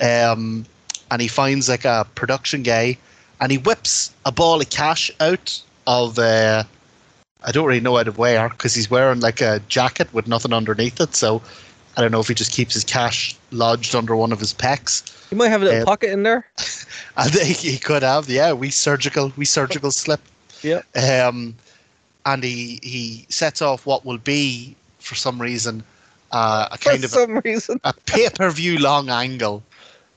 [0.00, 0.64] um,
[1.10, 2.96] and he finds like a production guy,
[3.40, 6.18] and he whips a ball of cash out of.
[6.18, 6.64] Uh,
[7.44, 10.52] I don't really know out of where because he's wearing like a jacket with nothing
[10.52, 11.14] underneath it.
[11.14, 11.40] So
[11.96, 15.30] I don't know if he just keeps his cash lodged under one of his pecs.
[15.30, 16.46] you might have a little Um, pocket in there.
[17.16, 20.20] And he, he could have, yeah, we surgical, we surgical slip.
[20.62, 20.82] Yeah.
[20.96, 21.54] Um,
[22.26, 25.82] and he he sets off what will be, for some reason,
[26.32, 27.80] uh, a kind for of some reason.
[27.84, 29.62] a pay per view long angle,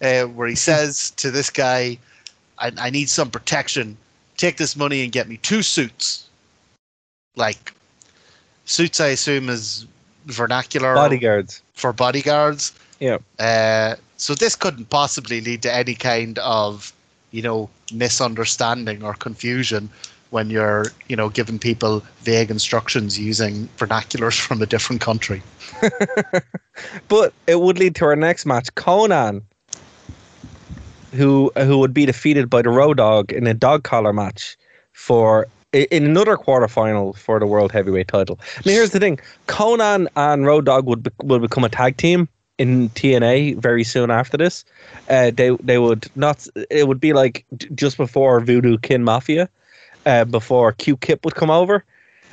[0.02, 1.98] uh, where he says to this guy,
[2.60, 3.98] I, "I need some protection.
[4.38, 6.28] Take this money and get me two suits."
[7.36, 7.74] Like
[8.66, 9.86] suits, I assume is
[10.26, 11.62] vernacular Bodyguards.
[11.74, 12.74] for bodyguards.
[13.00, 13.18] Yeah.
[13.40, 16.94] Uh, so this couldn't possibly lead to any kind of,
[17.32, 19.90] you know, misunderstanding or confusion
[20.30, 25.42] when you're, you know, giving people vague instructions using vernaculars from a different country.
[27.10, 29.44] But it would lead to our next match, Conan,
[31.12, 34.58] who who would be defeated by the Road Dog in a dog collar match
[34.94, 38.40] for in another quarterfinal for the World Heavyweight title.
[38.66, 42.28] Now here's the thing: Conan and Road Dog would be, would become a tag team
[42.58, 44.66] in TNA very soon after this.
[45.10, 46.46] Uh, they they would not.
[46.70, 47.46] It would be like
[47.76, 49.50] just before Voodoo Kin Mafia,
[50.06, 51.84] uh, before Q Kip would come over.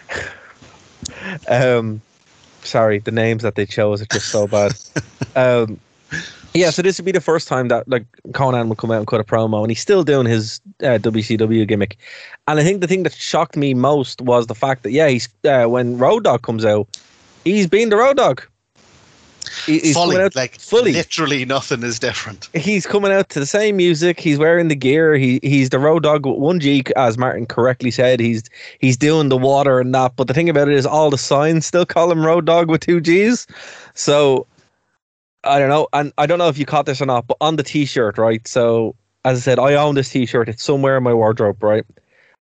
[1.49, 2.01] um,
[2.62, 4.72] sorry, the names that they chose are just so bad.
[5.37, 5.79] um,
[6.55, 9.07] yeah, so this would be the first time that like Conan would come out and
[9.07, 11.96] cut a promo, and he's still doing his uh, WCW gimmick.
[12.46, 15.28] And I think the thing that shocked me most was the fact that yeah, he's
[15.44, 16.88] uh, when Road Dog comes out,
[17.44, 18.42] he's being the Road Dog.
[19.66, 20.92] He- He's fully, coming out like fully.
[20.92, 22.49] literally nothing is different.
[22.55, 24.20] He's coming out to the same music.
[24.20, 25.14] He's wearing the gear.
[25.14, 28.20] He he's the road dog with one G, as Martin correctly said.
[28.20, 28.42] He's
[28.78, 30.16] he's doing the water and that.
[30.16, 32.82] But the thing about it is, all the signs still call him road dog with
[32.82, 33.46] two G's.
[33.94, 34.46] So
[35.45, 37.57] I don't know, and I don't know if you caught this or not, but on
[37.57, 38.47] the T-shirt, right?
[38.47, 40.49] So as I said, I own this T-shirt.
[40.49, 41.84] It's somewhere in my wardrobe, right?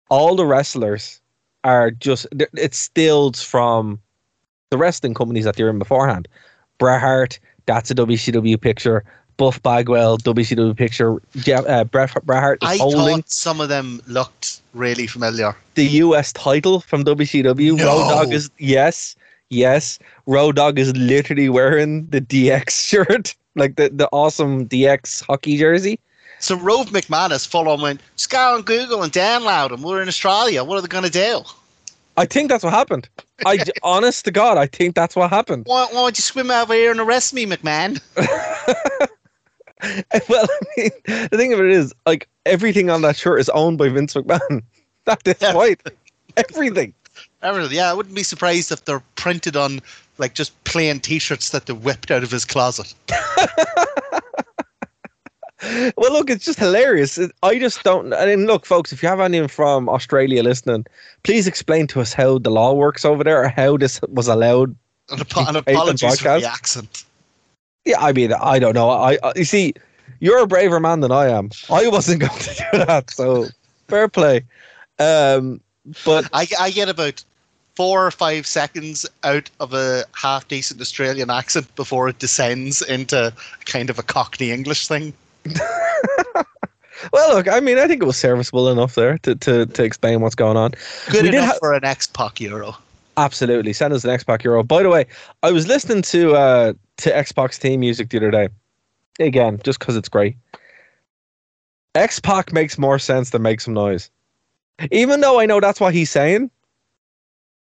[0.09, 1.21] All the wrestlers
[1.65, 4.01] are just it's stills from
[4.71, 6.29] the wrestling companies that they're in beforehand.
[6.79, 9.05] Bret Hart, that's a WCW picture.
[9.37, 11.23] Buff Bagwell, WCW picture.
[11.37, 15.55] Jeff, uh, Bret, Bret Hart is I holding thought some of them looked really familiar.
[15.75, 17.77] the US title from WCW.
[17.77, 17.87] No.
[17.87, 19.17] Road Dogg is yes,
[19.53, 19.99] yes.
[20.27, 25.99] Road Dogg is literally wearing the DX shirt, like the, the awesome DX hockey jersey.
[26.39, 29.83] So Rove McManus full on went, just go on Google and download them.
[29.83, 30.65] We're in Australia.
[30.65, 31.43] What are they going to do?
[32.17, 33.09] I think that's what happened.
[33.47, 35.67] I honest to God, I think that's what happened.
[35.67, 38.01] Why, why don't you swim over here and arrest me, McMahon?
[40.29, 43.79] well, I mean, the thing of it is, like everything on that shirt is owned
[43.79, 44.63] by Vince McMahon.
[45.05, 45.53] That is Yeah.
[45.53, 45.81] right.
[46.37, 46.95] Everything.
[47.43, 47.77] Everything.
[47.77, 49.81] Yeah, I wouldn't be surprised if they're printed on
[50.19, 52.95] like just plain T-shirts that they whipped out of his closet.
[55.97, 57.21] Well, look, it's just hilarious.
[57.43, 58.13] I just don't.
[58.13, 60.85] I mean, look, folks, if you have anyone from Australia listening,
[61.23, 64.75] please explain to us how the law works over there or how this was allowed.
[65.09, 67.05] And, apo- and Hey, the apologies for the accent.
[67.85, 68.91] Yeah, I mean, I don't know.
[68.91, 69.75] I, I you see,
[70.19, 71.51] you're a braver man than I am.
[71.71, 73.47] I wasn't going to do that, so
[73.87, 74.43] fair play.
[74.99, 75.61] Um,
[76.05, 77.25] but I, I get about
[77.75, 83.33] four or five seconds out of a half decent Australian accent before it descends into
[83.65, 85.13] kind of a Cockney English thing.
[87.13, 90.21] well, look, I mean, I think it was serviceable enough there to to, to explain
[90.21, 90.73] what's going on.
[91.11, 92.77] Good We did enough ha- for an X Pac Euro.
[93.17, 93.73] Absolutely.
[93.73, 94.63] Send us an X Pac Euro.
[94.63, 95.07] By the way,
[95.43, 98.49] I was listening to uh to X Pac theme music the other day.
[99.19, 100.37] Again, just because it's great.
[101.95, 104.11] X Pac makes more sense than make some noise.
[104.91, 106.51] Even though I know that's what he's saying,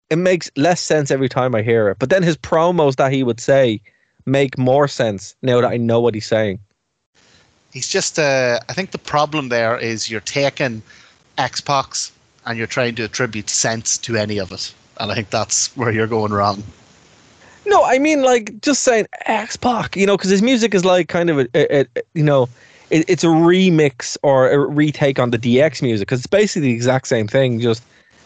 [0.09, 1.99] it makes less sense every time I hear it.
[1.99, 3.81] But then his promos that he would say
[4.25, 6.59] make more sense now that I know what he's saying.
[7.71, 10.81] He's just, uh, I think the problem there is you're taking
[11.37, 11.93] X Pac
[12.45, 14.73] and you're trying to attribute sense to any of it.
[14.99, 16.63] And I think that's where you're going wrong.
[17.65, 21.09] No, I mean like just saying X Pac, you know, because his music is like
[21.09, 22.47] kind of a, a, a you know,
[22.89, 26.73] it, it's a remix or a retake on the DX music because it's basically the
[26.73, 27.83] exact same thing, just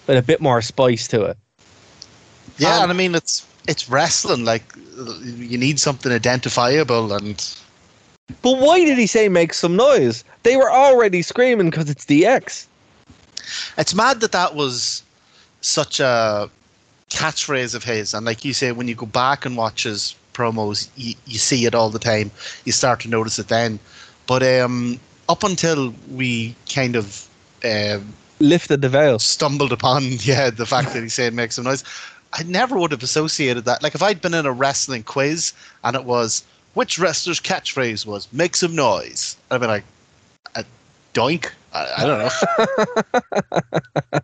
[0.07, 1.38] with a bit more spice to it.
[2.57, 4.45] Yeah, Um, and I mean it's it's wrestling.
[4.45, 4.64] Like
[5.20, 7.43] you need something identifiable, and
[8.41, 10.24] But why did he say make some noise?
[10.43, 12.66] They were already screaming because it's DX.
[13.78, 15.03] it's mad that that was
[15.62, 16.49] such a
[17.09, 18.14] catchphrase of his.
[18.14, 21.66] And like you say, when you go back and watch his promos, you, you see
[21.66, 22.32] it all the time.
[22.66, 23.80] You start to notice it then.
[24.28, 25.00] But um,
[25.30, 27.28] up until we kind of
[27.66, 29.20] um, Lifted the veil.
[29.20, 31.84] stumbled upon yeah the fact that he said make some noise
[32.34, 35.54] i never would have associated that like if i'd been in a wrestling quiz
[35.84, 36.44] and it was
[36.74, 39.84] which wrestler's catchphrase was make some noise i'd be like
[40.56, 40.66] a
[41.14, 42.30] doink i, I don't know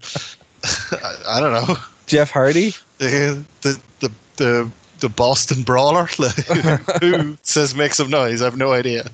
[0.94, 1.76] I, I don't know
[2.08, 2.74] Jeff Hardy.
[2.98, 6.06] the the the, the the Boston Brawler,
[7.02, 8.42] who says make some noise?
[8.42, 9.06] I have no idea.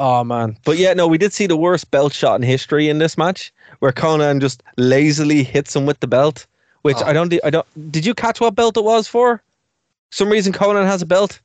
[0.00, 0.56] Oh man.
[0.64, 3.52] But yeah, no, we did see the worst belt shot in history in this match,
[3.80, 6.46] where Conan just lazily hits him with the belt.
[6.82, 7.04] Which Oh.
[7.04, 7.32] I don't.
[7.44, 7.66] I don't.
[7.92, 9.42] Did you catch what belt it was for?
[10.10, 11.38] Some reason Conan has a belt.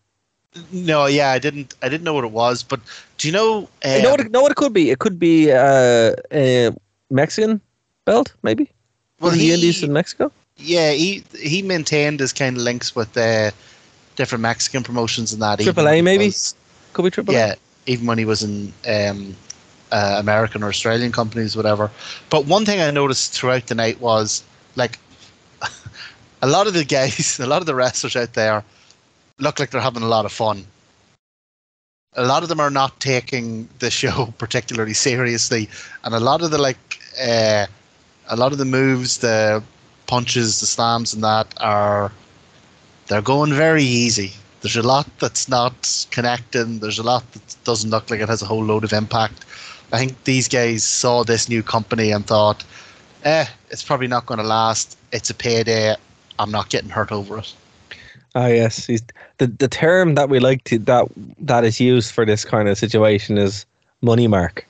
[0.71, 1.75] No, yeah, I didn't.
[1.83, 2.63] I didn't know what it was.
[2.63, 2.79] But
[3.17, 3.67] do you know?
[3.83, 4.21] You know what?
[4.21, 4.89] um, It, know what it could be?
[4.89, 6.71] It could be uh, a
[7.11, 7.59] Mexican
[8.05, 8.71] belt, maybe.
[9.19, 10.31] Well, From the he- Indies in Mexico.
[10.55, 13.51] Yeah, he he maintained his kind of links with uh,
[14.15, 15.59] different Mexican promotions and that.
[15.59, 16.31] Triple A, maybe?
[16.93, 17.35] Could be triple.
[17.35, 17.37] A.
[17.37, 19.35] yeah, even when he was in um,
[19.91, 21.91] uh, American or Australian companies, whatever.
[22.29, 24.43] But one thing I noticed throughout the night was
[24.75, 24.99] like
[26.41, 28.63] a lot of the guys, a lot of the wrestlers out there
[29.39, 30.65] look like they're having a lot of fun.
[32.17, 35.69] A lot of them are not taking the show particularly seriously,
[36.03, 37.65] and a lot of the like, uh,
[38.29, 39.61] a lot of the moves, the
[40.07, 42.11] punches, the slams, and that are
[43.07, 44.33] they're going very easy.
[44.65, 46.79] There's a lot that's not connecting.
[46.79, 49.45] There's a lot that doesn't look like it has a whole load of impact.
[49.93, 52.63] I think these guys saw this new company and thought,
[53.25, 54.97] eh, it's probably not going to last.
[55.11, 55.93] It's a payday.
[56.39, 57.53] I'm not getting hurt over it.
[58.33, 58.87] Ah, yes.
[58.87, 62.75] The the term that we like to that that is used for this kind of
[62.75, 63.67] situation is
[64.01, 64.65] money mark,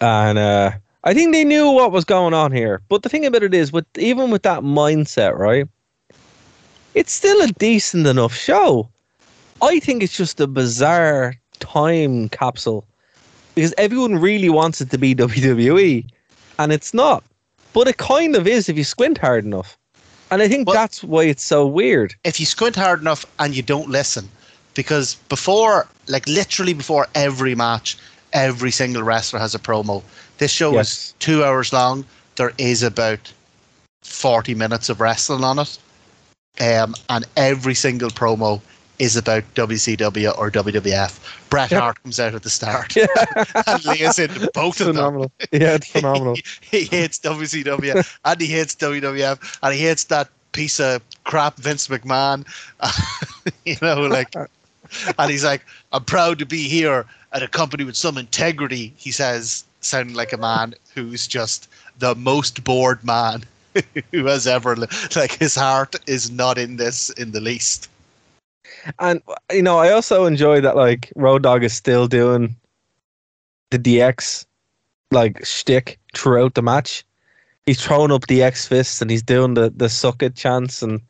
[0.00, 0.70] and uh,
[1.04, 2.80] I think they knew what was going on here.
[2.88, 5.68] But the thing about it is, with even with that mindset, right,
[6.94, 8.88] it's still a decent enough show.
[9.62, 12.84] I think it's just a bizarre time capsule
[13.54, 16.04] because everyone really wants it to be WWE,
[16.58, 17.22] and it's not.
[17.72, 19.78] But it kind of is if you squint hard enough.
[20.30, 22.14] And I think Well- that's why it's so weird.
[22.24, 24.28] if you squint hard enough and you don't listen,
[24.74, 27.96] because before, like literally before every match,
[28.32, 30.02] every single wrestler has a promo.
[30.38, 30.88] This show Yes.
[30.90, 32.04] is two hours long.
[32.36, 33.30] There is about
[34.02, 35.78] 40 minutes of wrestling on it.
[36.60, 38.60] Um, and every single promo
[39.02, 41.18] is about WCW or WWF.
[41.50, 41.80] Bret Yeah.
[41.80, 42.94] Hart comes out at the start
[43.66, 44.94] and lays into both of them.
[44.94, 45.32] phenomenal.
[45.50, 46.36] Yeah, it's phenomenal.
[46.60, 51.88] he hates WCW and he hates WWF and he hates that piece of crap Vince
[51.88, 52.46] McMahon.
[53.64, 57.96] you know, like, and he's like, I'm proud to be here at a company with
[57.96, 63.42] some integrity, he says, sounding like a man who's just the most bored man
[64.12, 64.86] who has ever, li-
[65.16, 67.88] like, his heart is not in this in the least.
[68.98, 72.56] And you know, I also enjoy that like Road Dog is still doing
[73.70, 74.44] the DX
[75.10, 77.04] like shtick throughout the match.
[77.66, 81.00] He's throwing up the X fists and he's doing the the suck it chants and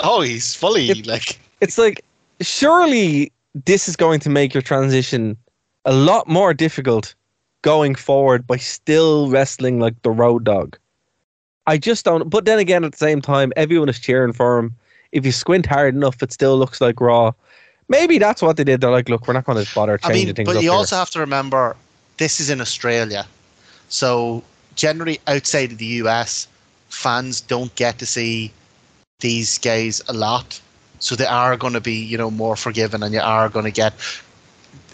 [0.00, 2.04] Oh, he's fully, It- like, it's like
[2.40, 5.36] surely this is going to make your transition
[5.84, 7.14] a lot more difficult
[7.62, 10.78] going forward by still wrestling like the road dog.
[11.66, 14.76] I just don't but then again at the same time everyone is cheering for him.
[15.12, 17.32] If you squint hard enough it still looks like raw.
[17.88, 18.82] Maybe that's what they did.
[18.82, 20.72] They're like, look, we're not going to bother I changing mean, things but you here.
[20.72, 21.74] also have to remember
[22.18, 23.26] this is in Australia.
[23.88, 24.42] So
[24.74, 26.46] generally outside of the US,
[26.90, 28.52] fans don't get to see
[29.20, 30.60] these guys a lot.
[31.00, 33.70] So they are going to be, you know, more forgiving and you are going to
[33.70, 33.94] get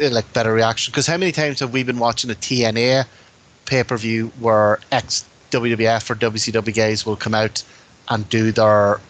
[0.00, 0.92] uh, like better reaction.
[0.92, 3.06] Because how many times have we been watching a TNA
[3.66, 7.62] pay-per-view where ex WWF or WCW guys will come out
[8.08, 9.00] and do their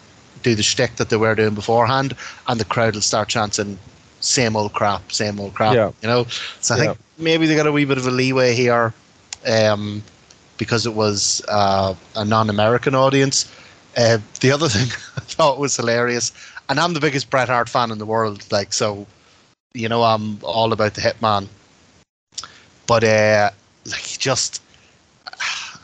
[0.45, 2.15] do the shtick that they were doing beforehand
[2.47, 3.79] and the crowd will start chanting
[4.21, 5.75] same old crap, same old crap.
[5.75, 5.91] Yeah.
[6.01, 6.25] You know?
[6.61, 6.93] So I Yeah.
[6.93, 8.93] think maybe they got a wee bit of a leeway here
[9.47, 10.03] um,
[10.57, 13.45] because it was uh, a non American audience.
[13.97, 16.31] Uh, the other thing I thought was hilarious,
[16.69, 19.05] and I'm the biggest Bret Hart fan in the world, like, so,
[19.73, 21.47] you know, I'm all about the Hitman.
[22.87, 23.49] But, uh,
[23.85, 24.61] like, he just,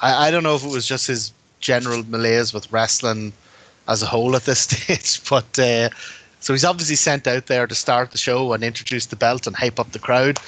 [0.02, 3.34] I, I don't know if it was just his general malaise with wrestling
[3.88, 5.90] as a whole at this stage, but uh,
[6.40, 9.56] so he's obviously sent out there to start the show and introduce the belt and
[9.56, 10.40] hype up the crowd.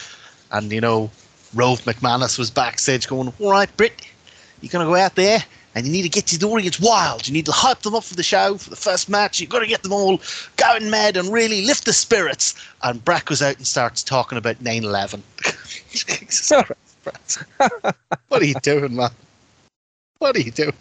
[0.51, 1.11] And you know,
[1.53, 4.01] Rove McManus was backstage going, "All right, Britt,
[4.61, 5.43] you're gonna go out there
[5.75, 7.27] and you need to get the audience wild.
[7.27, 9.39] You need to hype them up for the show for the first match.
[9.39, 10.21] You've got to get them all
[10.57, 14.63] going mad and really lift the spirits." And Brack goes out and starts talking about
[14.63, 15.21] 9/11.
[15.91, 17.37] Jesus Christ, Bret.
[18.29, 19.11] what are you doing, man?
[20.17, 20.73] What are you doing?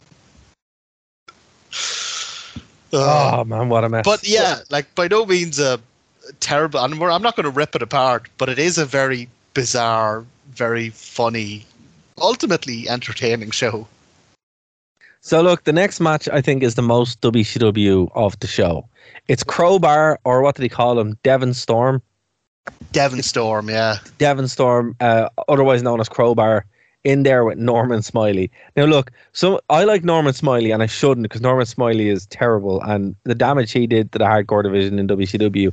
[2.93, 4.05] Uh, Oh man, what a mess!
[4.05, 5.80] but yeah, like by no means a
[6.40, 6.80] terrible.
[6.80, 10.24] And we're, I'm not going to rip it apart, but it is a very bizarre,
[10.51, 11.64] very funny,
[12.18, 13.86] ultimately entertaining show.
[15.20, 18.88] So look, the next match I think is the most WCW of the show.
[19.28, 21.16] It's Crowbar, or what did he call him?
[21.22, 22.03] Devon Storm.
[22.93, 23.99] Devon Storm, yeah.
[24.18, 26.64] Devon Storm, uh, otherwise known as Crowbar,
[27.05, 28.50] in there with Norman Smiley.
[28.76, 32.80] Now look, so I like Norman Smiley, and I shouldn't because Norman Smiley is terrible,
[32.82, 35.72] and the damage he did to the hardcore division in WCW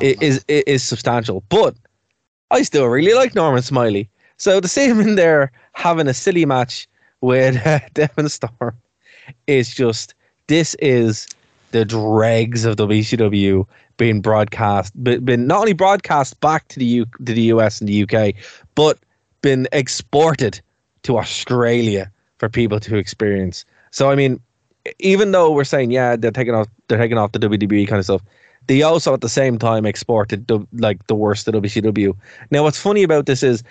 [0.00, 1.42] i- is, is is substantial.
[1.48, 1.74] But
[2.50, 4.08] I still really like Norman Smiley.
[4.36, 6.88] So to see him in there having a silly match
[7.20, 8.74] with uh, Devon Storm
[9.46, 10.14] is just
[10.48, 11.28] this is
[11.70, 13.66] the dregs of WCW
[13.96, 17.88] being broadcast, been, been not only broadcast back to the U, to the US and
[17.88, 18.34] the UK,
[18.74, 18.98] but
[19.44, 20.58] been exported
[21.02, 23.66] to Australia for people to experience.
[23.90, 24.40] So I mean,
[24.98, 28.06] even though we're saying yeah they're taking off they're taking off the WWE kind of
[28.06, 28.22] stuff,
[28.68, 32.16] they also at the same time exported the, like the worst of WCW.
[32.50, 33.62] Now what's funny about this is,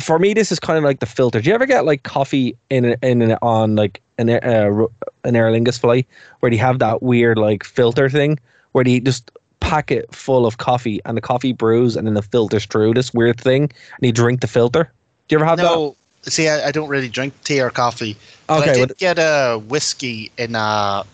[0.00, 1.40] for me this is kind of like the filter.
[1.40, 4.86] Do you ever get like coffee in in on like an uh,
[5.22, 6.08] an Aer Lingus flight
[6.40, 8.36] where they have that weird like filter thing
[8.72, 12.22] where they just pack it full of coffee and the coffee brews and then the
[12.22, 14.90] filters through this weird thing and you drink the filter.
[15.30, 15.62] Do you ever have that?
[15.62, 18.16] No, see, I, I don't really drink tea or coffee.
[18.48, 21.04] But I did but- get a whiskey in a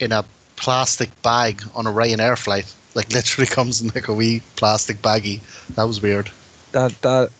[0.00, 0.24] in a
[0.56, 2.74] plastic bag on a Ryanair flight.
[2.96, 5.40] Like literally comes in like a wee plastic baggie.
[5.76, 6.28] That was weird.
[6.72, 7.30] that that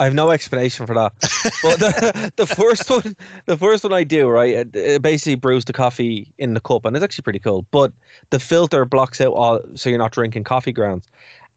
[0.00, 1.12] I have no explanation for that.
[1.62, 3.16] but the, the first one,
[3.46, 6.84] the first one I do right, it, it basically brews the coffee in the cup,
[6.84, 7.64] and it's actually pretty cool.
[7.70, 7.90] But
[8.28, 11.06] the filter blocks out all, so you're not drinking coffee grounds,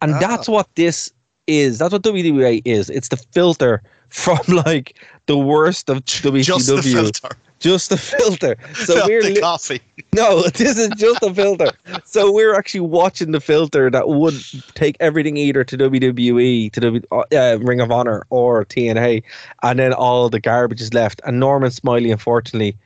[0.02, 0.20] and Ah.
[0.20, 1.12] that's what this
[1.48, 1.80] is.
[1.80, 2.90] That's what WWE is.
[2.90, 6.44] It's the filter from like the worst of WCW.
[6.44, 7.36] Just the filter.
[7.60, 8.56] just a filter.
[8.76, 9.82] So Not we're the li- coffee.
[10.14, 11.72] no, this is just a filter.
[12.06, 14.36] So we're actually watching the filter that would
[14.76, 19.24] take everything either to WWE, to w, uh, Ring of Honor, or TNA,
[19.64, 21.22] and then all the garbage is left.
[21.26, 22.78] And Norman Smiley, unfortunately,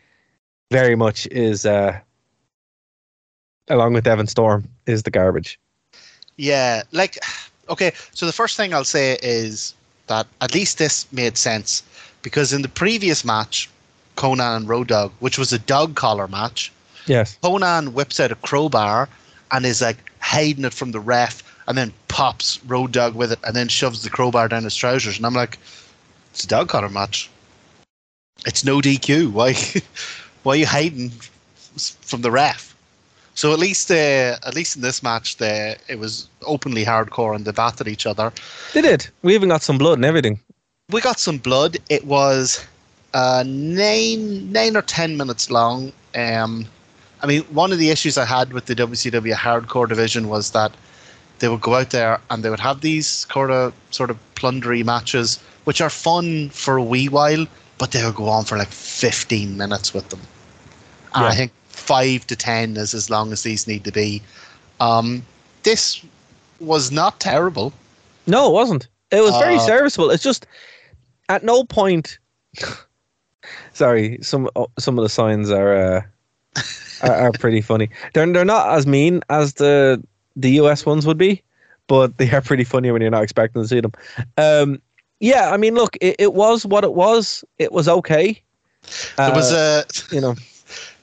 [0.71, 1.99] very much is, uh,
[3.67, 5.59] along with Devon Storm, is the garbage.
[6.37, 7.17] Yeah, like
[7.69, 7.91] okay.
[8.13, 9.73] So the first thing I'll say is
[10.07, 11.83] that at least this made sense
[12.21, 13.69] because in the previous match,
[14.15, 16.71] Conan and Road Dog, which was a dog collar match,
[17.09, 17.37] Yes.
[17.41, 19.09] Conan whips out a crowbar
[19.51, 23.39] and is like hiding it from the ref, and then pops Road Dog with it,
[23.43, 25.57] and then shoves the crowbar down his trousers, and I'm like,
[26.31, 27.29] it's a dog collar match.
[28.45, 29.31] It's no DQ.
[29.31, 29.53] Why?
[30.43, 31.11] Why are you hiding
[32.01, 32.68] from the ref?
[33.39, 37.45] So at least, uh, at least in this match, the, it was openly hardcore and
[37.45, 38.33] they battered each other.
[38.73, 39.07] They did.
[39.21, 40.41] We even got some blood and everything.
[40.89, 41.77] We got some blood.
[41.87, 42.67] It was
[43.13, 45.93] uh, nine, nine or ten minutes long.
[46.15, 46.65] Um,
[47.21, 50.73] I mean, one of the issues I had with the WCW hardcore division was that
[51.39, 54.83] they would go out there and they would have these sort of sort of plundery
[54.83, 57.45] matches, which are fun for a wee while,
[57.77, 60.19] but they would go on for like 15 minutes with them.
[61.15, 61.53] And I think
[61.89, 64.21] five to ten is as long as these need to be.
[64.79, 65.23] Um,
[65.63, 66.05] this
[66.59, 67.71] was not terrible.
[68.27, 68.87] No, it wasn't.
[69.11, 70.11] It was very Uh, serviceable.
[70.13, 70.45] It's just
[71.27, 72.19] at no point.
[73.73, 76.01] Sorry, some oh, some of the signs are, uh,
[77.03, 77.89] are are pretty funny.
[78.13, 80.01] They're they're not as mean as the
[80.35, 81.41] the US ones would be,
[81.87, 83.93] but they are pretty funny when you're not expecting to see them.
[84.37, 84.81] Um,
[85.19, 87.43] yeah, I mean, look, it, it was what it was.
[87.57, 88.41] It was okay.
[89.17, 90.35] There was Uh, a you know,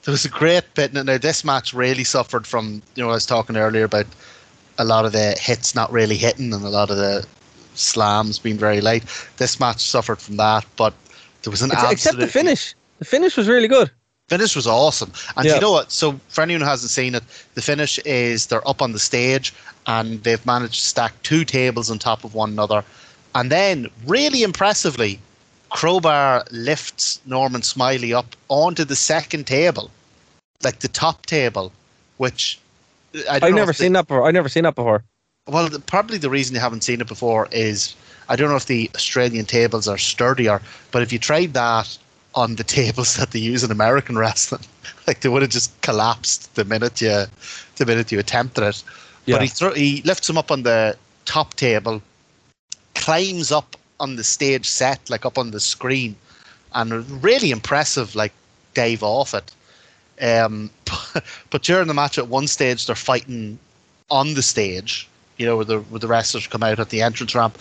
[0.07, 0.93] there was a great bit.
[0.93, 4.05] Now this match really suffered from you know I was talking earlier about
[4.77, 7.27] a lot of the hits not really hitting and a lot of the
[7.75, 9.03] slams being very late.
[9.35, 10.93] This match suffered from that, but
[11.43, 12.73] there was an ex- except the finish.
[12.99, 13.91] The finish was really good.
[14.29, 15.11] finish was awesome.
[15.35, 15.55] And Yeah.
[15.55, 15.91] you know what?
[15.91, 17.23] So for anyone who hasn't seen it,
[17.55, 19.53] the finish is they're up on the stage
[19.87, 22.81] and they've managed to stack two tables on top of one another.
[23.35, 25.19] And then, really impressively,
[25.69, 29.91] Crowbar lifts Norman Smiley up onto the second table,
[30.63, 31.71] like the top table,
[32.17, 32.59] which
[33.29, 34.27] I I've never the- seen that before.
[34.27, 35.03] I've never seen that before.
[35.47, 37.95] well, the, probably the reason you haven't seen it before is
[38.29, 41.97] I don't know if the Australian tables are sturdier, but if you tried that
[42.35, 44.63] on the tables that they use in American wrestling,
[45.07, 47.25] like they would have just collapsed the minute you,
[47.77, 48.83] the minute you attempted it.
[49.25, 49.35] Yeah.
[49.35, 52.01] But he thro- he lifts him up on the top table,
[52.95, 56.15] climbs up on the stage set, like up on the screen,
[56.73, 58.31] and really impressive, like
[58.73, 59.51] Dave off it.
[60.21, 60.69] Um,
[61.49, 63.59] but during the match, at one stage, they're fighting
[64.09, 65.07] on the stage,
[65.37, 67.57] you know, where the where the wrestlers come out at the entrance ramp,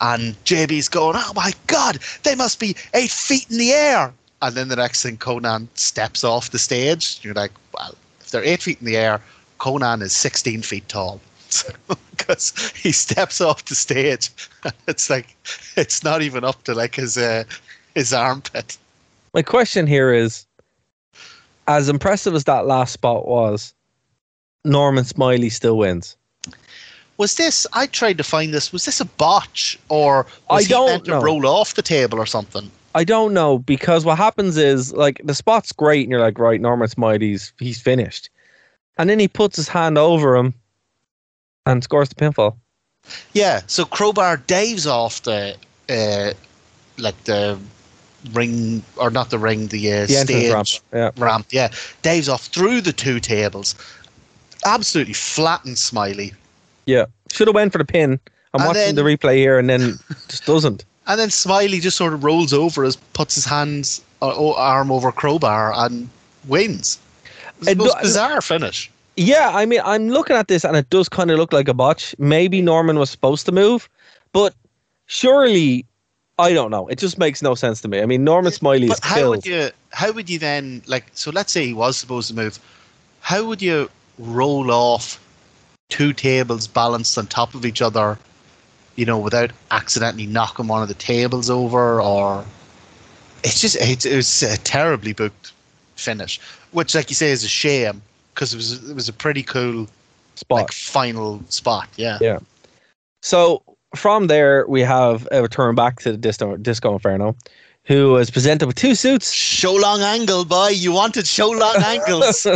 [0.00, 4.54] and JB's going, "Oh my God, they must be eight feet in the air!" And
[4.54, 7.18] then the next thing, Conan steps off the stage.
[7.22, 9.20] You're like, "Well, if they're eight feet in the air,
[9.58, 11.20] Conan is 16 feet tall."
[12.16, 14.30] Because he steps off the stage,
[14.86, 15.34] it's like
[15.76, 17.44] it's not even up to like his uh,
[17.94, 18.76] his armpit.
[19.32, 20.44] My question here is
[21.66, 23.74] as impressive as that last spot was,
[24.64, 26.16] Norman Smiley still wins.
[27.16, 27.66] Was this?
[27.74, 28.72] I tried to find this.
[28.72, 31.22] Was this a botch, or was I he meant to know.
[31.22, 32.70] roll off the table or something?
[32.94, 36.60] I don't know because what happens is like the spot's great and you're like, right,
[36.60, 38.30] Norman Smiley's he's finished.
[38.98, 40.54] And then he puts his hand over him
[41.66, 42.56] and scores the pinfall.
[43.32, 43.60] Yeah.
[43.66, 45.56] So Crowbar dives off the,
[45.88, 46.32] uh,
[46.98, 47.58] like the
[48.32, 50.68] ring or not the ring, the, uh, The stage ramp.
[50.92, 51.10] Yeah.
[51.16, 51.46] ramp.
[51.50, 51.70] Yeah,
[52.02, 53.74] dives off through the two tables,
[54.64, 56.32] absolutely flattens Smiley,
[56.86, 57.06] Yeah.
[57.32, 58.18] Should have went for the pin.
[58.52, 59.98] I'm And watching then- the replay here and then
[60.28, 60.84] just doesn't.
[61.06, 64.90] and then Smiley just sort of rolls over, as puts his hands or, or arm
[64.90, 66.08] over Crowbar and
[66.48, 66.98] wins.
[67.36, 68.90] It was the most do- bizarre finish.
[69.16, 71.74] Yeah, I mean, I'm looking at this and it does kind of look like a
[71.74, 72.14] botch.
[72.18, 73.88] Maybe Norman was supposed to move,
[74.32, 74.54] but
[75.06, 75.84] surely,
[76.40, 76.88] I don't know.
[76.88, 78.00] It just makes no sense to me.
[78.00, 79.36] I mean, Norman Smiley is But how killed.
[79.36, 79.70] would you?
[79.90, 81.06] How would you then like?
[81.14, 82.58] So let's say he was supposed to move.
[83.20, 83.88] How would you
[84.18, 85.20] roll off
[85.88, 88.18] two tables balanced on top of each other?
[88.96, 92.44] You know, without accidentally knocking one of the tables over, or
[93.44, 95.52] it's just it's, it was a terribly booked
[95.96, 96.40] finish,
[96.72, 98.02] which, like you say, is a shame
[98.34, 99.86] because it was it was a pretty cool
[100.34, 100.58] spot.
[100.58, 101.88] like final spot.
[101.96, 102.18] Yeah.
[102.20, 102.40] Yeah.
[103.22, 103.62] So
[103.94, 107.36] from there, we have a return back to the Disco, Disco Inferno,
[107.84, 109.32] who was presented with two suits.
[109.32, 110.68] Show long angle, boy.
[110.68, 112.46] You wanted show long angles.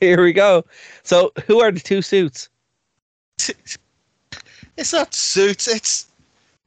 [0.00, 0.64] Here we go.
[1.02, 2.48] So, who are the two suits?
[4.76, 5.68] It's not suits.
[5.68, 6.06] It's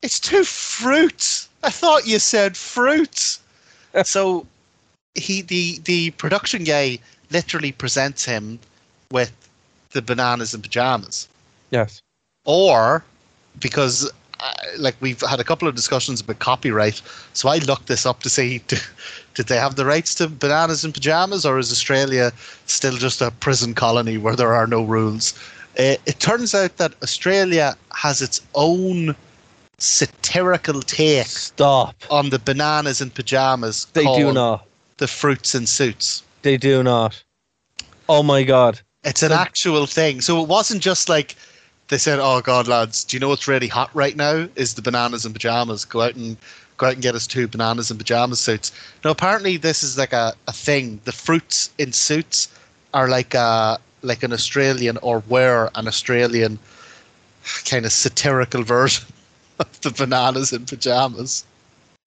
[0.02, 1.50] it's two fruits.
[1.64, 3.40] I thought you said fruits.
[4.04, 4.46] so
[5.16, 7.00] he the the production guy
[7.32, 8.60] literally presents him
[9.12, 9.32] with
[9.92, 11.28] the bananas and pajamas,
[11.72, 12.02] Yes.
[12.46, 13.04] or
[13.60, 17.02] because uh, like we've had a couple of discussions about copyright,
[17.34, 18.62] so I looked this up to see
[19.34, 22.32] did they have the rights to bananas and pajamas, or is Australia
[22.66, 25.34] still just a prison colony where there are no rules?
[25.78, 29.16] Uh, it turns out that Australia has its own
[29.78, 31.96] satirical take Stop.
[32.10, 33.86] on the bananas and pajamas.
[33.94, 34.66] They do not.
[34.98, 36.24] The fruits and suits.
[36.42, 37.24] They do not.
[38.10, 38.82] Oh my god.
[39.04, 40.22] It's an actual thing.
[40.22, 41.36] So it wasn't just like
[41.90, 44.48] they said, "Oh God, lads, do you know what's really hot right now?
[44.56, 45.86] Is the bananas and pajamas.
[45.86, 46.38] Go out and
[46.78, 48.72] go out and get us two bananas and pajamas suits."
[49.04, 51.00] No, apparently this is like a, a thing.
[51.06, 52.48] The fruits in suits
[52.94, 56.60] are like a like an Australian or were an Australian
[57.66, 59.06] kind of satirical version
[59.60, 61.46] of the bananas and pajamas.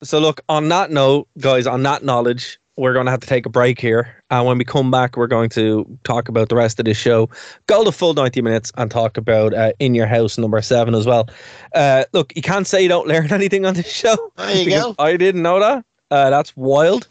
[0.02, 3.44] So look, on that note, guys, on that knowledge, we're going to have to take
[3.44, 4.16] a break here.
[4.30, 7.28] And when we come back, we're going to talk about the rest of this show,
[7.66, 11.06] go the full 90 minutes and talk about uh, In Your House number seven as
[11.06, 11.28] well.
[11.74, 14.16] Uh, look, you can't say you don't learn anything on this show.
[14.36, 14.94] There you go.
[14.98, 15.84] I didn't know that.
[16.10, 17.06] Uh, that's wild.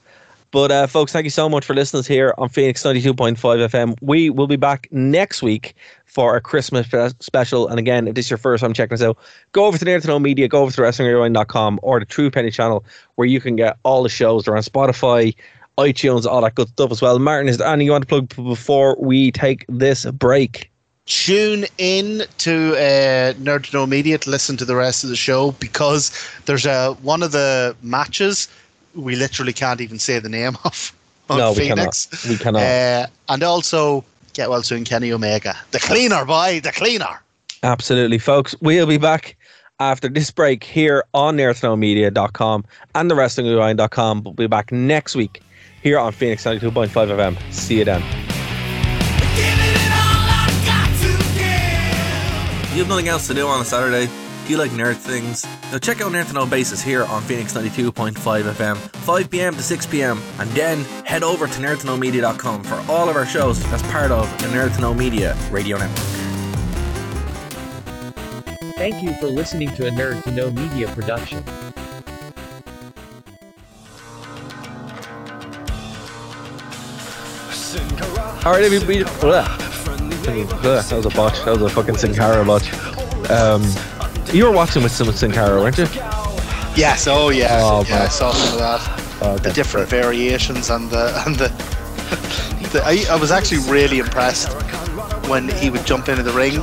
[0.51, 3.95] But uh, folks, thank you so much for listening here on Phoenix 92.5 FM.
[4.01, 6.88] We will be back next week for a Christmas
[7.20, 7.67] special.
[7.67, 9.17] And again, if this is your first time checking us out,
[9.51, 12.84] go over to Know Media, go over to WrestlingRewind.com or the True Penny channel
[13.15, 14.45] where you can get all the shows.
[14.45, 15.36] They're on Spotify,
[15.80, 17.18] iTunes, all that good stuff as well.
[17.20, 20.70] Martin, is there anything you want to plug before we take this break?
[21.10, 25.16] tune in to uh, Nerd to Know Media to listen to the rest of the
[25.16, 26.12] show because
[26.46, 28.48] there's a one of the matches
[28.96, 30.94] we literally can't even say the name of
[31.30, 32.06] on no, we Phoenix.
[32.06, 32.30] cannot.
[32.30, 32.62] We cannot.
[32.62, 37.22] Uh, and also get well soon, Kenny Omega, the cleaner boy, the cleaner.
[37.64, 38.56] Absolutely, folks.
[38.62, 39.36] We'll be back
[39.80, 42.66] after this break here on NerdToKnowMedia.com
[42.96, 44.24] and the WrestlingRewind.com.
[44.24, 45.42] We'll be back next week
[45.82, 47.54] here on Phoenix 92.5 FM.
[47.54, 48.02] See you then.
[52.74, 54.06] You have nothing else to do on a Saturday?
[54.46, 55.46] Do you like nerd things?
[55.72, 59.62] Now check out Nerd to Know Basis here on Phoenix 92.5 FM, 5 pm to
[59.62, 64.12] 6 pm, and then head over to nerdtoknowmedia.com for all of our shows as part
[64.12, 65.98] of the Nerd to Know Media radio network.
[68.76, 71.44] Thank you for listening to a Nerd to Know Media production.
[78.50, 79.04] All right, everybody.
[79.04, 81.45] That was a botch.
[81.45, 82.74] That was a fucking Sin Cara botch.
[83.30, 83.64] Um,
[84.34, 85.84] you were watching with some Sin Cara, weren't you?
[86.76, 89.20] Yes, oh yeah, Oh, yeah, I saw some of that.
[89.22, 91.50] Oh, The different variations and the and the.
[92.72, 94.52] the I, I was actually really impressed
[95.30, 96.56] when he would jump into the ring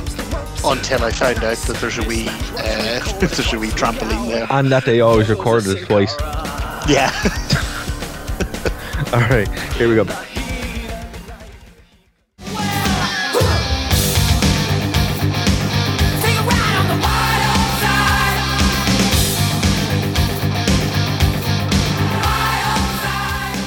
[0.65, 4.45] until I found out that there's a wee uh, there's a wee trampoline there.
[4.49, 6.13] And that they always recorded it twice.
[6.89, 7.13] Yeah.
[9.13, 10.26] All right, here we go.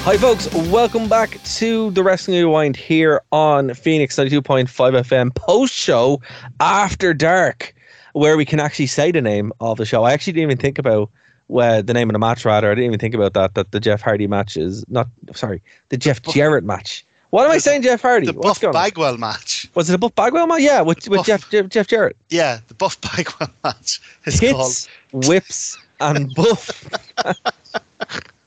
[0.04, 0.52] Hi, folks.
[0.54, 6.22] Welcome back to the Wrestling Rewind here on Phoenix 92.5 FM post show
[6.58, 7.74] after dark,
[8.14, 10.04] where we can actually say the name of the show.
[10.04, 11.10] I actually didn't even think about
[11.48, 12.70] well, the name of the match, rather.
[12.70, 15.98] I didn't even think about that, that the Jeff Hardy match is not, sorry, the
[15.98, 17.04] Jeff Jarrett match.
[17.28, 18.26] What am I saying, Jeff Hardy?
[18.26, 18.82] the What's Buff going on?
[18.82, 19.68] Bagwell match.
[19.74, 20.62] Was it a Buff Bagwell match?
[20.62, 22.16] Yeah, with, with Buff- Jeff, Jeff Jeff Jarrett.
[22.30, 25.26] Yeah, the Buff Bagwell match is called.
[25.26, 26.88] Whips, and buff.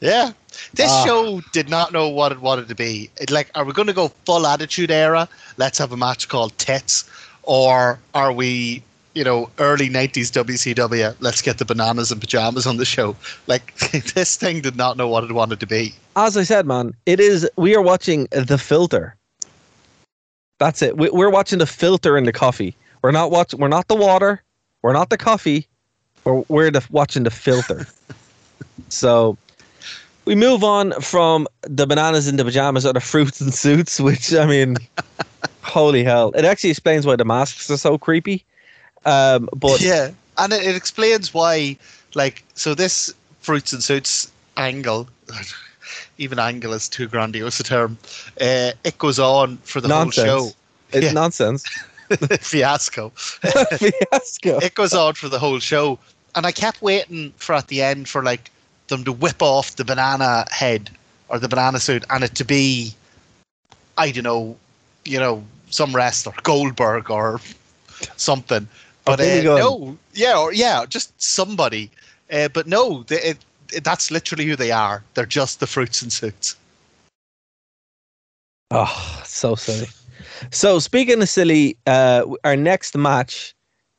[0.00, 0.32] Yeah.
[0.74, 1.04] This Ah.
[1.04, 3.10] show did not know what it wanted to be.
[3.20, 5.28] It, like, are we going to go full attitude era?
[5.56, 7.04] Let's have a match called Tits.
[7.42, 8.82] Or are we,
[9.14, 11.14] you know, early 90s WCW?
[11.20, 13.16] Let's get the bananas and pajamas on the show.
[13.46, 13.74] Like,
[14.14, 15.94] this thing did not know what it wanted to be.
[16.16, 17.48] As I said, man, it is.
[17.56, 19.16] We are watching the filter.
[20.58, 20.96] That's it.
[20.96, 22.76] We, we're watching the filter in the coffee.
[23.02, 23.60] We're not watching.
[23.60, 24.42] We're not the water.
[24.82, 25.66] We're not the coffee.
[26.24, 27.86] We're we're the, watching the filter.
[28.88, 29.36] so
[30.24, 34.34] we move on from the bananas in the pajamas or the fruits and suits, which
[34.34, 34.76] I mean,
[35.62, 36.32] holy hell!
[36.34, 38.44] It actually explains why the masks are so creepy.
[39.04, 40.10] Um, but yeah.
[40.36, 41.76] And it, it explains why,
[42.14, 45.08] like, so this fruits and suits angle,
[46.18, 47.98] even angle is too grandiose a term,
[48.40, 50.28] uh, it goes on for the nonsense.
[50.28, 50.56] whole show.
[50.92, 51.12] It's Yeah.
[51.12, 51.64] nonsense.
[52.40, 53.10] Fiasco.
[53.10, 54.58] Fiasco.
[54.58, 55.98] it goes on for the whole show.
[56.34, 58.50] And I kept waiting for at the end for like
[58.88, 60.90] them to whip off the banana head
[61.28, 62.94] or the banana suit and it to be
[63.96, 64.56] I don't know,
[65.04, 67.40] you know, some wrestler, Goldberg or
[68.16, 68.66] something.
[69.04, 71.90] But Billy uh, no, yeah, or yeah, just somebody.
[72.32, 73.38] Uh, but no, the, it
[73.82, 75.02] that's literally who they are.
[75.14, 76.56] They're just the fruits and suits.
[78.70, 79.88] Oh, so silly.
[80.50, 83.54] So speaking of silly, uh, our next match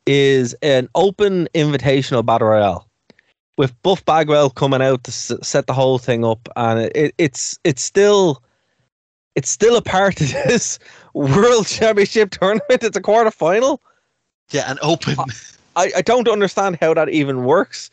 [0.06, 2.88] is an open invitational battle royale
[3.58, 7.82] with Buff Bagwell coming out to set the whole thing up, and it, it's it's
[7.82, 8.42] still
[9.36, 10.80] it's still a part of this
[11.14, 12.84] World Championship tournament.
[12.84, 13.82] It's a quarter final.
[14.52, 15.16] Yeah, and open.
[15.76, 17.90] I, I don't understand how that even works.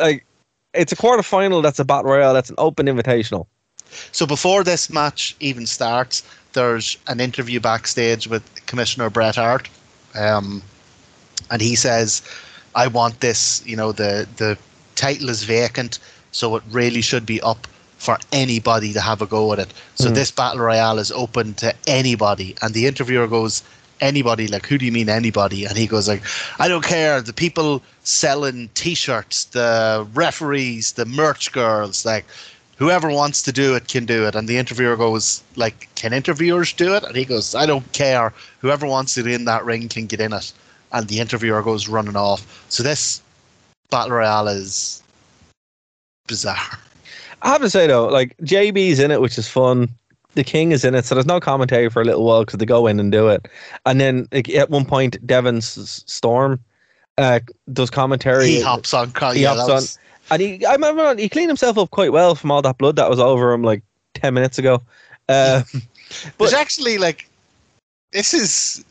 [0.00, 0.26] Like,
[0.74, 1.62] it's a quarter final.
[1.62, 2.34] That's a battle royale.
[2.34, 3.46] That's an open invitational.
[4.12, 9.68] So before this match even starts, there's an interview backstage with Commissioner Bret Hart,
[10.14, 10.62] um,
[11.50, 12.22] and he says,
[12.74, 13.62] "I want this.
[13.64, 14.58] You know, the the
[14.94, 15.98] title is vacant,
[16.32, 17.66] so it really should be up
[17.98, 19.72] for anybody to have a go at it.
[19.94, 20.14] So Mhm.
[20.14, 23.62] this battle royale is open to anybody." And the interviewer goes,
[24.00, 24.46] "Anybody?
[24.48, 26.22] Like, who do you mean anybody?" And he goes like,
[26.58, 27.22] "I don't care.
[27.22, 32.26] The people selling T-shirts, the referees, the merch girls, like."
[32.76, 34.34] whoever wants to do it can do it.
[34.34, 37.04] And the interviewer goes, like, can interviewers do it?
[37.04, 38.32] And he goes, I don't care.
[38.58, 40.52] Whoever wants it in that ring can get in it.
[40.92, 42.44] And the interviewer goes running off.
[42.68, 43.20] So this
[43.90, 45.02] battle royale is
[46.26, 46.78] bizarre.
[47.42, 49.88] I have to say though, like JB's in it, which is fun.
[50.34, 52.66] The King is in it, so there's no commentary for a little while because they
[52.66, 53.46] go in and do it.
[53.86, 56.58] And then like, at one point, Devon S- Storm
[57.18, 57.38] uh,
[57.72, 58.48] does commentary.
[58.48, 59.12] He hops on.
[59.32, 59.74] He yeah, hops on.
[59.76, 59.98] was-
[60.30, 63.10] and he, I remember he cleaned himself up quite well from all that blood that
[63.10, 63.82] was over him like
[64.14, 64.82] ten minutes ago.
[65.28, 65.62] Uh,
[66.38, 67.28] There's actually like,
[68.12, 68.84] this is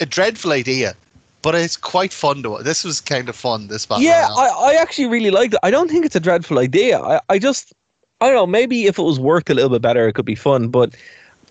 [0.00, 0.94] a dreadful idea,
[1.42, 2.50] but it's quite fun to.
[2.50, 2.64] watch.
[2.64, 3.66] This was kind of fun.
[3.68, 4.02] This battle.
[4.04, 4.28] yeah.
[4.30, 5.60] I, I actually really liked it.
[5.62, 7.00] I don't think it's a dreadful idea.
[7.00, 7.72] I, I just,
[8.20, 8.46] I don't know.
[8.46, 10.68] Maybe if it was worked a little bit better, it could be fun.
[10.68, 10.94] But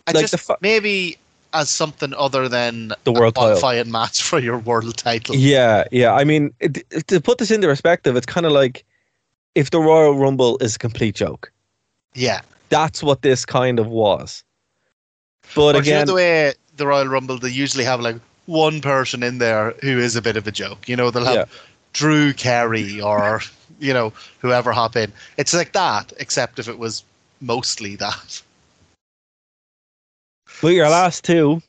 [0.07, 1.17] I like just fa- maybe
[1.53, 3.49] as something other than The world title.
[3.59, 5.35] qualifying match for your world title.
[5.35, 6.13] Yeah, yeah.
[6.13, 8.85] I mean, it, it- to put this into perspective, it's kind of like
[9.55, 11.51] if the Royal Rumble is a complete joke.
[12.13, 12.41] Yeah.
[12.69, 14.43] That's what this kind of was.
[15.53, 18.15] But Or do you know again, the way the Royal Rumble, they usually have like
[18.51, 20.87] one person in there who is a bit of a joke.
[20.87, 21.45] You know, they'll have Yeah.
[21.93, 23.41] Drew Carey or
[23.79, 25.11] you know whoever hop in.
[25.37, 27.03] It's like that, except if it was
[27.39, 28.41] mostly that.
[30.61, 31.61] but your last two,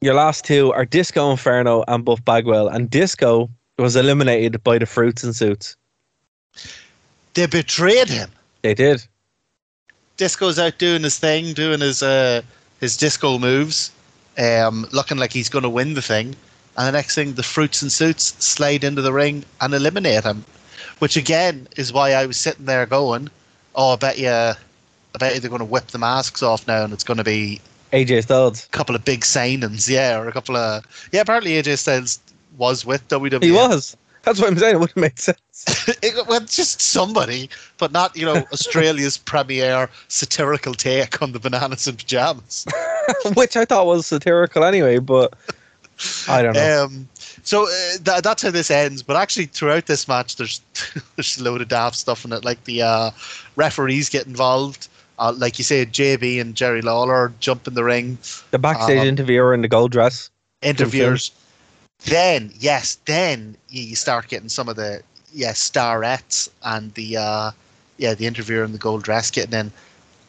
[0.00, 3.48] your last two are Disco Inferno and Buff Bagwell, and Disco
[3.78, 5.76] was eliminated by the Fruits and Suits.
[7.34, 8.30] They betrayed him.
[8.62, 9.04] They did.
[10.16, 12.42] Disco's out doing his thing, doing his uh,
[12.80, 13.90] his disco moves,
[14.38, 16.36] um, looking like he's going to win the thing.
[16.76, 20.44] And the next thing, the fruits and suits slide into the ring and eliminate him,
[20.98, 23.30] which again is why I was sitting there going,
[23.74, 24.56] "Oh, I bet you, I
[25.18, 27.60] bet you they're going to whip the masks off now, and it's going to be
[27.92, 28.66] AJ Styles.
[28.66, 31.22] a couple of big signings, yeah, or a couple of yeah.
[31.22, 32.20] Apparently, AJ Styles
[32.58, 33.42] was with WWE.
[33.42, 33.96] He was.
[34.26, 34.74] That's what I'm saying.
[34.74, 35.38] It wouldn't make sense.
[36.02, 37.48] it, well, just somebody,
[37.78, 42.66] but not you know Australia's premier satirical take on the bananas and pajamas.
[43.34, 45.34] Which I thought was satirical anyway, but
[46.28, 46.84] I don't know.
[46.84, 47.08] Um,
[47.44, 49.00] so uh, tha that's how this ends.
[49.00, 50.60] But actually, throughout this match, there's
[51.16, 53.10] there's a load of daft stuff in it, like the uh,
[53.54, 54.88] referees get involved.
[55.20, 58.18] Uh, like you say, JB and Jerry Lawler jump in the ring.
[58.50, 60.30] the backstage um, interviewer in the gold dress.
[60.62, 61.30] interviewers.
[62.06, 65.02] Then, yes, then you start getting some of the
[65.32, 67.50] yes starettes and the uh,
[67.98, 69.72] yeah the interviewer in the gold dress getting in,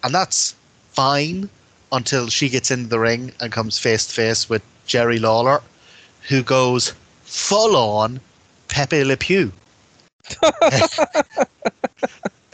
[0.04, 0.56] and that's
[0.92, 1.50] fine
[1.92, 5.62] until she gets into the ring and comes face to face with Jerry Lawler,
[6.28, 8.20] who goes full on
[8.70, 9.52] Pepe Le Pew.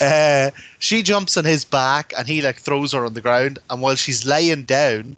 [0.01, 3.81] uh, she jumps on his back and he like throws her on the ground, and
[3.81, 5.15] while she's laying down,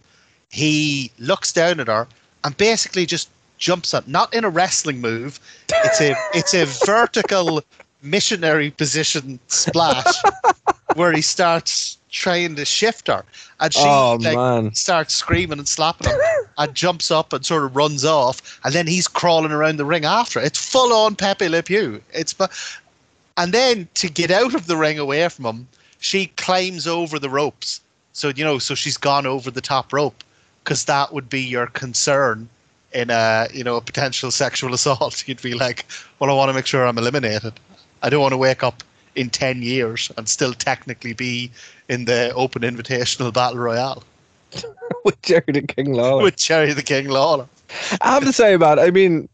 [0.50, 2.08] he looks down at her
[2.44, 5.40] and basically just jumps up, not in a wrestling move.
[5.70, 7.62] It's a it's a vertical
[8.02, 10.22] missionary position splash
[10.96, 13.26] where he starts trying to shift her.
[13.60, 14.74] And she Oh, like man.
[14.74, 16.20] starts screaming and slapping him
[16.58, 18.60] and jumps up and sort of runs off.
[18.64, 22.02] And then he's crawling around the ring after it's full on Pepe Le Pew.
[22.14, 22.48] It's bu-
[23.38, 25.68] and then to get out of the ring away from him
[26.00, 27.82] she climbs over the ropes.
[28.14, 30.24] So you know so she's gone over the top rope
[30.64, 32.48] because that would be your concern
[32.96, 35.24] in a you know a potential sexual assault.
[35.28, 35.86] You'd be like,
[36.20, 37.54] well, I want to make sure I'm eliminated.
[38.02, 38.84] I don't want to wake up
[39.16, 41.52] in ten years and still technically be
[41.90, 44.04] in the open invitational battle royale
[45.06, 46.24] with Jerry the King Lawler.
[46.24, 47.48] with Jerry the King Lawler.
[48.02, 49.28] I have to say about it, I mean,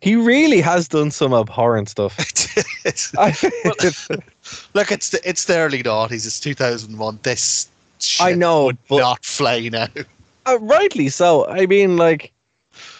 [0.00, 2.16] he really has done some abhorrent stuff.
[3.18, 3.32] I,
[4.74, 6.26] Look, it's the it's the early noughties.
[6.26, 7.18] It's 2001.
[7.22, 7.68] This
[7.98, 9.88] shit I know, would but- not fly now.
[10.46, 11.46] uh, rightly so.
[11.48, 12.32] I mean, like,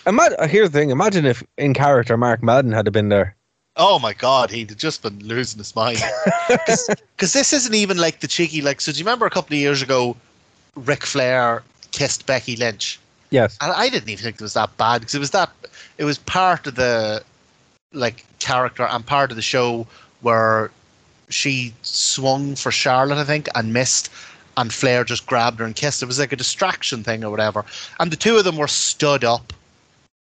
[0.06, 3.36] imagine, uh, here's the thing imagine if in character Mark Madden had been there.
[3.76, 6.02] Oh my god, he'd just been losing his mind.
[6.48, 8.81] Because this isn't even like the cheeky like.
[8.81, 10.16] So do you remember a couple of years ago,
[10.76, 11.62] Ric Flair
[11.93, 12.98] kissed Becky Lynch,
[13.31, 13.56] Yes.
[13.60, 15.51] and I didn't even think it was that bad because it was that
[15.98, 17.22] it was part of the
[17.93, 19.86] like character and part of the show
[20.20, 20.70] where
[21.31, 24.10] she swung for Charlotte, I think, and missed,
[24.56, 26.02] and Flair just grabbed her and kissed.
[26.02, 27.64] It was like a distraction thing or whatever,
[28.01, 29.52] and the two of them were stood up,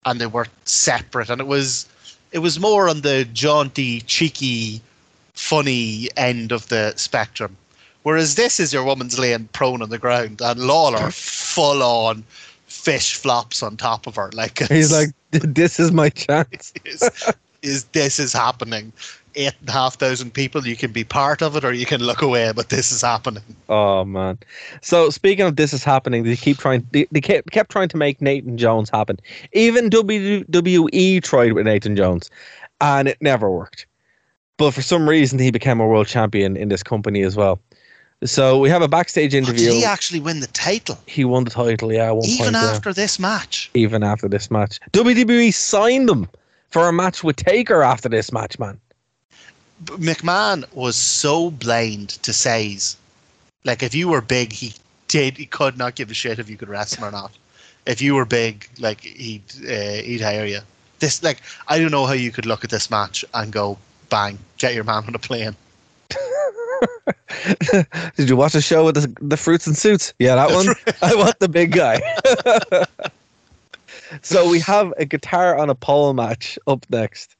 [0.06, 1.88] and they were separate, and it was
[2.32, 4.82] it was more on the jaunty, cheeky,
[5.34, 7.58] funny end of the spectrum.
[8.04, 12.24] Whereas this is your woman's laying prone on the ground, and Lawler full on
[12.68, 14.32] fish flops on top of her.
[14.34, 16.74] Like He's like, this is my chance.
[16.86, 18.92] is, is this is happening.
[19.36, 22.02] Eight and a half thousand people, you can be part of it or you can
[22.02, 23.44] look away, but this is happening.
[23.70, 24.38] Oh man.
[24.82, 26.86] So speaking of this is happening, they keep trying.
[26.92, 29.18] They, they kept, kept trying to make Nathan Jones happen.
[29.54, 32.30] Even WWE tried with Nathan Jones,
[32.82, 33.86] and it never worked.
[34.58, 37.60] But for some reason, he became a world champion in this company as well.
[38.24, 39.66] So we have a backstage interview.
[39.66, 41.00] did he actually win the title?
[41.08, 42.56] he won the title, yeah, one Even point.
[42.56, 42.72] yeah.
[42.72, 43.72] after this match.
[43.74, 46.30] even after this match, WWE signed him
[46.70, 48.80] for a match with Taker after this match, man.
[49.86, 52.98] McMahon was so blind to size.
[53.64, 54.74] Like if you were big, he
[55.08, 57.32] did he could not give a shit if you could wrestle or not.
[57.86, 60.60] If you were big, like he'd uh, he'd hire you.
[61.00, 63.78] This like I don't know how you could look at this match and go
[64.10, 65.56] bang, get your man on a plane.
[68.16, 70.14] Did you watch the show with the, the fruits and suits?
[70.20, 70.76] Yeah, that one.
[71.02, 72.02] I want the big guy.
[74.22, 77.36] so we have a guitar on a pole match up next.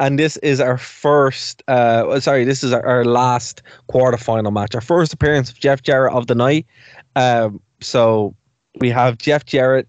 [0.00, 4.80] And this is our first, uh, sorry, this is our, our last quarterfinal match, our
[4.80, 6.66] first appearance of Jeff Jarrett of the night.
[7.16, 8.34] Um, so
[8.80, 9.88] we have Jeff Jarrett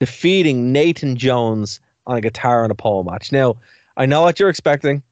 [0.00, 3.32] defeating Nathan Jones on a guitar on a pole match.
[3.32, 3.56] Now,
[3.96, 5.02] I know what you're expecting.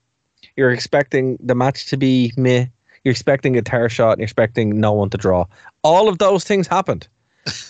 [0.56, 2.66] You're expecting the match to be meh.
[3.04, 5.46] You're expecting a guitar shot and you're expecting no one to draw.
[5.82, 7.08] All of those things happened.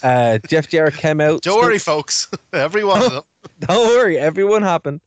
[0.02, 1.42] Uh, Jeff Jarrett came out.
[1.42, 2.30] Don't worry, folks.
[2.52, 3.24] Every one of them.
[3.60, 5.00] Don't worry, everyone happened.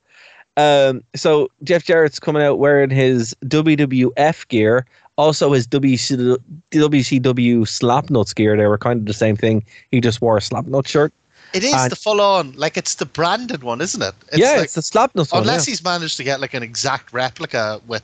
[0.60, 4.86] Um, so Jeff Jarrett's coming out wearing his WWF gear,
[5.18, 6.38] also his WC,
[6.72, 8.58] WCW Slapnuts gear.
[8.58, 9.64] They were kind of the same thing.
[9.92, 11.14] He just wore a Slapnut shirt.
[11.54, 14.14] It is And- the full on, like it's the branded one, isn't it?
[14.28, 15.42] It's yeah, like, it's the Slapnuts one.
[15.42, 15.72] unless yeah.
[15.72, 18.04] he's managed to get like an exact replica with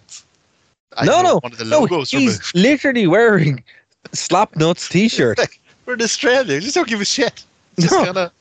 [0.97, 2.55] I no, don't know, no, one of the no, logos he's removed.
[2.55, 3.63] literally wearing
[4.13, 5.37] Slapnuts t-shirt.
[5.37, 7.43] Like, we're in Australia, just don't give a shit.
[7.79, 8.05] Just No.
[8.05, 8.31] kinda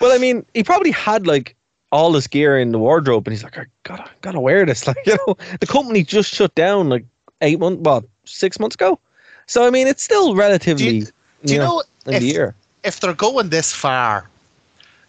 [0.00, 1.56] Well, I mean, he probably had like
[1.92, 4.86] all this gear in the wardrobe, and he's like, I gotta, gotta wear this.
[4.86, 7.04] Like, you know, the company just shut down like
[7.40, 8.98] eight months, well, six months ago.
[9.46, 11.00] So, I mean, it's still relatively,
[11.44, 12.54] do you know in if, the year.
[12.84, 14.28] if they're going this far,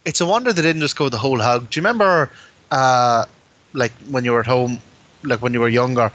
[0.06, 1.70] it's a wonder they didn't just go the whole hog.
[1.70, 2.32] Do you remember
[2.72, 3.26] uh
[3.74, 4.80] like when you were at home,
[5.24, 6.12] like when you were younger,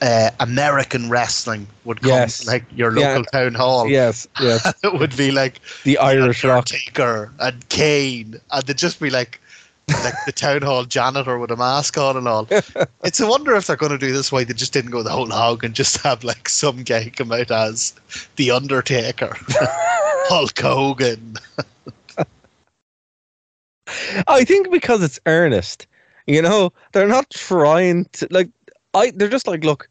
[0.00, 2.46] uh, American wrestling would come Yes.
[2.46, 3.08] like your Yeah.
[3.08, 3.88] local town hall.
[3.88, 6.58] Yes, yes, it would be like the Irish Rock.
[6.70, 9.40] Undertaker and Kane, and they'd just be like,
[9.88, 12.46] like the town hall janitor with a mask on and all.
[13.04, 15.10] it's a wonder if they're going to do this why they just didn't go the
[15.10, 17.94] whole hog and just have like some guy come out as
[18.36, 19.34] the Undertaker,
[20.28, 21.36] Hulk Hogan.
[24.26, 25.86] I think because it's earnest,
[26.26, 28.50] you know, they're not trying to like.
[28.94, 29.88] I they're just like, look,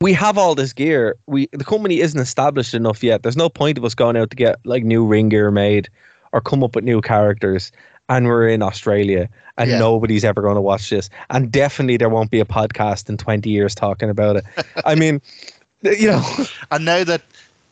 [0.00, 1.16] we have all this gear.
[1.26, 3.22] We the company isn't established enough yet.
[3.22, 5.88] There's no point of us going out to get like new ring gear made
[6.32, 7.72] or come up with new characters.
[8.10, 9.78] And we're in Australia, and Yeah.
[9.78, 11.08] nobody's ever going to watch this.
[11.30, 14.44] And definitely, there won't be a podcast in 20 years talking about it.
[14.84, 15.22] I mean,
[15.82, 16.22] you know,
[16.70, 17.22] And now that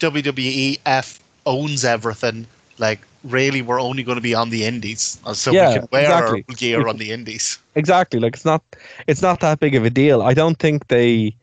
[0.00, 2.46] WWEF owns everything,
[2.78, 5.88] like really, we're only going to be on the indies, Uh, so Yeah, we can
[5.90, 6.44] wear exactly.
[6.48, 7.58] our gear on the indies.
[7.74, 8.62] exactly like it's not
[9.06, 11.36] it's not that big of a deal i don't think they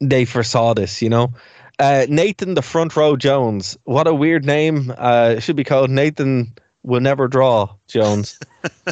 [0.00, 1.32] they foresaw this you know
[1.78, 6.52] uh nathan the front row jones what a weird name uh should be called nathan
[6.84, 8.38] will never draw jones.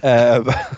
[0.03, 0.43] Uh,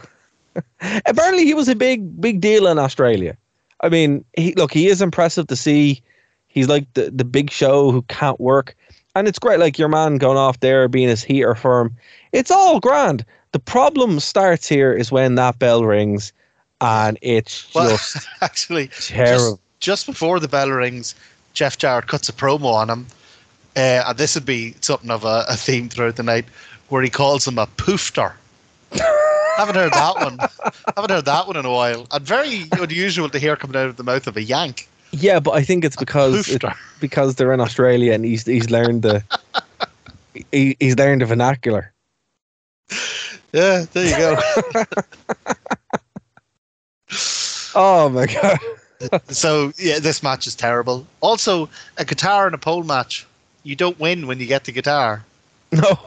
[1.06, 3.36] apparently he was a big big deal in australia.
[3.80, 6.02] I mean he look he is impressive to see.
[6.48, 8.76] He's like the the big show who can't work.
[9.16, 11.96] And it's great like your man going off there being his heater firm
[12.34, 13.24] it's all grand.
[13.52, 16.32] The problem starts here is when that bell rings
[16.80, 19.60] and it's Well, just actually, terrible.
[19.78, 21.14] just, just before the bell rings,
[21.54, 23.06] Jeff Jarrett cuts a promo on him.
[23.76, 26.44] Uh, and this would be something of a, a theme throughout the night
[26.88, 28.32] where he calls him a poofter.
[29.56, 30.38] haven't heard that one.
[30.96, 32.06] haven't heard that one in a while.
[32.12, 34.88] And very unusual to hear coming out of the mouth of a Yank.
[35.12, 36.64] Yeah, but I think it's because it,
[37.00, 39.22] because they're in Australia and he's he's learned the
[40.50, 41.92] he, he's learned the vernacular.
[43.52, 44.84] Yeah, there you go.
[47.74, 48.58] Oh my god.
[49.28, 51.06] So yeah, this match is terrible.
[51.20, 53.26] Also, a guitar and a pole match.
[53.64, 55.24] You don't win when you get the guitar.
[55.72, 55.98] No.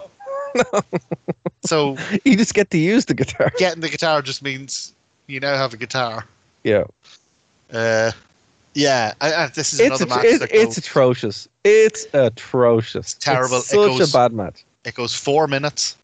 [1.65, 3.51] So You just get to use the guitar.
[3.57, 4.93] getting the guitar just means
[5.27, 6.25] you now have a guitar.
[6.63, 6.85] Yeah.
[7.73, 8.11] Uh,
[8.73, 11.47] yeah, I, I, this is It's another at- match it- it's atrocious.
[11.65, 13.15] It's atrocious.
[13.15, 13.57] terrible.
[13.57, 14.63] It's It such goes- a bad match.
[14.85, 15.97] it goes four minutes.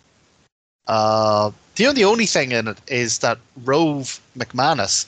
[0.87, 5.05] Uh, the only only thing in it is that Rove McManus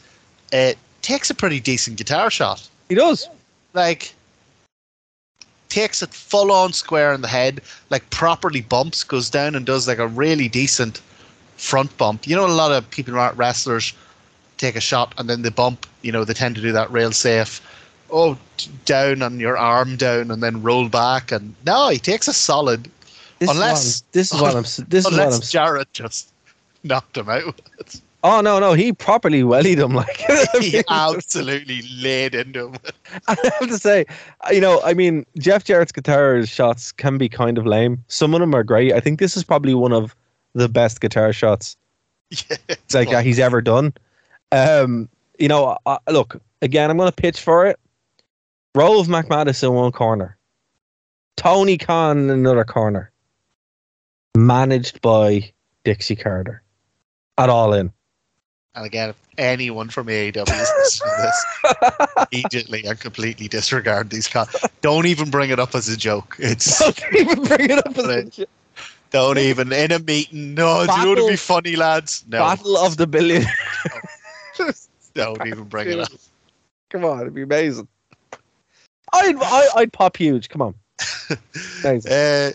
[0.54, 2.66] it takes a pretty decent guitar shot.
[2.88, 3.28] He does.
[3.74, 4.15] Like
[5.70, 9.88] takes it full on square in the head, like properly bumps, goes down and does
[9.88, 11.02] like a really decent
[11.58, 12.28] front bump.
[12.28, 13.94] You know, a lot of people are wrestlers
[14.58, 15.86] take a shot and then they bump.
[16.02, 17.62] You know, they tend to do that real safe.
[18.12, 18.38] Oh,
[18.86, 21.32] down on your arm down and then roll back.
[21.32, 22.90] And no, he takes a solid.
[23.40, 25.94] This Unless- is what I'm, this is what I'm this is what unless I'm Jarrett
[25.94, 26.32] just
[26.84, 27.60] knocked him out.
[28.28, 30.18] Oh no, no, he properly wellied him like
[30.60, 32.76] he absolutely laid into him.
[33.28, 34.08] I have to say,
[34.42, 38.04] uh, you know, I mean, Jeff Jarrett's guitar shots can be kind of lame.
[38.08, 38.94] Some of them are great.
[38.94, 40.16] I think this is probably one of
[40.54, 41.78] the best guitar shots
[42.50, 42.58] Yeah,
[42.96, 43.94] like he's ever done.
[44.52, 45.08] Um,
[45.38, 46.90] you know, uh, look again.
[46.90, 47.80] I'm going to pitch for it.
[48.74, 50.36] Rove McManus in one corner,
[51.38, 53.12] Tony Khan in another corner,
[54.36, 55.52] managed by
[55.84, 56.64] Dixie Carter.
[57.38, 57.92] At all in.
[58.76, 64.28] And again, if anyone from AEW is listening to this, immediately and completely disregard these.
[64.28, 64.48] Con-
[64.82, 66.36] don't even bring it up as a joke.
[66.40, 68.40] It's Don't even bring it up as a Right.
[69.12, 70.56] don't even in a meeting.
[70.56, 72.26] No, do you want to be funny, lads?
[72.28, 73.46] No, Battle of the Billion.
[75.14, 76.10] don't even bring it up.
[76.90, 77.88] Come on, it'd be amazing.
[79.14, 80.50] I'd I, I'd pop huge.
[80.50, 80.76] Come on.
[81.84, 82.12] Amazing.
[82.12, 82.52] Uh,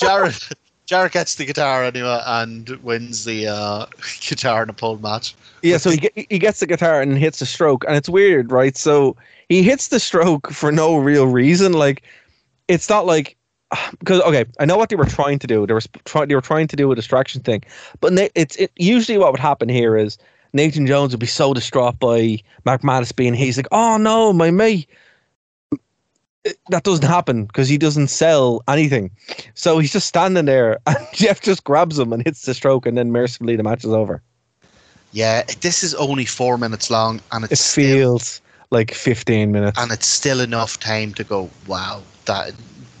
[0.00, 0.48] Jarrett,
[0.92, 3.86] Jarrett gets the guitar anyway and wins the uh,
[4.20, 5.34] guitar and a pole match.
[5.62, 8.76] Yeah, so he he gets the guitar and hits a stroke, and it's weird, right?
[8.76, 9.16] So
[9.48, 11.72] he hits the stroke for no real reason.
[11.72, 12.02] Like
[12.68, 13.38] it's not like
[14.00, 15.66] because okay, I know what they were trying to do.
[15.66, 17.62] They were trying they were trying to do a distraction thing,
[18.00, 20.18] but it's it, usually what would happen here is
[20.52, 24.90] Nathan Jones would be so distraught by McManus being he's like, oh no, my mate.
[26.44, 29.10] It- That doesn't happen because he doesn't sell anything.
[29.54, 32.96] So he's just standing there, and Jeff just grabs him and hits the stroke, and
[32.98, 34.22] then mercifully the match is over.
[35.12, 38.40] Yeah, this is only four minutes long, and it's It still, feels
[38.70, 39.78] like 15 minutes.
[39.78, 41.50] and it's still enough time to go.
[41.66, 42.52] Wow, that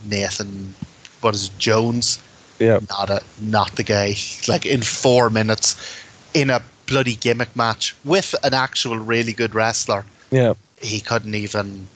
[0.04, 0.74] Nathan,
[1.22, 2.18] what is it, Jones?
[2.58, 2.78] Yeah.
[2.90, 4.14] not a not the guy.
[4.48, 5.74] Like in four minutes,
[6.34, 10.52] in a bloody gimmick match with an actual really good wrestler, Yeah.
[10.80, 11.88] he couldn't even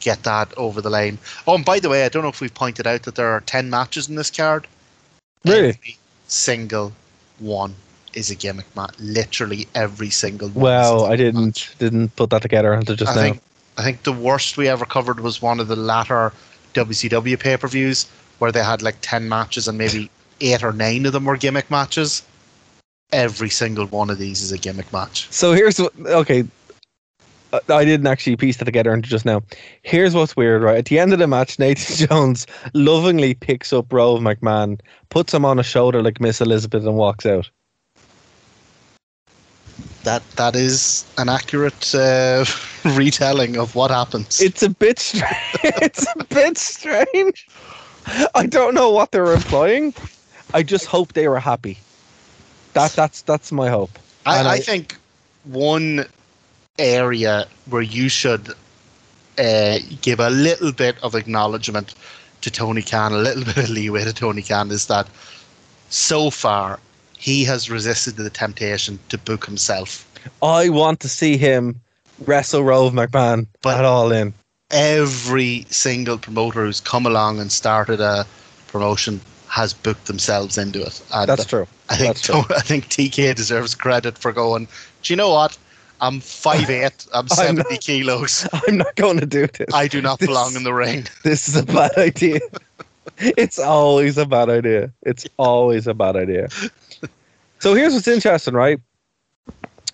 [0.00, 1.18] get that over the line.
[1.46, 3.40] Oh, and by the way, I don't know if we've pointed out that there are
[3.40, 4.66] ten matches in this card.
[5.44, 5.68] Really?
[5.68, 6.92] Every single
[7.38, 7.74] one
[8.14, 8.94] is a gimmick match.
[8.98, 10.64] Literally every single one.
[10.64, 11.74] Well, I didn't match.
[11.78, 13.20] didn't put that together until just I now.
[13.22, 13.42] think
[13.76, 16.32] I think the worst we ever covered was one of the latter
[16.74, 18.06] WCW pay per views
[18.38, 20.10] where they had like ten matches and maybe
[20.40, 22.22] eight or nine of them were gimmick matches.
[23.12, 25.28] Every single one of these is a gimmick match.
[25.30, 25.92] So here's what.
[26.00, 26.44] Okay,
[27.52, 29.42] I didn't actually piece that together until just now.
[29.82, 30.78] Here's what's weird, right?
[30.78, 35.44] At the end of the match, Nathan Jones lovingly picks up Rove McMahon, puts him
[35.44, 37.48] on a shoulder like Miss Elizabeth, and walks out.
[40.04, 42.44] That that is an accurate uh,
[42.84, 44.40] retelling of what happens.
[44.40, 44.98] It's a bit.
[44.98, 45.24] Str-
[45.64, 47.48] it's a bit strange.
[48.34, 49.94] I don't know what they were implying.
[50.54, 51.78] I just hope they were happy.
[52.74, 53.98] That that's that's my hope.
[54.26, 54.96] I, I I- think
[55.44, 56.06] one
[56.78, 58.48] area where you should
[59.38, 61.94] uh, give a little bit of acknowledgement
[62.40, 65.08] to Tony Khan, a little bit of leeway to Tony Khan, is that
[65.90, 66.78] so far
[67.16, 70.06] he has resisted the temptation to book himself.
[70.42, 71.80] I want to see him
[72.26, 74.34] wrestle Rove McMahon But- at all in.
[74.70, 78.26] Every single promoter who's come along and started a
[78.66, 79.18] promotion
[79.48, 81.02] has booked themselves into it.
[81.14, 81.66] And That's true.
[81.88, 82.42] I think That's true.
[82.54, 84.68] I think TK deserves credit for going.
[85.02, 85.56] Do you know what?
[86.00, 87.06] I'm five eight.
[87.14, 88.48] I'm I'm seventy not- kilos.
[88.52, 89.72] I'm not going to do this.
[89.74, 91.06] I do not This- belong in the ring.
[91.24, 92.40] This is a bad idea.
[93.18, 94.92] it's always a bad idea.
[95.02, 96.48] It's always a bad idea.
[97.60, 98.78] So here's what's interesting, right?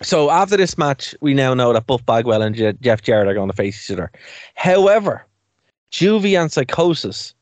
[0.01, 3.33] So after this match, we now know that Buff Bagwell and Je- Jeff Jarrett are
[3.33, 4.11] going to face each other.
[4.55, 5.25] However,
[5.91, 7.33] Juvie and Psychosis,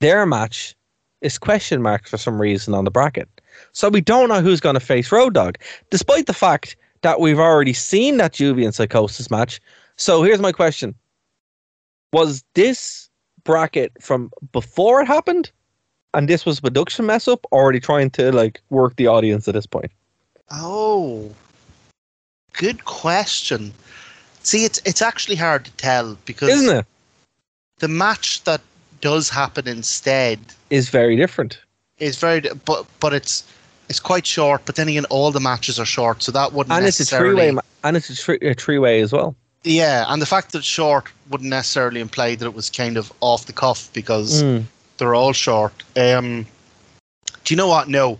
[0.00, 0.74] their match
[1.20, 3.28] is question marks for some reason on the bracket.
[3.72, 5.58] So we don't know who's going to face Road Dog,
[5.90, 9.60] despite the fact that we've already seen that Juvie and Psychosis match.
[9.96, 10.94] So here's my question
[12.12, 13.08] was this
[13.44, 15.50] bracket from before it happened
[16.14, 19.06] and this was a production mess up or are they trying to like work the
[19.06, 19.90] audience at this point
[20.54, 21.32] Oh,
[22.52, 23.72] good question.
[24.42, 26.86] See, it's it's actually hard to tell because Isn't it?
[27.78, 28.60] the match that
[29.00, 30.38] does happen instead
[30.70, 31.58] Is very different.
[31.98, 33.44] is very, but but it's
[33.88, 34.62] it's quite short.
[34.64, 37.34] But then again, all the matches are short, so that wouldn't And it's a necessarily.
[37.48, 39.34] three way and it's a, three, a three way as well.
[39.64, 43.12] Yeah, and the fact that it's short wouldn't necessarily imply that it was kind of
[43.20, 44.64] off the cuff because Mm.
[44.98, 45.72] they're all short.
[45.96, 46.46] Um,
[47.44, 47.88] do you know what?
[47.88, 48.18] No,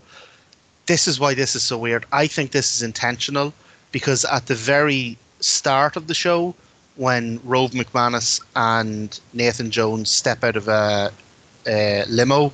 [0.85, 2.05] this is why this is so weird.
[2.11, 3.53] I think this is intentional
[3.91, 6.55] because at the very start of the show,
[6.95, 11.11] when Rove McManus and Nathan Jones step out of a,
[11.67, 12.51] a limo,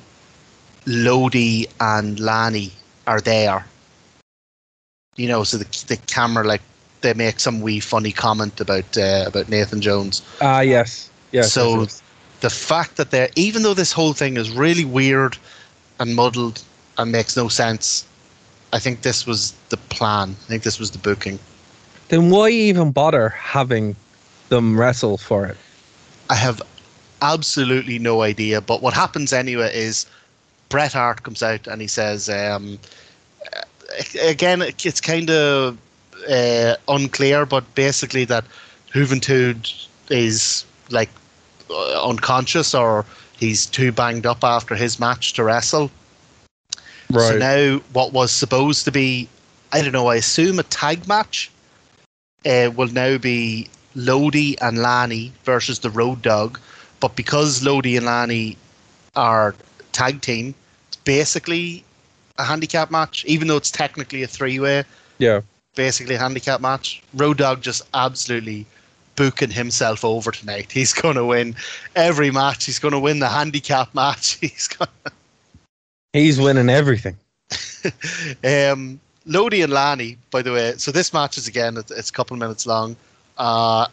[0.86, 2.72] Lodi and Lani
[3.10, 3.66] are there.
[5.16, 6.62] You know, so the the camera like
[7.02, 11.10] they make some wee funny comment about uh, about Nathan Jones Ah, yes.
[11.32, 11.52] Yes.
[11.52, 12.02] So- yes, yes.
[12.40, 15.36] the fact that they're even though this whole thing is really weird
[15.98, 16.62] and muddled
[16.96, 18.04] and makes no sense,
[18.72, 20.36] I think this was the plan.
[20.44, 21.38] I think this was the booking.
[22.08, 23.96] Then why even bother having
[24.48, 25.56] them wrestle for it?
[26.30, 26.62] I have
[27.22, 28.60] absolutely no idea.
[28.60, 30.06] But what happens anyway is
[30.70, 32.78] Bret Hart comes out and he says, um,
[34.22, 35.76] again, it's kind of
[36.30, 38.44] uh, unclear, but basically that
[38.92, 41.10] Juventud is like
[41.68, 43.04] uh, unconscious or
[43.36, 45.90] he's too banged up after his match to wrestle.
[47.10, 47.28] Right.
[47.28, 49.28] So now, what was supposed to be,
[49.72, 51.50] I don't know, I assume a tag match,
[52.46, 56.60] uh, will now be Lodi and Lani versus the Road Dog.
[57.00, 58.56] But because Lodi and Lani
[59.16, 59.54] are
[59.92, 60.54] tag team,
[61.04, 61.84] basically
[62.38, 64.84] a handicap match, even though it's technically a three way,
[65.18, 65.40] yeah.
[65.74, 67.02] basically a handicap match.
[67.14, 68.66] Road Dog just absolutely
[69.16, 70.72] booking himself over tonight.
[70.78, 71.54] He's going to win
[71.94, 72.64] every match.
[72.64, 74.38] He's going to win the handicap match.
[74.40, 74.90] He's going
[76.12, 77.16] He's winning everything.
[78.44, 80.74] um, Lodi and Lani, by the way.
[80.76, 82.96] So this match is again, it's, it's a couple of minutes long.
[83.38, 83.86] Uh,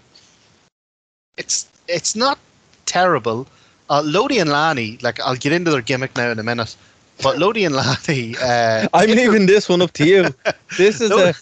[1.38, 2.40] it's it's not
[2.86, 3.48] terrible.
[3.90, 6.76] Uh, Lodi and Lani, like I'll get into their gimmick now in a minute,
[7.22, 10.34] but Lodi and Lani, uh, I'm the- leaving this one up to you.
[10.78, 11.18] This is No.
[11.20, 11.34] a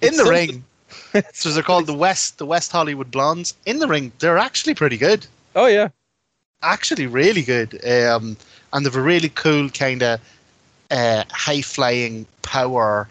[0.00, 0.64] in the something-
[1.14, 1.24] ring.
[1.32, 3.54] so they're called the West the West Hollywood Blondes.
[3.66, 5.26] In the ring, they're actually pretty good.
[5.54, 5.88] oh yeah.
[6.62, 7.74] actually really good.
[7.86, 8.36] Um,
[8.72, 10.20] and they've a really cool kind of
[10.90, 13.08] uh, high flying power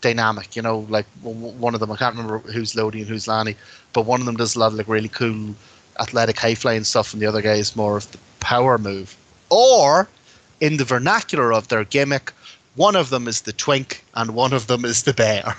[0.00, 0.56] dynamic.
[0.56, 3.54] You know, like one of them, I can't remember who's Lodi and who's Lani,
[3.92, 5.54] but one of them does a lot of like really cool
[6.00, 9.16] athletic high flying stuff, and the other guy is more of the power move.
[9.50, 10.08] Or
[10.60, 12.32] in the vernacular of their gimmick,
[12.76, 15.56] one of them is the twink and one of them is the bear.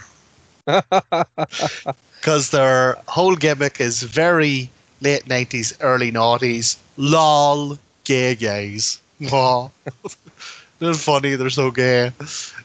[2.20, 4.70] Because their whole gimmick is very
[5.02, 6.78] late 90s, early noughties.
[6.98, 9.00] Lol, gay gays.
[9.20, 12.12] They're funny, they're so gay.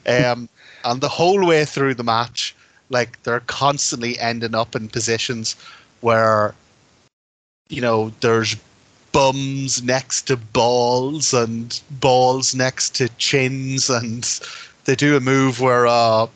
[0.06, 0.48] Um,
[0.84, 2.54] and the whole way through the match,
[2.90, 5.56] like they're constantly ending up in positions
[6.00, 6.54] where,
[7.68, 8.56] you know, there's
[9.12, 14.40] bums next to balls and balls next to chins, and
[14.84, 16.26] they do a move where uh,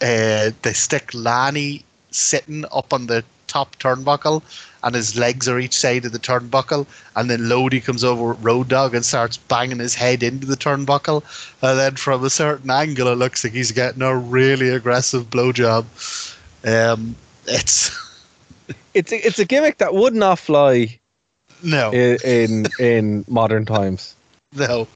[0.00, 4.42] uh, they stick Lanny sitting up on the top turnbuckle
[4.82, 8.44] and his legs are each side of the turnbuckle and then Lodi comes over with
[8.44, 11.22] Road Dog and starts banging his head into the turnbuckle
[11.62, 15.84] and then from a certain angle it looks like he's getting a really aggressive blowjob.
[16.64, 17.16] Um,
[17.46, 17.90] it's
[18.94, 20.98] It's a, it's a gimmick that would not fly
[21.62, 24.14] no, in in, in modern times.
[24.54, 24.86] no.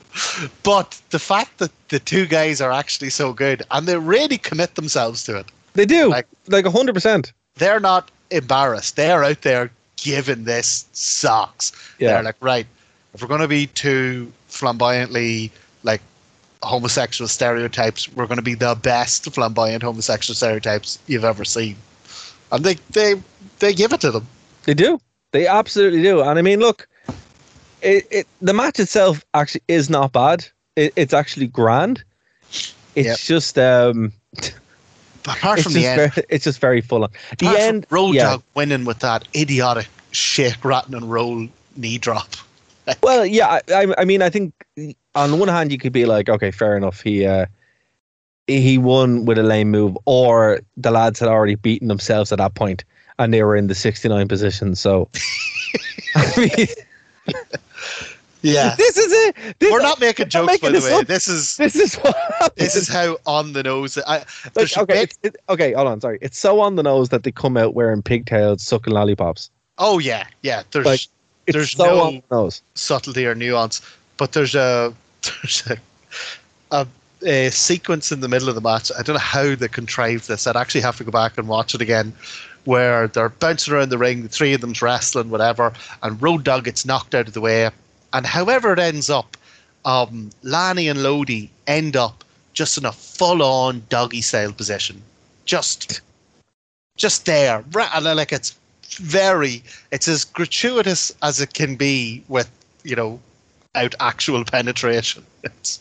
[0.62, 4.74] But the fact that the two guys are actually so good and they really commit
[4.74, 5.46] themselves to it.
[5.74, 7.32] They do Like- like a hundred percent.
[7.56, 8.96] they're not embarrassed.
[8.96, 11.72] They're out there giving this socks.
[11.98, 12.08] Yeah.
[12.14, 12.66] They're like, right,
[13.14, 15.50] if we're going to be too flamboyantly
[15.82, 16.00] like
[16.62, 21.76] homosexual stereotypes, we're going to be the best flamboyant homosexual stereotypes you've ever seen.
[22.52, 23.14] And they they
[23.58, 24.26] they give it to them.
[24.64, 25.00] They do.
[25.32, 26.22] They absolutely do.
[26.22, 26.88] And I mean, look,
[27.82, 30.46] it, it the match itself actually is not bad.
[30.76, 32.02] It, it's actually grand.
[32.94, 33.18] It's Yep.
[33.18, 34.12] just um,
[35.24, 37.10] apart it's from just the end, very, it's just very full on.
[37.38, 38.30] The end, Road yeah.
[38.30, 41.46] Dog winning with that idiotic shake, rattle, and roll
[41.76, 42.28] knee drop.
[43.04, 44.52] Well, yeah, I, I, I mean, I think
[45.14, 47.00] on one hand you could be like, okay, fair enough.
[47.00, 47.46] He uh,
[48.48, 52.54] he won with a lame move, or the lads had already beaten themselves at that
[52.54, 52.82] point,
[53.20, 54.74] and they were in the sixty nine position.
[54.74, 55.08] So,
[56.16, 56.66] I mean,
[58.42, 58.74] Yeah.
[58.76, 59.36] this is it.
[59.58, 60.92] This, We're not making jokes, making by the way.
[60.94, 61.06] up.
[61.06, 62.56] This is This is what happens.
[62.56, 63.98] this is how on the nose.
[63.98, 64.24] I,
[64.56, 66.00] Like, okay, it's, it, okay, hold on.
[66.00, 69.50] Sorry, it's so on the nose that they come out wearing pigtails, sucking lollipops.
[69.78, 70.62] oh yeah, yeah.
[70.70, 71.00] There's Like,
[71.46, 72.62] There's so no- on the nose.
[72.74, 73.82] subtlety or nuance,
[74.16, 75.76] but there's a there's a,
[76.70, 76.86] a
[77.26, 78.90] a sequence in the middle of the match.
[78.98, 80.46] I don't know how they contrived this.
[80.46, 82.14] I'd actually have to go back and watch it again,
[82.64, 84.22] where they're bouncing around the ring.
[84.22, 85.72] The three of them's wrestling, whatever,
[86.02, 87.70] and Road Dog gets knocked out of the way.
[88.12, 89.36] And however it ends up,
[89.84, 95.00] um, Lani and Lodi end up just in a full-on doggy style position,
[95.44, 96.00] just,
[96.96, 97.64] just there.
[97.94, 98.56] And, uh, Like it's
[98.90, 99.62] very,
[99.92, 102.50] it's as gratuitous as it can be with
[102.84, 103.20] you know,
[103.74, 105.24] out actual penetration.
[105.44, 105.80] It's,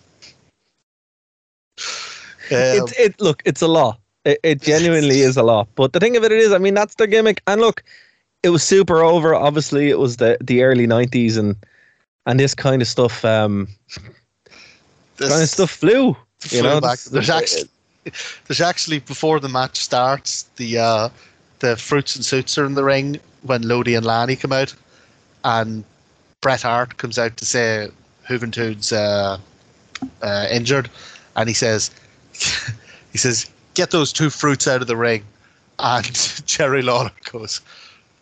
[2.51, 3.21] Um, It's it.
[3.21, 3.98] Look, it's a lot.
[4.25, 5.67] It, it genuinely is a lot.
[5.75, 7.41] But the thing of it is, I mean, that's their gimmick.
[7.47, 7.83] And look,
[8.43, 9.33] it was super over.
[9.33, 11.55] Obviously, it was the the early '90s, and
[12.25, 13.67] and this kind of stuff, um,
[15.17, 16.15] this- kind of stuff flew.
[16.51, 16.99] You know, back.
[16.99, 17.69] there's actually
[18.47, 21.09] there's actually before the match starts the uh,
[21.59, 24.73] the fruits and suits are in the ring when Lodi and Lani come out,
[25.43, 25.83] and
[26.41, 27.89] Bret Hart comes out to say
[28.27, 29.37] Juventud's uh,
[30.21, 30.89] uh, injured,
[31.35, 31.91] and he says
[33.11, 35.23] he says get those two fruits out of the ring,
[35.79, 36.05] and
[36.45, 37.61] Jerry Lawler goes,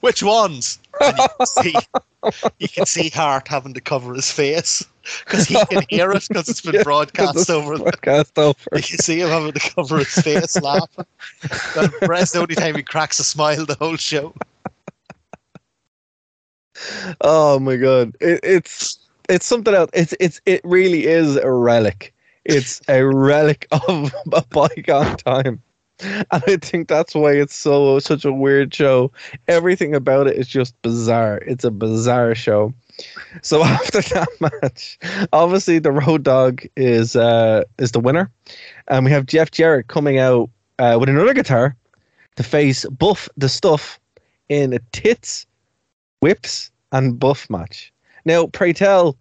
[0.01, 0.79] which ones?
[1.01, 1.75] And you can see
[2.59, 4.83] you can see Hart having to cover his face
[5.25, 8.59] because he can hear it because it's been Yeah, broadcast over the broadcast over.
[8.75, 11.05] you can see him having to cover his face laughing.
[12.03, 14.33] Bret's the only time he cracks a smile the whole show.
[17.21, 18.99] Oh my god, it, it's
[19.29, 19.89] it's something else.
[19.93, 22.13] It's it's it really is a relic.
[22.47, 25.61] It's a relic of a bygone time,
[25.99, 29.11] and I think that's why it's so such a weird show.
[29.47, 31.37] Everything about it is just bizarre.
[31.45, 32.73] It's a bizarre show.
[33.41, 34.97] So after that match,
[35.33, 38.31] obviously the Road Dog is uh is the winner,
[38.87, 40.49] and we have Jeff Jarrett coming out
[40.79, 41.75] uh, with another guitar
[42.37, 43.99] to face Buff the Stuff
[44.49, 45.45] in a tits
[46.21, 47.91] whips and buff match.
[48.25, 49.17] Now, pray tell,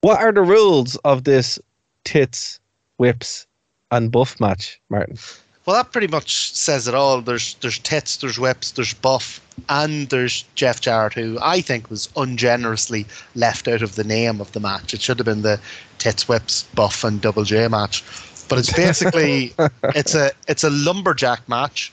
[0.00, 1.58] what are the rules of this
[2.06, 2.58] tits,
[2.96, 3.46] whips,
[3.90, 5.18] and buff match, Martin?
[5.66, 7.20] Well, that pretty much says it all.
[7.20, 12.08] There's there's tits, there's whips, there's buff, and there's Jeff Jarrett, who I think was
[12.16, 13.04] ungenerously
[13.34, 14.94] left out of the name of the match.
[14.94, 15.60] It should have been the
[15.98, 18.04] tits, whips, buff, and double J match.
[18.48, 21.92] But it's basically it's a it's a lumberjack match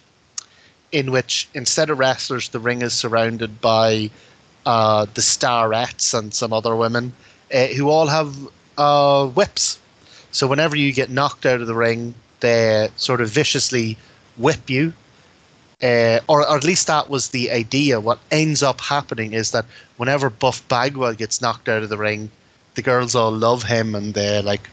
[0.92, 4.12] in which instead of wrestlers, the ring is surrounded by
[4.68, 7.12] uh, the starettes and some other women
[7.52, 8.36] uh, who all have
[8.78, 9.80] uh, whips.
[10.34, 13.98] So whenever you get knocked out of the ring, they sort of viciously
[14.36, 14.94] whip you.
[15.82, 18.00] Uh, or, or at least that was the idea.
[18.00, 19.66] What ends up happening is that
[19.98, 22.32] whenever Buff Bagwell gets knocked out of the ring,
[22.76, 24.70] the girls all love him and they like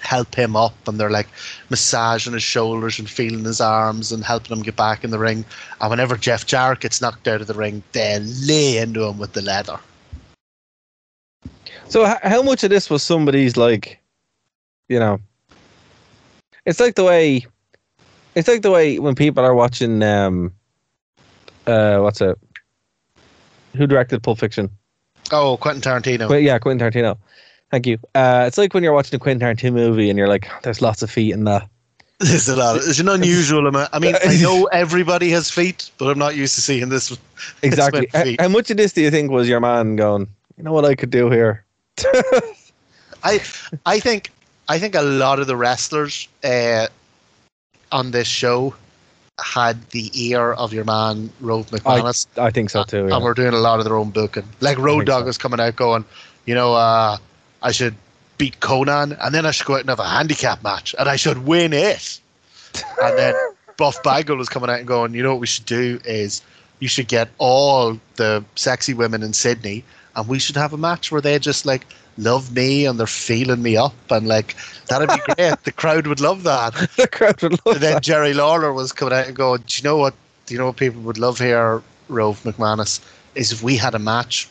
[0.00, 1.28] help him up and they're like
[1.70, 5.44] massaging his shoulders and feeling his arms and helping him get back in the ring.
[5.80, 9.32] And whenever Jeff Jarrett gets knocked out of the ring, they lay into him with
[9.32, 9.80] the leather.
[11.88, 13.98] So, how much of this was somebody's like,
[14.88, 15.20] you know,
[16.66, 17.46] it's like the way,
[18.34, 20.52] it's like the way when people are watching, um,
[21.66, 22.38] uh, what's it?
[23.76, 24.70] Who directed Pulp Fiction?
[25.30, 26.28] Oh, Quentin Tarantino.
[26.28, 27.18] Qu- yeah, Quentin Tarantino.
[27.70, 27.98] Thank you.
[28.14, 31.02] Uh, it's like when you're watching a Quentin Tarantino movie and you're like, there's lots
[31.02, 31.68] of feet in that.
[32.20, 32.74] There's a lot.
[32.74, 33.90] Of, it's an unusual amount.
[33.92, 37.16] I mean, I know everybody has feet, but I'm not used to seeing this.
[37.62, 38.08] Exactly.
[38.12, 38.40] many H- feet.
[38.40, 40.96] How much of this do you think was your man going, you know what I
[40.96, 41.64] could do here?
[43.22, 43.40] I,
[43.86, 44.30] I think,
[44.68, 46.88] I think a lot of the wrestlers uh,
[47.90, 48.74] on this show
[49.40, 53.02] had the ear of your man Rove McManus, I think so too.
[53.02, 53.18] and Yeah.
[53.18, 54.44] were doing a lot of their own booking.
[54.60, 55.26] Like Road Dog so.
[55.26, 56.04] was coming out going,
[56.44, 57.16] you know, uh,
[57.62, 57.94] I should
[58.36, 61.16] beat Konnan, and then I should go out and have a handicap match, and I
[61.16, 62.20] should win it.
[63.02, 63.34] And then
[63.76, 66.42] Buff Bagwell was coming out and going, you know what we should do is
[66.80, 69.84] you should get all the sexy women in Sydney,
[70.14, 71.86] and we should have a match where they just like
[72.18, 74.54] love me and they're feeling me up, and like
[74.88, 75.64] that'd be great.
[75.64, 76.74] the crowd would love that.
[76.96, 78.02] the crowd would love And then that.
[78.02, 80.14] Jerry Lawler was coming out and going, Do you know what?
[80.46, 83.00] Do you know what people would love here, Rove McManus?
[83.34, 84.48] Is if we had a match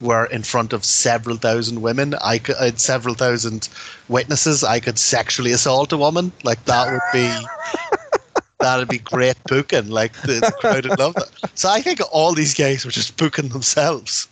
[0.00, 3.68] where in front of several thousand women, I could, uh, several thousand
[4.08, 6.32] witnesses, I could sexually assault a woman.
[6.44, 7.32] Like that would be.
[8.60, 9.88] That'd be great booking.
[9.88, 11.30] Like the, the crowd would love that.
[11.54, 14.28] So I think all these guys were just booking themselves.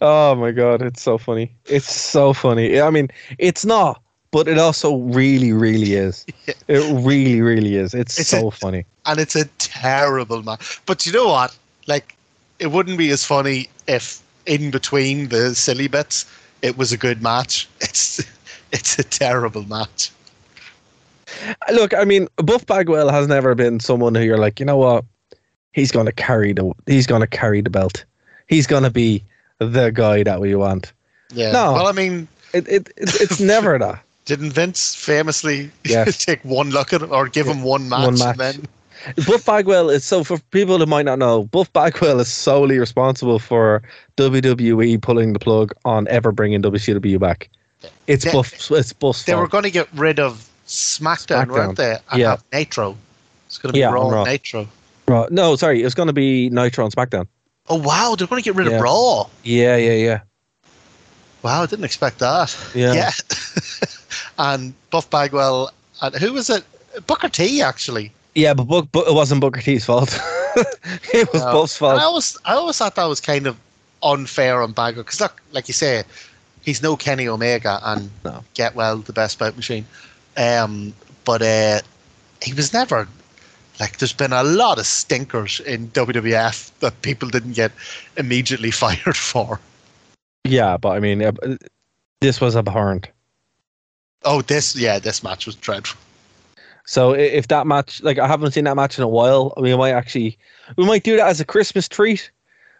[0.00, 1.52] Oh my god, it's so funny.
[1.66, 2.80] It's so funny.
[2.80, 3.08] I mean,
[3.38, 6.26] it's not, but it also really, really is.
[6.68, 7.94] It really, really is.
[7.94, 8.84] It's, It's so a- funny.
[9.06, 10.80] and it's a terrible match.
[10.86, 11.56] But you know what?
[11.86, 12.16] Like,
[12.58, 16.24] it wouldn't be as funny if in between the silly bits,
[16.62, 17.68] it was a good match.
[17.80, 18.20] It's
[18.72, 20.10] it's a terrible match.
[21.72, 25.04] Look, I mean, Buff Bagwell has never been someone who you're like, you know what?
[25.72, 28.04] He's gonna carry the he's gonna carry the belt.
[28.48, 29.22] He's gonna be
[29.66, 30.92] the guy that we want.
[31.32, 31.52] Yeah.
[31.52, 31.72] No.
[31.72, 34.02] Well, I mean, It, it, it it's never that.
[34.24, 36.24] Didn't Vince famously Yes.
[36.24, 38.00] take one look at him or give him one match?
[38.04, 38.36] One and match.
[38.36, 38.68] then
[39.26, 43.38] Buff Bagwell is so for people that might not know, Buff Bagwell is solely responsible
[43.40, 43.82] for
[44.16, 47.48] WWE pulling the plug on ever bringing WCW back.
[48.06, 48.70] It's They- Buff.
[48.70, 51.96] It's Buff's they were going to get rid of SmackDown, weren't they?
[52.10, 52.30] And Yeah.
[52.30, 52.96] have Nitro.
[53.46, 54.24] It's going to be Yeah, Raw Raw.
[54.24, 54.68] Nitro.
[55.08, 57.26] Raw- No, sorry, it's going to be Nitro on SmackDown.
[57.68, 58.76] Oh wow, they're going to get rid Yeah.
[58.76, 59.26] of Raw.
[59.44, 60.20] Yeah, yeah, yeah.
[61.42, 62.56] Wow, I didn't expect that.
[62.74, 62.92] Yeah.
[62.94, 63.10] yeah.
[64.38, 65.70] and Buff Bagwell,
[66.00, 66.64] and who was it?
[67.06, 68.12] Booker T actually.
[68.34, 70.18] Yeah, but, Book, but it wasn't Booker T's fault.
[71.12, 71.52] it was No.
[71.52, 72.02] Buff's And I fault.
[72.02, 73.56] always, I always thought that was kind of
[74.02, 76.02] unfair on Bagwell because, look, like you say,
[76.62, 78.42] he's no Kenny Omega and No.
[78.54, 79.86] get well the best bout machine.
[80.36, 80.94] Um,
[81.24, 81.80] but uh,
[82.42, 83.06] he was never
[83.82, 83.98] like.
[83.98, 87.72] There's been a lot of stinkers in WWF that people didn't get
[88.16, 89.60] immediately fired for.
[90.44, 91.32] Yeah, but I mean, uh,
[92.20, 93.08] this was abhorrent.
[94.24, 96.00] Oh, this yeah, this match was dreadful.
[96.84, 99.72] So if that match, like I haven't seen that match in a while, I mean,
[99.72, 100.38] we might actually,
[100.76, 102.30] we might do that as a Christmas treat.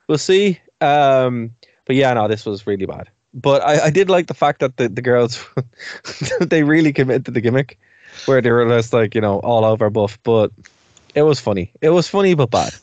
[0.08, 0.60] We'll see.
[0.80, 1.54] Um,
[1.84, 3.08] but yeah, no, this was really bad.
[3.34, 5.44] But I, I did like the fact that the, the girls,
[6.40, 7.78] they really committed to the gimmick,
[8.26, 10.18] where they were just like you know all over Buff.
[10.22, 10.50] But
[11.14, 11.72] it was funny.
[11.80, 12.74] It was funny but bad.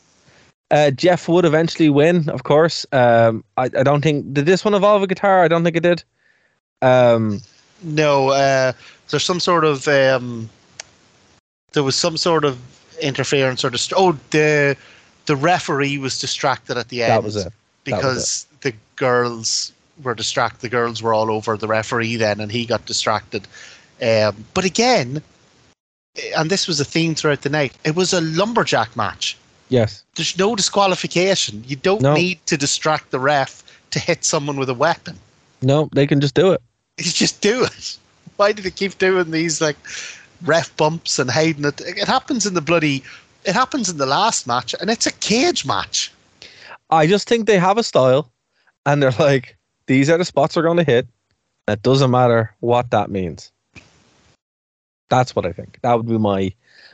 [0.70, 2.86] Uh, Jeff would eventually win, of course.
[2.92, 5.42] Um, I, I don't think did this one involve a guitar.
[5.42, 6.04] I don't think it did.
[6.80, 7.40] Um,
[7.82, 8.72] No, uh,
[9.08, 10.48] there's some sort of um,
[11.72, 12.58] there was some sort of
[13.02, 14.76] interference or dist- oh the
[15.26, 17.12] the referee was distracted at the end.
[17.12, 17.52] that was it.
[17.86, 20.60] That was because the girls were distracted.
[20.60, 23.46] The girls were all over the referee then, and he got distracted.
[24.02, 25.22] Um, but again,
[26.36, 27.72] and this was a theme throughout the night.
[27.84, 29.36] It was a lumberjack match.
[29.68, 30.02] Yes.
[30.16, 31.62] There's no disqualification.
[31.66, 32.14] You don't No.
[32.14, 33.62] need to distract the ref
[33.92, 35.18] to hit someone with a weapon.
[35.62, 36.60] No, they can just do it.
[36.98, 37.96] You just do it.
[38.36, 39.76] Why do they keep doing these like
[40.42, 41.80] ref bumps and hiding it?
[41.80, 43.02] It happens in the bloody.
[43.44, 46.12] It happens in the last match, and it's a cage match.
[46.90, 48.30] I just think they have a style,
[48.84, 49.56] and they're like,
[49.86, 51.06] these are the spots we're going to hit.
[51.68, 53.50] It doesn't matter what that means.
[55.10, 55.78] That's what I think.
[55.82, 56.52] That would be my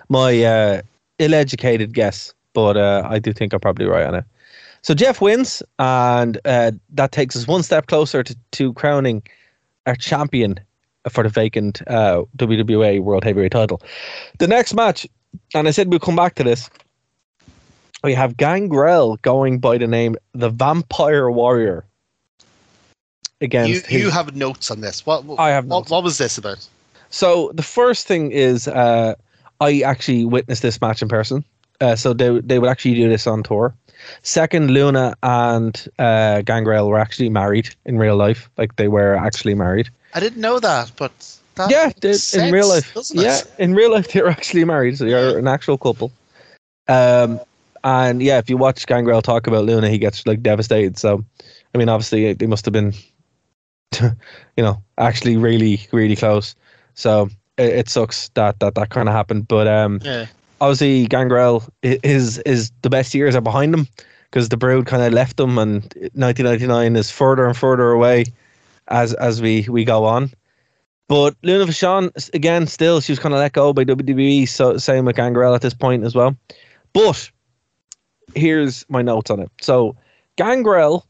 [0.08, 0.82] my uh,
[1.18, 4.24] ill-educated guess, but uh, I do think I'm probably right on it.
[4.82, 9.22] So Jeff wins, and uh, that takes us one step closer to, to crowning
[9.86, 10.58] our champion
[11.08, 13.80] for the vacant uh, WWA World Heavyweight Title.
[14.38, 15.06] The next match,
[15.54, 16.68] and I said we'll come back to this
[18.06, 21.84] we have Gangrel going by the name the Vampire Warrior
[23.40, 25.04] against You his- you have notes on this.
[25.04, 26.66] What what, I have what, what was this about?
[27.16, 29.14] So the first thing is uh,
[29.62, 31.42] I actually witnessed this match in person.
[31.80, 33.74] Uh, so they they would actually do this on tour.
[34.20, 38.50] Second, Luna and uh, Gangrel were actually married in real life.
[38.58, 39.88] Like they were actually married.
[40.12, 41.12] I didn't know that, but
[41.54, 42.94] that yeah, they, in real life.
[43.14, 44.98] Yeah, in real life they were actually married.
[44.98, 46.12] So they're an actual couple.
[46.86, 47.40] Um,
[47.82, 50.98] and yeah, if you watch Gangrel talk about Luna, he gets like devastated.
[50.98, 51.24] So,
[51.74, 52.92] I mean, obviously they must have been,
[54.02, 56.54] you know, actually really, really close.
[56.96, 59.46] So it, it sucks that that that kind of happened.
[59.46, 60.26] But um, Yeah.
[60.60, 63.86] obviously Gangrel i- his is the best years are behind him
[64.30, 65.82] because the Brood kind of left him, and
[66.14, 68.24] 1999 is further and further away
[68.88, 70.30] as as we we go on.
[71.08, 74.46] But Luna Vachon again, still she was kind of let go by WWE.
[74.48, 76.36] So same with Gangrel at this point as well.
[76.92, 77.30] But
[78.34, 79.50] here's my notes on it.
[79.60, 79.94] So
[80.36, 81.06] Gangrel,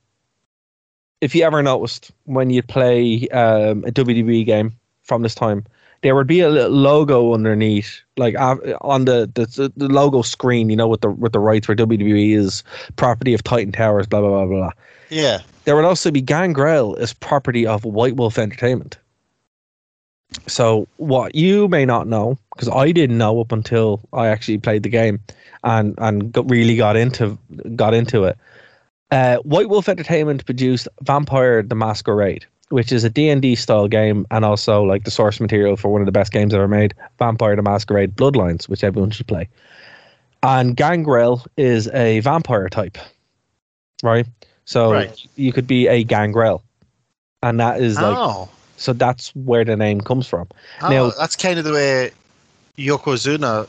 [1.20, 5.64] if you ever noticed when you play um, a WWE game from this time,
[6.06, 10.70] there would be a little logo underneath, like uh, on the, the the logo screen,
[10.70, 12.62] you know, with the with the rights where WWE is
[12.94, 14.56] property of Titan Towers, blah blah blah blah.
[14.56, 14.70] blah.
[15.08, 15.40] Yeah.
[15.64, 18.98] There would also be Gangrel is property of White Wolf Entertainment.
[20.46, 24.84] So what you may not know, because I didn't know up until I actually played
[24.84, 25.18] the game
[25.64, 27.36] and and got, really got into
[27.74, 28.38] got into it.
[29.10, 34.44] Uh, White Wolf Entertainment produced Vampire: The Masquerade, which is a D&D style game and
[34.44, 37.62] also like the source material for one of the best games ever made, Vampire: The
[37.62, 39.48] Masquerade Bloodlines, which everyone should play.
[40.42, 42.98] And Gangrel is a vampire type,
[44.02, 44.26] right?
[44.64, 45.26] So Right.
[45.36, 46.62] you could be a Gangrel,
[47.42, 48.48] and that is like oh.
[48.76, 50.48] so that's where the name comes from.
[50.82, 52.10] oh, now- that's kind of the way
[52.76, 53.68] Yokozuna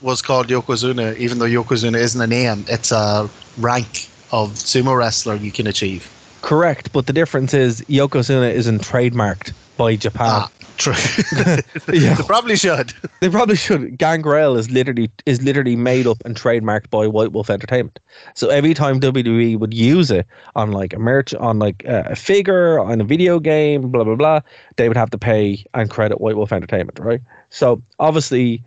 [0.00, 3.28] was called Yokozuna, even though Yokozuna isn't a name, it's a
[3.58, 6.08] rank of sumo wrestler you can achieve.
[6.42, 10.26] Correct, but the difference is Yokozuna isn't trademarked by Japan.
[10.30, 10.94] Ah, true.
[11.92, 12.14] Yeah.
[12.14, 12.92] they probably should.
[13.20, 13.96] They probably should.
[13.98, 17.98] Gangrel is literally is literally made up and trademarked by White Wolf Entertainment.
[18.34, 22.78] So every time WWE would use it on like a merch, on like a figure,
[22.78, 24.40] on a video game, blah blah blah,
[24.76, 27.20] they would have to pay and credit White Wolf Entertainment, right?
[27.50, 28.62] So obviously,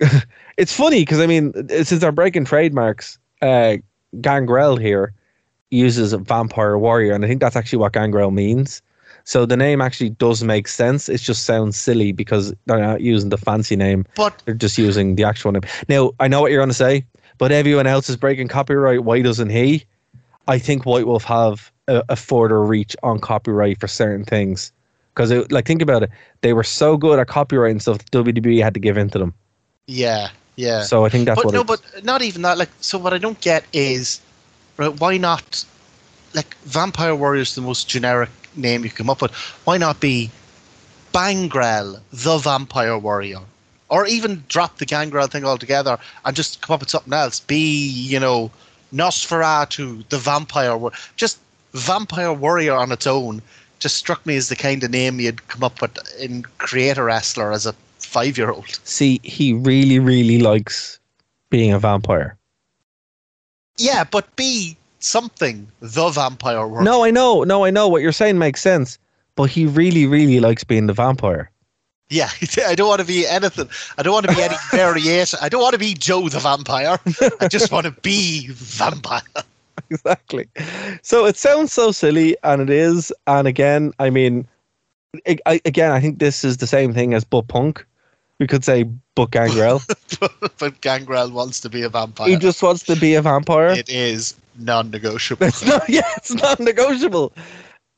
[0.58, 3.76] it's funny because I mean, since they're breaking trademarks, uh,
[4.20, 5.12] Gangrel here
[5.70, 8.82] uses a vampire warrior, and I think that's actually what Gangrel means.
[9.24, 11.08] So the name actually does make sense.
[11.08, 14.06] It just sounds silly because they're not using the fancy name.
[14.14, 15.62] But They're just using the actual name.
[15.86, 17.04] Now, I know what you're going to say,
[17.36, 19.04] but everyone else is breaking copyright.
[19.04, 19.84] Why doesn't he?
[20.46, 24.72] I think White Wolf have a, a further reach on copyright for certain things.
[25.14, 26.10] Because, like, think about it.
[26.40, 29.34] They were so good at copyrighting stuff, WWE had to give in to them.
[29.86, 30.82] yeah, yeah.
[30.84, 32.56] So I think that's but what no, but not even that.
[32.56, 34.20] Like, so what I don't get is,
[34.78, 34.98] right?
[34.98, 35.64] Why not?
[36.34, 39.32] Like, Vampire Warrior is the most generic name you come up with.
[39.64, 40.30] Why not be
[41.12, 43.40] Gangrel, the Vampire Warrior,
[43.88, 47.40] or even drop the Gangrel thing altogether and just come up with something else?
[47.40, 48.50] Be you know
[48.92, 50.96] Nosferatu, the Vampire Warrior.
[51.16, 51.38] Just
[51.72, 53.42] Vampire Warrior on its own
[53.78, 57.52] just struck me as the kind of name you'd come up with in Creator Wrestler
[57.52, 58.80] as a five-year-old.
[58.84, 60.98] See, he really, really likes
[61.50, 62.37] being a vampire.
[63.78, 65.70] Yeah, but be something.
[65.80, 66.84] The vampire world.
[66.84, 67.44] No, I know.
[67.44, 67.88] No, I know.
[67.88, 68.98] What you're saying makes sense.
[69.36, 71.50] But he really, really likes being the vampire.
[72.10, 72.30] Yeah,
[72.66, 73.68] I don't want to be anything.
[73.96, 75.38] I don't want to be any variation.
[75.42, 76.98] I don't want to be Joe the vampire.
[77.40, 79.22] I just want to be vampire.
[79.90, 80.48] exactly.
[81.02, 83.12] So it sounds so silly, and it is.
[83.26, 84.46] And again, I mean,
[85.26, 87.84] I, I, again, I think this is the same thing as Butt Punk.
[88.38, 88.84] We could say
[89.18, 89.82] Butt Gangrel.
[90.58, 92.28] but Gangrel wants to be a vampire.
[92.28, 93.70] he just wants to be a vampire.
[93.70, 95.44] It is non-negotiable.
[95.44, 95.88] It's not.
[95.88, 97.32] Yeah, it's not negotiable.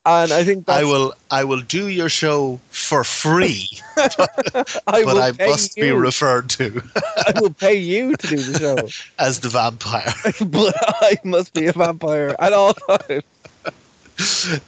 [0.03, 1.13] And I think I will.
[1.29, 6.81] I will do your show for free, I but I must be referred to
[7.27, 8.77] I will pay you to do the show,
[9.19, 10.11] as the vampire.
[10.47, 10.73] but
[11.03, 13.23] I must be a vampire at all times.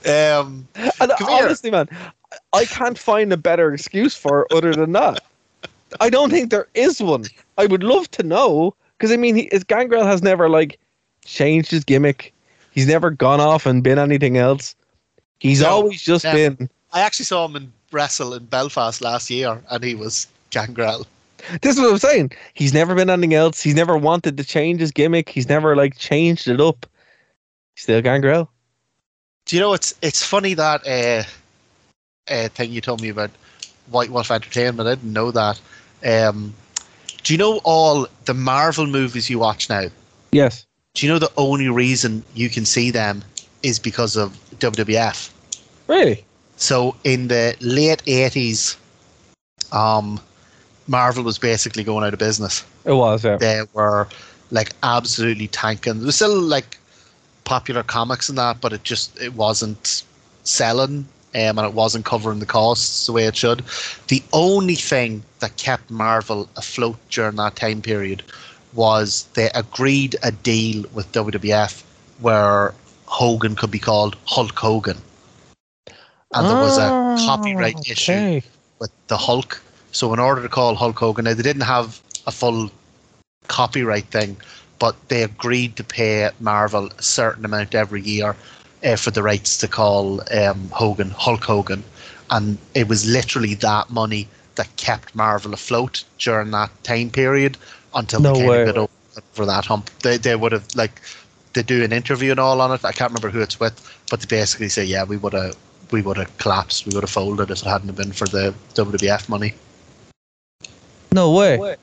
[0.06, 1.46] Um, And Come here.
[1.46, 1.90] honestly, man,
[2.54, 5.20] I can't find a better excuse for it other than that.
[6.00, 7.26] I don't think there is one.
[7.58, 10.80] I would love to know because I mean, he, his Gangrel has never like
[11.26, 12.34] changed his gimmick.
[12.72, 14.76] He's never gone off and been anything else.
[15.40, 16.70] He's No, always just been.
[16.92, 21.06] I actually saw him in wrestle in Belfast last year, and he was Gangrel.
[21.62, 22.32] This is what I'm saying.
[22.54, 23.62] He's never been anything else.
[23.62, 25.30] He's never wanted to change his gimmick.
[25.30, 26.86] He's never like changed it up.
[27.76, 28.50] He's still Gangrel.
[29.46, 31.24] Do you know it's it's funny that uh,
[32.34, 33.32] uh, thing you told me about
[33.90, 34.88] White Wolf Entertainment?
[34.88, 35.60] I didn't know that.
[36.04, 36.54] Um,
[37.24, 39.88] do you know all the Marvel movies you watch now?
[40.32, 40.66] Yes.
[40.94, 43.24] Do you know the only reason you can see them
[43.64, 45.32] is because of WWF?
[45.88, 46.26] Really?
[46.58, 48.78] So in the late eighties,
[49.72, 50.20] um,
[50.88, 52.64] Marvel was basically going out of business.
[52.86, 53.24] It was.
[53.24, 53.38] Yeah.
[53.38, 54.08] They were
[54.52, 55.98] like absolutely tanking.
[55.98, 56.78] There was still like
[57.44, 60.04] popular comics and that, but it just it wasn't
[60.44, 61.08] selling.
[61.36, 63.64] Um, and it wasn't covering the costs the way it should.
[64.08, 68.22] The only thing that kept Marvel afloat during that time period
[68.74, 71.84] was they agreed a deal with WWF
[72.20, 72.74] where
[73.08, 74.98] Hogan could be called Hulk Hogan.
[76.36, 78.44] And there was a Ah, copyright issue okay.
[78.80, 79.62] with the Hulk.
[79.92, 82.72] So in order to call Hulk Hogan, now they didn't have a full
[83.48, 84.38] copyright thing,
[84.80, 88.36] but they agreed to pay Marvel a certain amount every year
[88.84, 91.84] uh, for the rights to call um, Hogan Hulk Hogan,
[92.30, 97.58] and it was literally that money that kept Marvel afloat during that time period
[97.96, 98.62] until No they came way.
[98.62, 98.92] of got over,
[99.36, 99.90] over that hump.
[100.00, 101.02] They they would have like
[101.54, 102.84] they do an interview and all on it.
[102.84, 103.80] I can't remember who it's with,
[104.10, 105.56] but they basically say, yeah, we would have
[105.92, 109.30] we would have collapsed, we would have folded if it hadn't been for the WWF
[109.30, 109.54] money.
[111.12, 111.78] No way.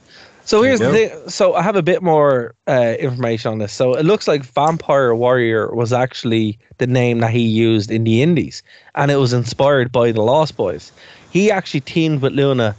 [0.45, 1.29] So here's the thing.
[1.29, 3.73] So I have a bit more uh, information on this.
[3.73, 8.23] So it looks like Vampire Warrior was actually the name that he used in the
[8.23, 8.63] Indies,
[8.95, 10.93] and it was inspired by the Lost Boys.
[11.31, 12.75] He actually teamed with Luna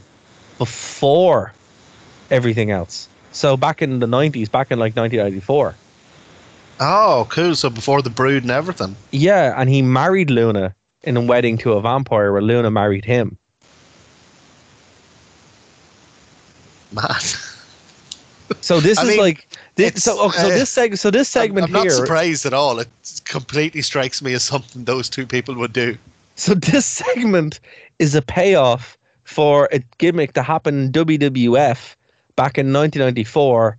[0.58, 1.52] before
[2.30, 3.08] everything else.
[3.32, 5.74] So back in the 90s, back in like 1994.
[6.80, 7.54] Oh, cool.
[7.54, 8.96] So before the brood and everything.
[9.10, 13.38] Yeah, and he married Luna in a wedding to a vampire where Luna married him.
[16.92, 17.04] Man.
[18.60, 21.28] So this I is mean, like this, so okay, so uh, this seg- so this
[21.28, 22.78] segment I'm, I'm here not surprised at all.
[22.78, 22.88] It
[23.24, 25.96] completely strikes me as something those two people would do.
[26.36, 27.60] So this segment
[27.98, 31.94] is a payoff for a gimmick that happened in WWF
[32.36, 33.78] back in 1994.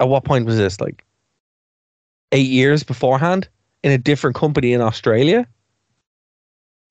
[0.00, 0.80] At what point was this?
[0.80, 1.04] Like
[2.32, 3.48] eight years beforehand
[3.82, 5.46] in a different company in Australia.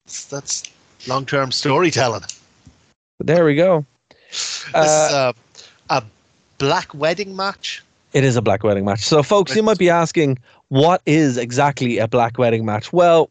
[0.06, 0.62] That's, that's
[1.06, 2.22] Long term storytelling.
[3.20, 3.84] There we go.
[4.30, 5.32] This is Uh,
[5.88, 6.04] a, a
[6.60, 7.82] black wedding match.
[8.12, 9.00] It is a black wedding match.
[9.00, 10.38] So, folks, you might be asking,
[10.68, 12.92] what is exactly a black wedding match?
[12.92, 13.30] Well,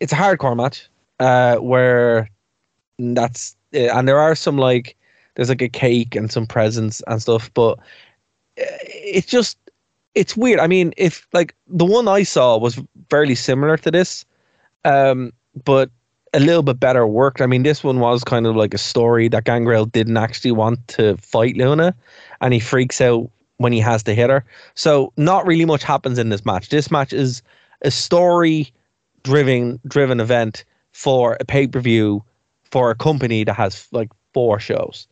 [0.00, 0.88] it's a hardcore match
[1.20, 2.28] uh, where
[2.98, 4.96] that's, uh, and there are some like,
[5.34, 7.78] there's like a cake and some presents and stuff, but
[8.58, 9.56] uh, it's just,
[10.14, 10.58] it's weird.
[10.58, 12.80] I mean, if like the one I saw was
[13.10, 14.24] fairly similar to this,
[14.84, 15.32] um,
[15.64, 15.90] but
[16.34, 17.40] a little bit better worked.
[17.40, 20.86] I mean, this one was kind of like a story that Gangrel didn't actually want
[20.88, 21.94] to fight Luna,
[22.40, 24.44] and he freaks out when he has to hit her.
[24.74, 26.68] So not really much happens in this match.
[26.68, 27.42] This match is
[27.82, 28.72] a story
[29.22, 32.24] driven driven event for a pay per view
[32.70, 35.06] for a company that has like four shows.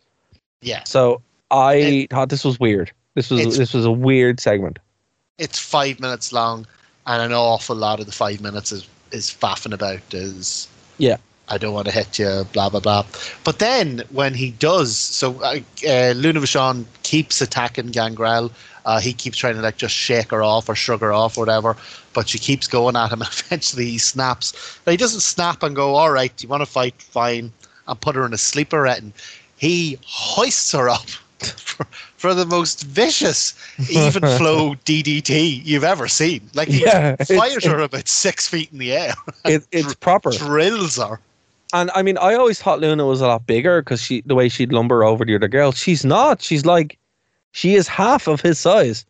[0.63, 0.83] Yeah.
[0.85, 2.93] So I thought this was weird.
[3.15, 4.79] This was this was a weird segment.
[5.39, 6.67] It's five minutes long,
[7.07, 10.01] and an awful lot of the five minutes is, is faffing about.
[10.13, 10.69] Is
[10.99, 11.17] Yeah.
[11.49, 13.05] I don't want to hit you, blah blah blah.
[13.45, 18.51] But then when he does, so uh, uh, Luna Vachon keeps attacking Gangrel.
[18.85, 21.43] Uh, he keeps trying to like just shake her off or shrug her off or
[21.43, 21.77] whatever.
[22.15, 24.81] But she keeps going at him, and eventually he snaps.
[24.87, 27.01] Now, he doesn't snap and go, "All right, you want to fight?
[27.01, 27.53] Fine,"
[27.87, 29.13] and put her in a sleeper retting.
[29.57, 31.07] He hoists her up
[32.29, 33.55] for, the most vicious
[33.91, 36.43] even flow DDT you've ever seen.
[36.55, 39.15] Like he Yeah, fires her about six feet in the air,
[39.47, 40.31] It, it's proper.
[40.31, 41.21] drills her.
[41.75, 44.49] And I mean, I always thought Luna was a lot bigger because she the way
[44.49, 45.73] she'd lumber over the other girl.
[45.73, 46.41] She's not.
[46.43, 46.99] She's like,
[47.53, 49.05] she is half of his size.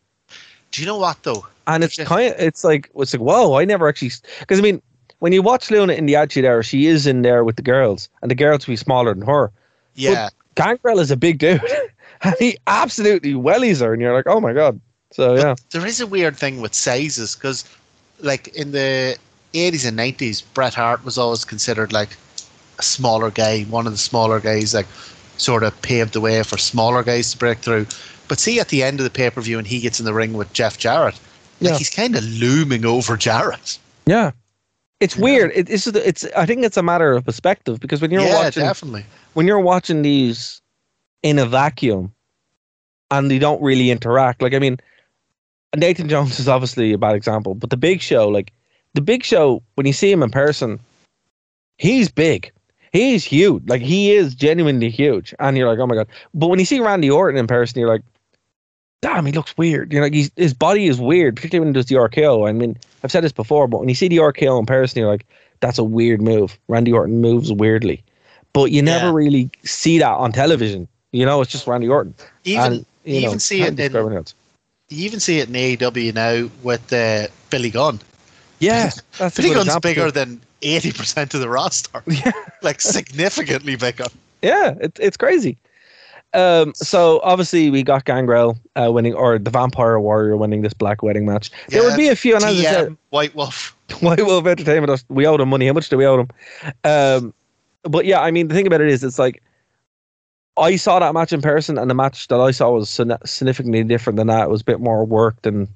[0.71, 1.45] Do you know what though?
[1.67, 4.81] and it's kind of it's like it's like whoa i never actually because i mean
[5.19, 8.09] when you watch luna in the attitude era she is in there with the girls
[8.21, 9.51] and the girls will be smaller than her
[9.95, 11.61] Yeah, gangrel is a big dude
[12.21, 14.79] and he absolutely wellies her and you're like oh my god
[15.11, 17.63] so yeah there is a weird thing with sizes because,
[18.19, 19.15] like in the
[19.53, 22.09] eighties and nineties, Bret Hart was always considered like
[22.77, 24.85] a smaller guy, one of the smaller guys, like
[25.37, 27.85] sort of paved the way for smaller guys to break through.
[28.27, 30.13] But see, at the end of the pay per view, and he gets in the
[30.13, 31.15] ring with Jeff Jarrett,
[31.61, 31.77] like Yeah.
[31.77, 33.79] he's kind of looming over Jarrett.
[34.05, 34.31] yeah
[34.99, 38.09] it's weird it, it's just- it's i think it's a matter of perspective because when
[38.11, 39.05] you're yeah, watching definitely.
[39.35, 40.59] when you're watching these
[41.23, 42.13] in a vacuum
[43.11, 44.41] and they don't really interact.
[44.41, 44.77] Like i mean
[45.75, 48.53] nathan jones is obviously a bad example but the big show like
[48.93, 50.79] the big show when you see him in person
[51.77, 52.51] he's big.
[52.93, 53.63] He's huge.
[53.67, 55.35] Like he is genuinely huge.
[55.39, 56.07] And you're like oh my god.
[56.33, 58.01] But when you see randy orton in person you're like
[59.01, 59.91] damn he looks weird.
[59.93, 62.77] You know like his body is weird particularly when he does the RKO I mean
[63.03, 65.25] I've said this before but when you see the RKO in person you're like
[65.59, 66.57] that's a weird move.
[66.69, 68.03] Randy Orton moves weirdly.
[68.53, 69.13] But you never Yeah.
[69.13, 70.87] really see that on television
[71.17, 72.13] you know it's just Randy Orton
[72.43, 73.93] Even and, you you know, even see it in
[74.89, 77.99] you even see it in AEW now with uh, Billy Gunn.
[78.59, 78.91] yeah
[79.35, 82.01] Billy Gunn's bigger than eighty percent of the roster.
[82.07, 82.31] Yeah.
[82.61, 84.05] like significantly bigger.
[84.41, 85.57] Yeah, it's it's crazy.
[86.33, 91.01] Um, so obviously we got Gangrel uh, winning, or the Vampire Warrior winning this Black
[91.01, 91.49] Wedding match.
[91.69, 93.75] Yeah, There would be a few, and as I said, White Wolf.
[94.01, 95.67] White Wolf Entertainment, us- we owe them money.
[95.67, 96.29] How much do we owe them?
[96.83, 97.33] Um,
[97.83, 99.41] but yeah, I mean, the thing about it is, it's like
[100.57, 104.17] I saw that match in person, and the match that I saw was significantly different
[104.17, 104.43] than that.
[104.43, 105.67] It was a bit more worked and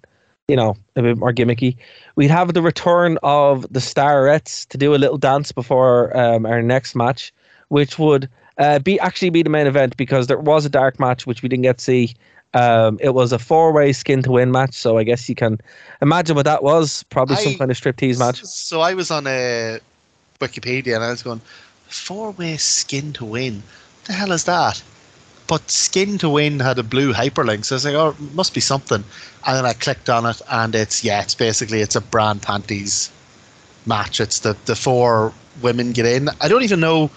[0.47, 1.77] you know a bit more gimmicky.
[2.15, 6.61] We'd have the return of the Starettes to do a little dance before um, our
[6.61, 7.33] next match,
[7.69, 11.25] which would uh, be actually be the main event because there was a dark match
[11.25, 12.15] which we didn't get to see.
[12.53, 15.61] Um, it was a four-way skin to win match, so I guess you can
[16.01, 17.03] imagine what that was.
[17.03, 18.43] Probably some kind of striptease match.
[18.43, 19.79] So I was on a
[20.41, 21.39] Wikipedia and I was going,
[21.87, 23.63] four way skin to win.
[24.05, 24.81] The hell is that?
[25.47, 28.53] But skin to win had a blue hyperlink, so I was like, oh, it must
[28.53, 29.03] be something.
[29.45, 33.11] And then I clicked on it, and it's yeah, it's basically it's a brand panties
[33.85, 34.19] match.
[34.21, 36.29] It's the the four women get in.
[36.39, 37.09] I don't even know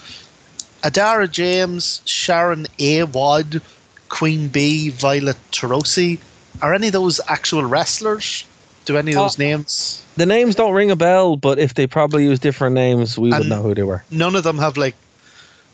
[0.83, 2.99] Adara James, Sharon A.
[2.99, 3.61] Awad,
[4.09, 6.19] Queen Bee, Violet Tarosi.
[6.61, 8.43] Are any of those actual wrestlers?
[8.85, 10.01] Do any of those Uh, names?
[10.17, 13.41] The names don't ring a bell, but if they probably use different names, we would
[13.41, 14.03] And- know who they were.
[14.11, 14.95] none of them have like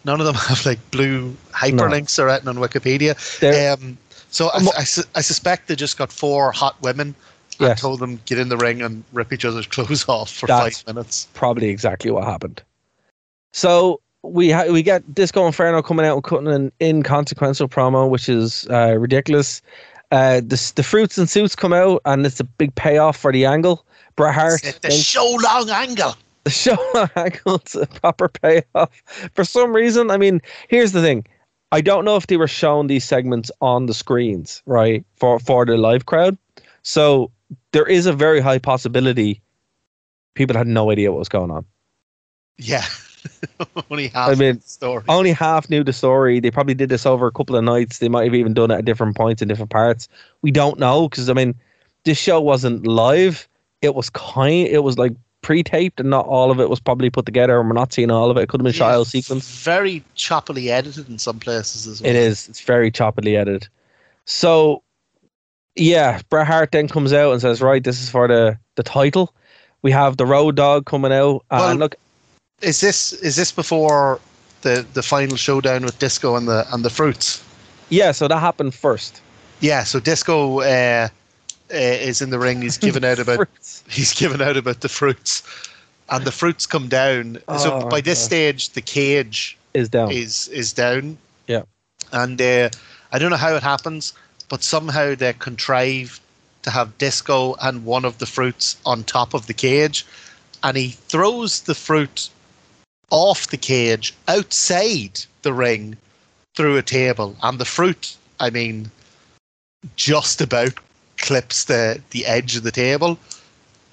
[0.05, 3.13] none of them have like blue hyperlinks or anything on Wikipedia.
[3.73, 3.97] Um,
[4.29, 7.07] so I, I, su- I suspect they just got four hot women
[7.59, 7.81] and Yes.
[7.81, 10.95] told them get in the ring and rip each other's clothes off for That's- five
[10.95, 11.27] minutes.
[11.33, 12.61] probably exactly what happened.
[13.53, 18.29] So we ha- we get Disco Inferno coming out and cutting an inconsequential promo, which
[18.29, 19.61] is uh, ridiculous.
[20.11, 23.45] Uh, the the fruits and suits come out, and it's a big payoff for the
[23.45, 23.85] angle.
[24.15, 26.15] Bret Hart, It's the show long angle.
[26.43, 26.77] The show
[27.15, 28.89] angle, it's a proper payoff.
[29.33, 31.25] For some reason, I mean, here's the thing:
[31.71, 35.65] I don't know if they were showing these segments on the screens, right, for for
[35.65, 36.37] the live crowd.
[36.83, 37.31] So
[37.71, 39.41] there is a very high possibility
[40.33, 41.65] people had no idea what was going on.
[42.57, 42.85] Yeah,
[43.89, 45.03] Only half I mean, the story.
[45.07, 46.39] only half knew the story.
[46.39, 47.99] They probably did this over a couple of nights.
[47.99, 50.07] They might have even done it at different points in different parts.
[50.41, 51.55] We don't know because I mean,
[52.05, 53.47] this show wasn't live.
[53.81, 54.67] It was kind.
[54.67, 57.59] It was like pre-taped, and not all of it was probably put together.
[57.59, 58.41] And we're not seeing all of it.
[58.41, 59.63] It could have been shot out sequence.
[59.63, 62.09] Very choppily edited in some places as well.
[62.09, 62.47] It is.
[62.47, 63.67] It's very choppily edited.
[64.25, 64.83] So,
[65.75, 69.33] yeah, Bret Hart then comes out and says, "Right, this is for the the title."
[69.81, 71.95] We have the Road Dogg coming out, and Well- look,
[72.61, 74.19] Is this is this before
[74.61, 77.41] the the final showdown with Disco and the and the fruits?
[77.89, 78.11] yeah.
[78.11, 79.21] So that happened first.
[79.59, 79.83] Yeah.
[79.83, 81.07] So Disco uh,
[81.73, 82.61] uh, is in the ring.
[82.61, 83.47] He's given out about
[83.89, 85.43] he's given out about the fruits,
[86.09, 87.37] and the fruits come down.
[87.59, 88.25] so Oh, by this God.
[88.25, 90.11] stage, the cage Is down.
[90.11, 91.17] is is down.
[91.47, 91.63] Yeah.
[92.11, 92.69] And uh,
[93.11, 94.13] I don't know how it happens,
[94.49, 96.19] but somehow they contrive
[96.63, 100.05] to have Disco and one of the fruits on top of the cage,
[100.63, 102.29] and he throws the fruit
[103.09, 105.97] off the cage outside the ring
[106.55, 108.91] through a table, and the fruit, I mean,
[109.95, 110.73] just about
[111.21, 113.17] clips the the edge of the table.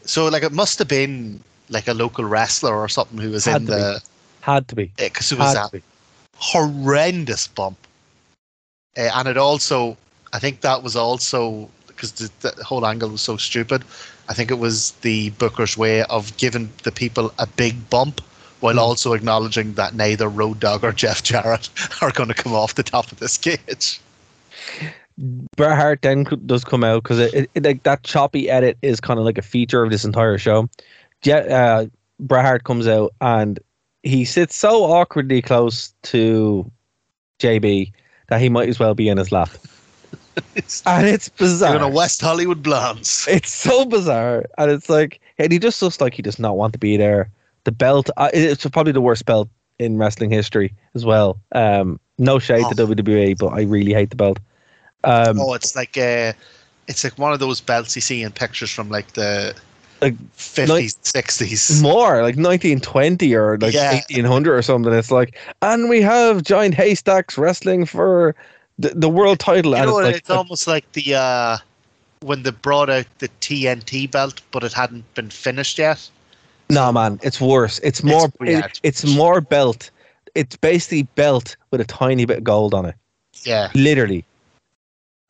[0.05, 3.63] So like it must have been like a local wrestler or something who was Had
[3.63, 3.83] in to be.
[3.83, 4.03] the
[4.41, 4.93] Had to be.
[4.97, 5.71] because it was Had a
[6.37, 7.79] horrendous bump,
[8.97, 9.97] uh, and it also
[10.33, 13.85] I think that was also because the, the whole angle was so stupid.
[14.29, 18.21] I think it was the Booker's way of giving the people a big bump
[18.61, 18.79] while Hmm.
[18.79, 21.69] also acknowledging that neither Road Dogg or Jeff Jarrett
[22.03, 24.01] are going to come off the top of this cage.
[25.57, 29.01] Bret Hart then does come out because it, it, it- like that choppy edit is
[29.01, 30.69] kind of like a feature of this entire show.
[31.23, 31.87] Je- uh,
[32.21, 33.59] Bret Hart comes out and
[34.05, 36.71] he sits so awkwardly close to
[37.41, 37.93] JB
[38.29, 39.51] that he might as well be in his lap,
[40.55, 41.71] It's and it's bizarre.
[41.71, 43.27] They're going to West Hollywood Blondes.
[43.31, 46.73] It's so bizarre, and it's like, and he just looks like he does not want
[46.75, 47.31] to be there.
[47.65, 51.39] The belt, uh, it's probably the worst belt in wrestling history as well.
[51.53, 52.87] Um, no shade to Oh.
[52.87, 54.39] WWE, but I really hate the belt.
[55.05, 56.33] Um, Oh, it's like uh,
[56.89, 59.55] it's like one of those belts you see in pictures from like the
[60.01, 61.83] like fifties, sixties.
[61.83, 63.93] more like 1920 or like Yeah.
[63.95, 64.93] 1800 or something.
[64.93, 68.35] It's like, and we have giant haystacks wrestling for
[68.79, 71.59] the, the world title, You and know, it's what, like, it's almost like the uh,
[72.21, 76.09] when they brought out the TNT belt, but it hadn't been finished yet.
[76.71, 77.79] no man, it's worse.
[77.81, 79.91] It's more, yeah, it- it's more belt.
[80.35, 82.95] It's basically belt with a tiny bit of gold on it.
[83.43, 84.25] Yeah, Literally,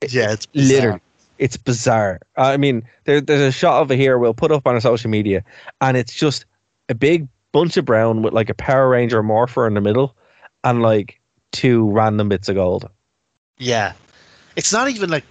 [0.08, 0.76] yeah, it's bizarre.
[0.76, 1.00] literally
[1.38, 4.74] it's bizarre uh, i mean there, there's a shot over here we'll put up on
[4.74, 5.44] our social media
[5.80, 6.44] and it's just
[6.88, 10.16] a big bunch of brown with like a power ranger morpher in the middle
[10.64, 11.20] and like
[11.52, 12.88] two random bits of gold
[13.58, 13.92] Yeah,
[14.56, 15.24] it's not even like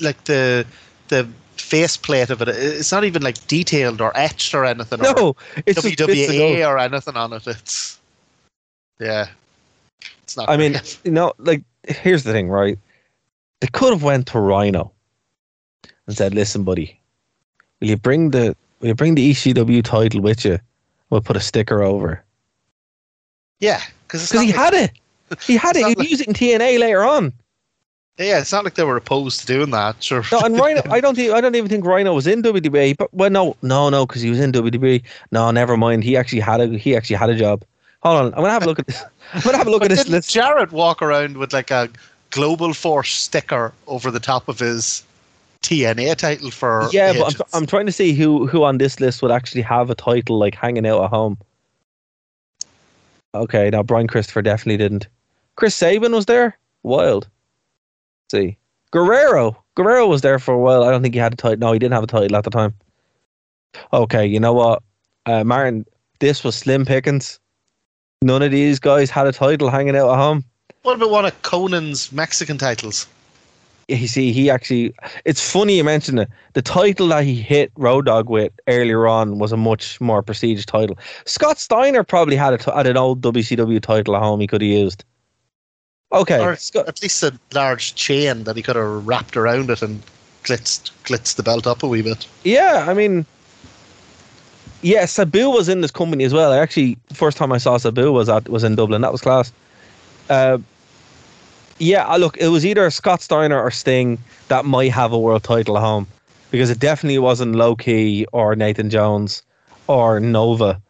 [0.00, 0.66] like the
[1.08, 2.48] the faceplate of it.
[2.48, 5.00] It's not even like detailed or etched or anything.
[5.00, 5.36] or no
[5.66, 6.10] it's of gold.
[6.10, 7.46] WWA or anything on it.
[7.46, 7.98] It's
[8.98, 9.28] yeah,
[10.22, 10.48] it's not.
[10.48, 10.98] i mean great.
[11.04, 12.78] you know like here's the thing right
[13.60, 14.90] they could have went to rhino
[16.06, 16.98] and said listen buddy
[17.80, 20.58] will you bring the will you bring the ecw title with you
[21.10, 22.22] we'll put a sticker over
[23.60, 24.90] yeah, because because he had it
[25.42, 27.32] he had it he'd like- use it in tna later on
[28.18, 30.02] Yeah, it's not like they were opposed to doing that.
[30.02, 30.22] Sure.
[30.30, 32.96] No, and Rhino, I don't think I don't even think Rhino was in WWE.
[32.98, 35.02] But well, no, no, no, because he was in WWE.
[35.32, 36.04] No, never mind.
[36.04, 37.64] He actually had a he actually had a job.
[38.02, 39.02] Hold on, I'm gonna have a look at this.
[39.32, 40.30] I'm gonna have a look But at this list.
[40.30, 41.88] Jarrett walk around with like a
[42.30, 45.02] Global Force sticker over the top of his
[45.62, 47.34] TNA title for Yeah, but?
[47.40, 50.38] I'm, I'm trying to see who who on this list would actually have a title
[50.38, 51.38] like hanging out at home.
[53.34, 55.06] Okay, now Brian Christopher definitely didn't.
[55.56, 56.58] Chris Sabin was there.
[56.82, 57.28] Wild.
[58.32, 58.56] Let's see,
[58.90, 59.62] Guerrero.
[59.74, 60.84] Guerrero was there for a while.
[60.84, 61.58] I don't think he had a title.
[61.58, 62.74] No, he didn't have a title at the time.
[63.92, 64.82] Okay, you know what,
[65.26, 65.86] uh, Martin?
[66.18, 67.38] This was slim pickings.
[68.22, 70.44] None of these guys had a title hanging out at home.
[70.82, 73.06] What about one of Konnan's Mexican titles?
[73.88, 74.94] you see, he actually.
[75.24, 76.28] It's funny you mentioned it.
[76.52, 80.64] The title that he hit Road Dogg with earlier on was a much more prestigious
[80.64, 80.98] title.
[81.24, 84.62] Scott Steiner probably had a t- had an old WCW title at home he could
[84.62, 85.04] have used.
[86.12, 89.80] Okay, Or Scott, at least a large chain that he could have wrapped around it
[89.80, 90.02] and
[90.42, 92.26] glitzed, glitzed the belt up a wee bit.
[92.42, 93.24] yeah, I mean,
[94.82, 96.52] yeah, Sabu was in this company as well.
[96.52, 99.02] I actually first time I saw Sabu was at was in Dublin.
[99.02, 99.52] That was class.
[100.30, 100.58] Uh,
[101.78, 105.42] yeah, uh, look, it was either Scott Steiner or Sting that might have a world
[105.42, 106.06] title at home
[106.50, 109.42] because it definitely wasn't Loki or Nathan Jones
[109.86, 110.80] or Nova.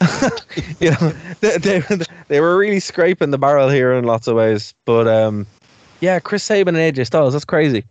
[0.80, 1.82] you know, they, they
[2.28, 4.74] they were really scraping the barrel here in lots of ways.
[4.84, 5.46] But um,
[6.00, 7.84] yeah, Chris Sabin and AJ Styles, that's crazy.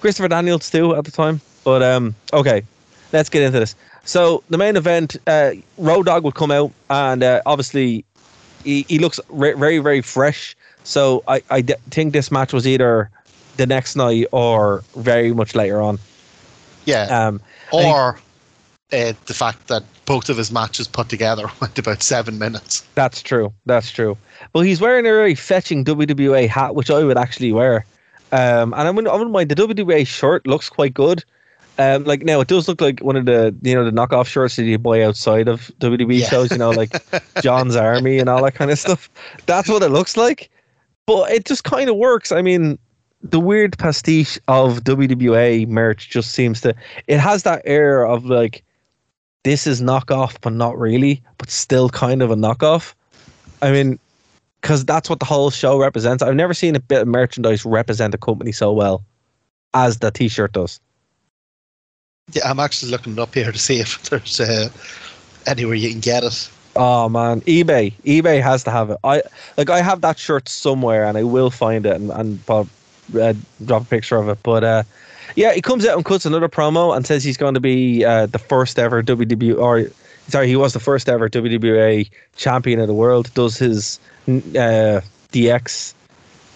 [0.00, 1.40] Christopher Daniels too at the time.
[1.64, 2.62] But um, okay,
[3.12, 3.76] let's get into this.
[4.04, 8.04] So the main event, uh, Road Dogg would come out, and uh, obviously
[8.64, 10.56] he, he looks re- very very fresh.
[10.84, 13.10] So I I d- think this match was either
[13.56, 15.98] the next night or very much later on.
[16.84, 17.04] Yeah.
[17.04, 17.40] Um,
[17.72, 18.18] or
[18.92, 22.84] uh, the fact that both of his matches put together went about seven minutes.
[22.94, 23.52] That's true.
[23.66, 24.16] That's true.
[24.52, 27.84] Well, he's wearing a very fetching WWA hat, which I would actually wear.
[28.32, 29.50] Um, and I wouldn't, I wouldn't mind.
[29.50, 31.24] The WWA shirt looks quite good.
[31.78, 34.56] Um, like now, it does look like one of the you know the knockoff shirts
[34.56, 36.28] that you buy outside of WWE Yeah.
[36.28, 36.50] shows.
[36.52, 36.92] You know, like
[37.40, 39.08] John's Army and all that kind of stuff.
[39.46, 40.50] That's what it looks like.
[41.06, 42.30] But it just kind of works.
[42.30, 42.78] I mean,
[43.22, 46.74] the weird pastiche of WWA merch just seems to.
[47.06, 48.62] It has that air of like
[49.44, 52.94] this is knockoff, but not really, but still kind of a knockoff.
[53.62, 53.98] I mean,
[54.60, 56.22] because that's what the whole show represents.
[56.22, 59.04] I've never seen a bit of merchandise represent a company so well
[59.74, 60.78] as the T-shirt does.
[62.32, 64.68] Yeah, I'm actually looking up here to see if there's uh,
[65.46, 66.50] anywhere you can get it.
[66.74, 68.98] Oh man, eBay, eBay has to have it.
[69.04, 69.22] I
[69.58, 73.34] like I have that shirt somewhere, and I will find it and and uh,
[73.64, 74.38] drop a picture of it.
[74.42, 74.82] But uh,
[75.36, 78.26] yeah, he comes out and cuts another promo and says he's going to be uh,
[78.26, 79.90] the first ever WWE or
[80.28, 83.32] sorry, he was the first ever WWA champion of the world.
[83.34, 83.98] Does his
[84.28, 85.00] uh,
[85.32, 85.94] DX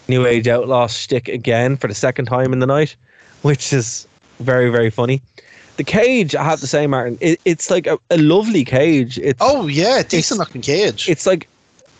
[0.08, 2.96] New Age Outlaw shtick again for the second time in the night,
[3.42, 4.06] which is
[4.38, 5.20] very very funny.
[5.76, 9.18] The cage, I have to say, Martin, it, it's like a, a lovely cage.
[9.18, 11.08] It's Oh yeah, decent looking cage.
[11.08, 11.48] it's like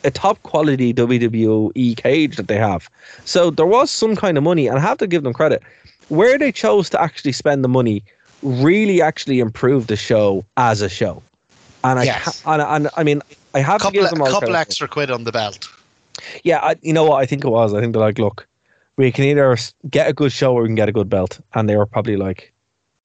[0.05, 2.89] a top quality WWE cage that they have.
[3.25, 5.63] So there was some kind of money, and I have to give them credit.
[6.09, 8.03] Where they chose to actually spend the money
[8.43, 11.23] really actually improved the show as a show.
[11.85, 12.43] And I Yes.
[12.47, 13.21] and, and I mean
[13.55, 14.61] I have couple to give them all couple credit.
[14.61, 15.69] extra quid on the belt.
[16.45, 17.75] Yeah, I, you know what I think it was.
[17.75, 18.47] I think they're like, look,
[18.97, 19.57] we can either
[19.91, 22.17] get a good show or we can get a good belt, and they were probably
[22.17, 22.53] like,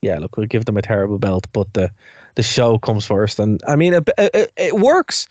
[0.02, 1.92] yeah, look, we'll give them a terrible belt, but the
[2.36, 5.28] the show comes first, and I mean, it it, it works.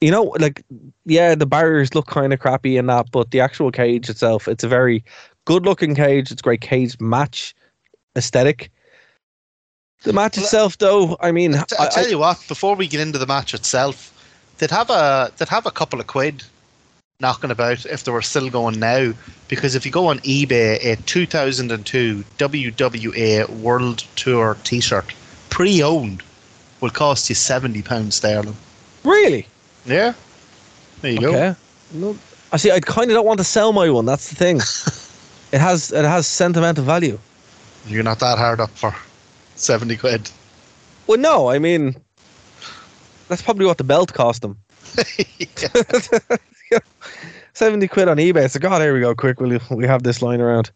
[0.00, 0.62] You know, like
[1.06, 4.62] yeah, the barriers look kind of crappy and that, but the actual cage itself, it's
[4.64, 5.02] a very
[5.46, 6.30] good looking cage.
[6.30, 7.54] It's great cage match
[8.16, 8.70] aesthetic.
[10.02, 12.76] The match Well, uh, itself, though, I mean, I, I- tell I- you what, before
[12.76, 14.12] we get into the match itself,
[14.58, 16.44] they'd have a they'd have a couple of quid
[17.20, 19.12] knocking about if they were still going now.
[19.48, 25.12] Because if you go on eBay, a 2002 WWA World Tour T-shirt,
[25.50, 26.22] pre-owned,
[26.80, 28.56] will cost you seventy pounds sterling.
[29.04, 29.46] really,
[29.84, 30.14] Yeah,
[31.00, 31.28] there you go.
[31.28, 31.54] Okay.
[31.92, 32.16] No,
[32.52, 32.70] I see.
[32.70, 34.04] I kind of don't want to sell my one.
[34.04, 34.56] That's the thing.
[35.52, 37.18] it has it has sentimental value.
[37.86, 38.94] You're not that hard up for
[39.54, 40.30] seventy quid.
[41.06, 41.94] Well, no, I mean,
[43.28, 44.58] that's probably what the belt cost them.
[47.56, 48.50] Seventy quid on eBay.
[48.50, 49.14] So God, here we go.
[49.14, 50.70] Quick, we we have this lying around.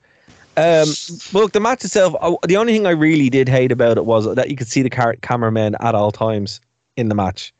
[0.57, 0.89] Um,
[1.35, 2.17] look, the match itself.
[2.23, 4.81] uh, The only thing I really did hate about it was that you could see
[4.81, 6.59] the car- cameramen at all times
[6.97, 7.53] in the match.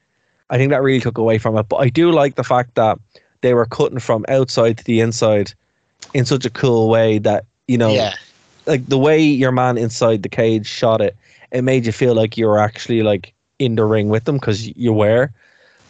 [0.49, 1.69] I think that really took away from it.
[1.69, 2.99] But I do like the fact that
[3.43, 5.53] they were cutting from outside to the inside
[6.15, 8.15] in such a cool way that you know Yeah,
[8.65, 11.15] like the way your man inside the cage shot it,
[11.53, 14.67] it made you feel like you were actually like in the ring with them because
[14.79, 15.31] you were.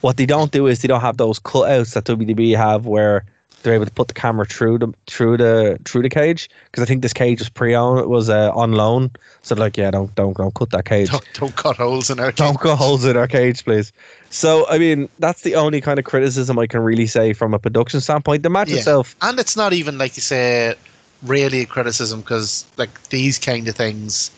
[0.01, 3.25] What they don't do is they don't have those cutouts that WWE have where
[3.63, 6.87] they're able to put the camera through the through the through the cage because I
[6.87, 9.11] think this cage was pre-owned, it was uh, on loan.
[9.43, 11.11] So like, yeah, don't don't don't cut that cage.
[11.11, 13.93] don't, don't cut holes in our Don't go holes in our cage, please.
[14.31, 17.59] So I mean, that's the only kind of criticism I can really say from a
[17.59, 18.43] production standpoint.
[18.43, 18.77] The match Yeah.
[18.79, 20.75] itself, and it's not even like you say
[21.23, 24.31] really a criticism because like these kind of things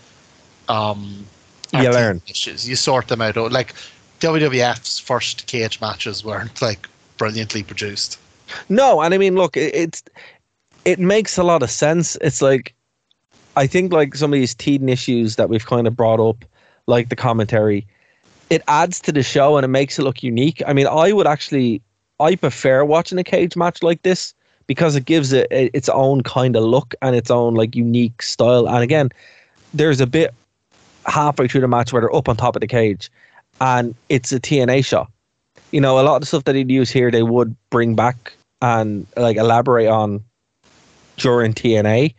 [0.68, 1.24] um
[1.72, 2.20] You learn.
[2.28, 3.74] issues you sort them out like
[4.22, 8.20] WWF's first cage matches weren't like brilliantly produced
[8.68, 10.04] No, and I mean, look, it, it's
[10.84, 12.16] it makes a lot of sense.
[12.20, 12.72] It's like
[13.56, 16.44] I think like some of these teen issues that we've kind of brought up,
[16.86, 17.84] like the commentary,
[18.48, 20.62] it adds to the show and it makes it look unique.
[20.68, 21.82] I mean, I would actually
[22.20, 24.34] I prefer watching a cage match like this
[24.68, 28.22] because it gives it it its own kind of look and its own like unique
[28.22, 28.68] style.
[28.68, 29.10] And again,
[29.74, 30.32] there's a bit
[31.06, 33.10] halfway through the match where they're up on top of the cage
[33.62, 35.08] and it's a TNA shot.
[35.70, 38.32] You know, a lot of the stuff that he'd use here, they would bring back
[38.60, 40.22] and like elaborate on
[41.16, 42.14] during TNA.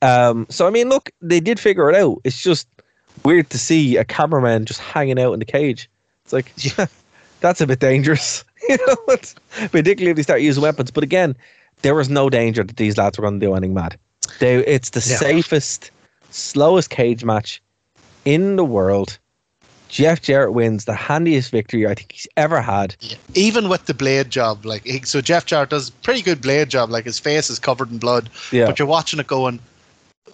[0.00, 2.20] Um, so I mean, look, they did figure it out.
[2.24, 2.68] It's just
[3.24, 5.90] weird to see a cameraman just hanging out in the cage.
[6.24, 6.54] It's like
[7.40, 8.44] that's a bit dangerous.
[8.68, 9.34] you know, it's
[9.72, 10.90] particularly if they start using weapons.
[10.92, 11.36] But again,
[11.82, 13.98] there was no danger that these lads were going to do anything mad.
[14.38, 15.16] They, it's the Yeah.
[15.16, 15.90] safest,
[16.30, 17.60] slowest cage match
[18.24, 19.18] in the world.
[19.88, 22.96] Jeff Jarrett wins the handiest victory I think he's ever had.
[23.00, 23.16] yeah.
[23.34, 26.68] even with the blade job like he, so Jeff Jarrett does a pretty good blade
[26.68, 29.60] job like his face is covered in blood Yeah, but you're watching it going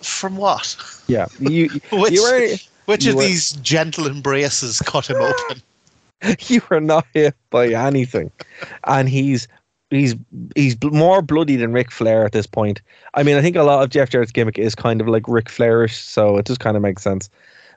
[0.00, 0.76] from what
[1.08, 1.26] yeah.
[1.38, 2.56] You, which, you were
[2.86, 5.62] Which You of were- these gentle embraces cut him open?
[6.48, 8.30] you were not hit by anything,
[8.84, 9.48] and he's
[9.90, 10.14] he's
[10.54, 12.80] he's more bloody than Ric Flair at this point.
[13.14, 15.46] I mean, I think a lot of Jeff Jarrett's gimmick is kind of like Ric
[15.46, 17.30] Flairish, so it just kind of makes sense.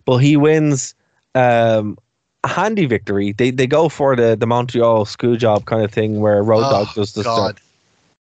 [0.05, 0.93] But he wins
[1.35, 1.97] um,
[2.43, 3.31] a handy victory.
[3.31, 6.89] They they go for the the Montreal screw job kind of thing where Road Dogg
[6.89, 7.57] Oh, does the God.
[7.57, 7.71] stuff,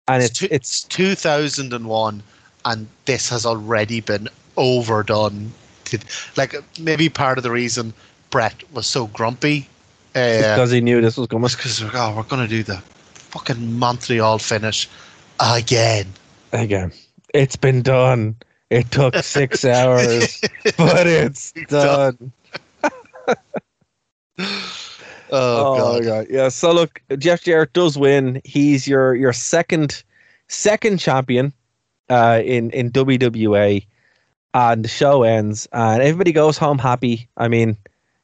[0.09, 0.95] and It's, it's two, it's it's
[1.65, 2.23] 2001,
[2.65, 5.53] and this has already been overdone.
[5.87, 5.99] To-
[6.37, 7.93] Like maybe part of the reason
[8.31, 9.69] Bret was so grumpy
[10.15, 11.49] uh, because he knew this was coming.
[11.49, 12.79] because oh, we're gonna do the
[13.15, 14.89] fucking Montreal finish
[15.39, 16.07] again.
[16.53, 16.93] Again,
[17.35, 18.35] it's been done.
[18.71, 20.41] It took six hours,
[20.77, 22.33] but it's done.
[25.29, 25.99] Oh, God.
[25.99, 26.27] my god!
[26.31, 26.49] Yeah.
[26.51, 28.41] So look, Jeff Jarrett does win.
[28.45, 30.05] He's your your second
[30.47, 31.53] second champion
[32.09, 33.85] uh, in in WWA,
[34.55, 37.29] and the show ends, and everybody goes home happy.
[37.37, 37.77] I mean,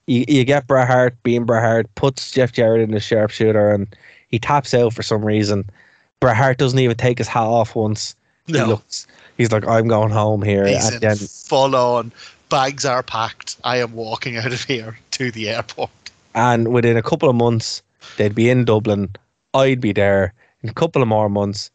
[0.06, 3.88] you, you get Bret Hart being Bret Hart, puts Jeff Jarrett in the sharpshooter, and
[4.28, 5.68] he taps out for some reason.
[6.20, 8.14] Bret Hart doesn't even take his hat off once.
[8.46, 8.66] He No.
[8.66, 9.08] looks.
[9.38, 12.12] He's like, I'm going home here, He's and then full on.
[12.52, 13.56] Bags are packed.
[13.64, 15.90] I am walking out of here to the airport.
[16.34, 17.82] and within a couple of months
[18.16, 19.08] they'd be in Dublin.
[19.54, 20.34] I'd be there.
[20.62, 21.70] In a couple of more months,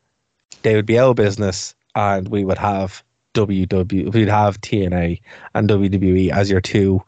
[0.62, 4.14] they would be out of business, and we would have WW.
[4.14, 5.20] We'd have TNA
[5.56, 7.04] and WWE as your two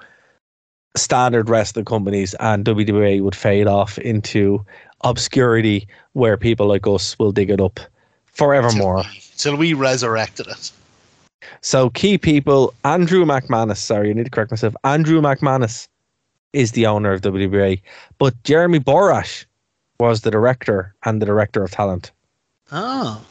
[0.98, 4.66] standard wrestling companies, and WWE would fade off into
[5.02, 7.80] obscurity, where people like us will dig it up
[8.26, 9.04] forevermore.
[9.38, 10.72] Till we resurrected it.
[11.62, 13.78] So key people, Andrew McManus.
[13.78, 14.76] Sorry, I need to correct myself.
[14.84, 15.88] Andrew McManus
[16.54, 17.82] is the owner of WWA,
[18.18, 19.46] but Jeremy Borash
[20.00, 22.12] was the director and the director of talent.
[22.72, 23.24] Oh.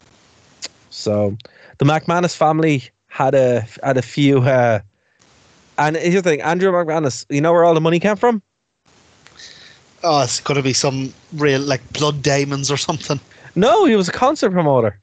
[0.91, 1.37] So
[1.79, 4.41] the McManus family had a had a few.
[4.41, 4.81] Uh,
[5.79, 7.25] and here's the thing, Andrew McManus.
[7.29, 8.43] You know where all the money came from?
[10.03, 13.19] Oh, it's gotta be some real, like, blood diamonds or something.
[13.55, 15.01] No, he was a concert promoter.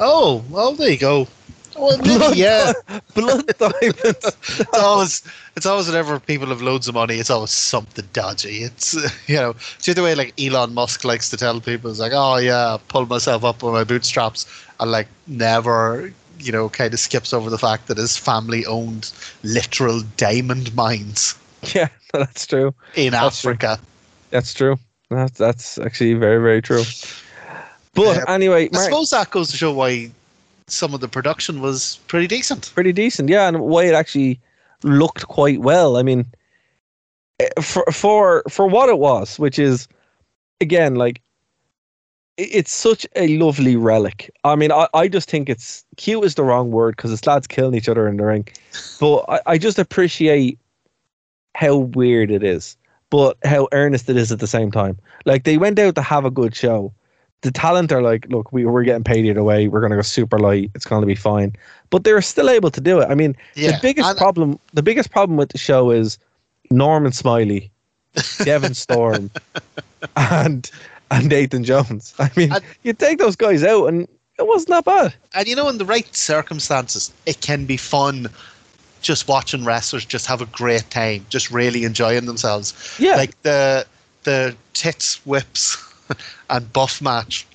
[0.00, 1.28] Oh, well, there you go.
[1.76, 2.72] Well, Blood- yeah.
[3.14, 4.36] Blood diamonds.
[4.58, 5.22] It's always,
[5.56, 8.58] it's always whenever people have loads of money, it's always something dodgy.
[8.62, 12.00] It's, uh, you know, see the way, like, Elon Musk likes to tell people, it's
[12.00, 14.46] like, oh, yeah, pull myself up with my bootstraps,
[14.80, 19.10] and, like, never, you know, kind of skips over the fact that his family owned
[19.42, 21.34] literal diamond mines
[21.74, 22.74] yeah, that's true.
[22.94, 23.52] in That's true.
[23.52, 23.78] Africa.
[24.30, 24.78] That's true.
[25.10, 26.82] That's that's actually very very true.
[27.94, 28.24] But Yeah.
[28.28, 30.10] anyway, I Mark, suppose that goes to show why
[30.66, 32.70] some of the production was pretty decent.
[32.74, 34.40] pretty decent, yeah, and why it actually
[34.82, 35.96] looked quite well.
[35.96, 36.26] I mean,
[37.40, 39.88] eh, for for for what it was, which is
[40.60, 41.20] again like
[42.38, 44.30] it's such a lovely relic.
[44.44, 47.46] I mean, I, I just think it's cute is the wrong word because it's lads
[47.46, 48.48] killing each other in the ring,
[49.00, 50.58] but I, I just appreciate
[51.54, 52.76] how weird it is,
[53.10, 54.98] but how earnest it is at the same time.
[55.26, 56.92] Like they went out to have a good show.
[57.42, 59.68] The talent are like, look, we we're getting paid either way.
[59.68, 60.70] We're gonna go super light.
[60.74, 61.54] It's gonna be fine.
[61.90, 63.08] But they're still able to do it.
[63.10, 66.18] I mean, Yeah, the biggest and- problem, the biggest problem with the show is
[66.70, 67.70] Norman Smiley,
[68.44, 69.30] Devon Storm,
[70.16, 70.70] and
[71.10, 72.14] and Nathan Jones.
[72.18, 74.08] I mean, And- you take those guys out, and
[74.38, 75.14] it wasn't that bad.
[75.34, 78.28] And you know, in the right circumstances, it can be fun
[79.02, 82.72] just watching wrestlers just have a great time, just really enjoying themselves.
[83.00, 83.84] Yeah, Like the
[84.22, 85.76] the tits whips
[86.50, 87.46] and buff match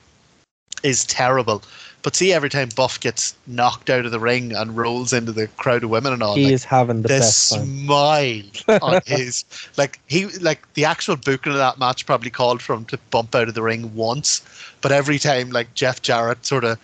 [0.83, 1.63] is terrible.
[2.03, 5.47] But see every time Buff gets knocked out of the ring and rolls into the
[5.57, 7.65] crowd of women and all, he like, is having the the best time.
[7.65, 9.43] smile on his
[9.75, 13.35] like he like the actual booking of that match probably called for him to bump
[13.35, 14.41] out of the ring once,
[14.79, 16.79] but every time like Jeff Jarrett sort of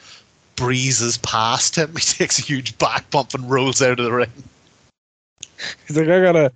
[0.55, 4.31] breezes past him, he takes a huge back bump and rolls out of the ring.
[5.87, 6.51] He's like, I gotta,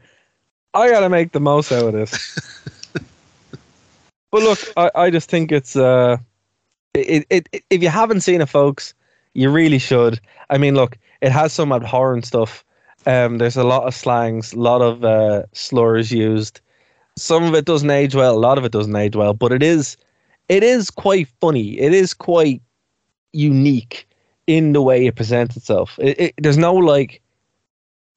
[0.73, 2.56] I gotta make the most out of this.
[4.31, 6.17] But look, I, I just think it's uh,
[6.93, 8.93] it, it, it if you haven't seen it, folks,
[9.33, 10.19] you really should.
[10.49, 12.63] I mean, look, it has some abhorrent stuff.
[13.05, 16.59] Um, there's a lot of slangs, a lot of uh, slurs used.
[17.17, 18.35] Some of it doesn't age well.
[18.35, 19.97] A lot of it doesn't age well, but it is,
[20.49, 21.79] it is quite funny.
[21.79, 22.61] It is quite
[23.33, 24.07] unique
[24.45, 25.97] in the way it presents itself.
[26.01, 27.21] It, it, there's no like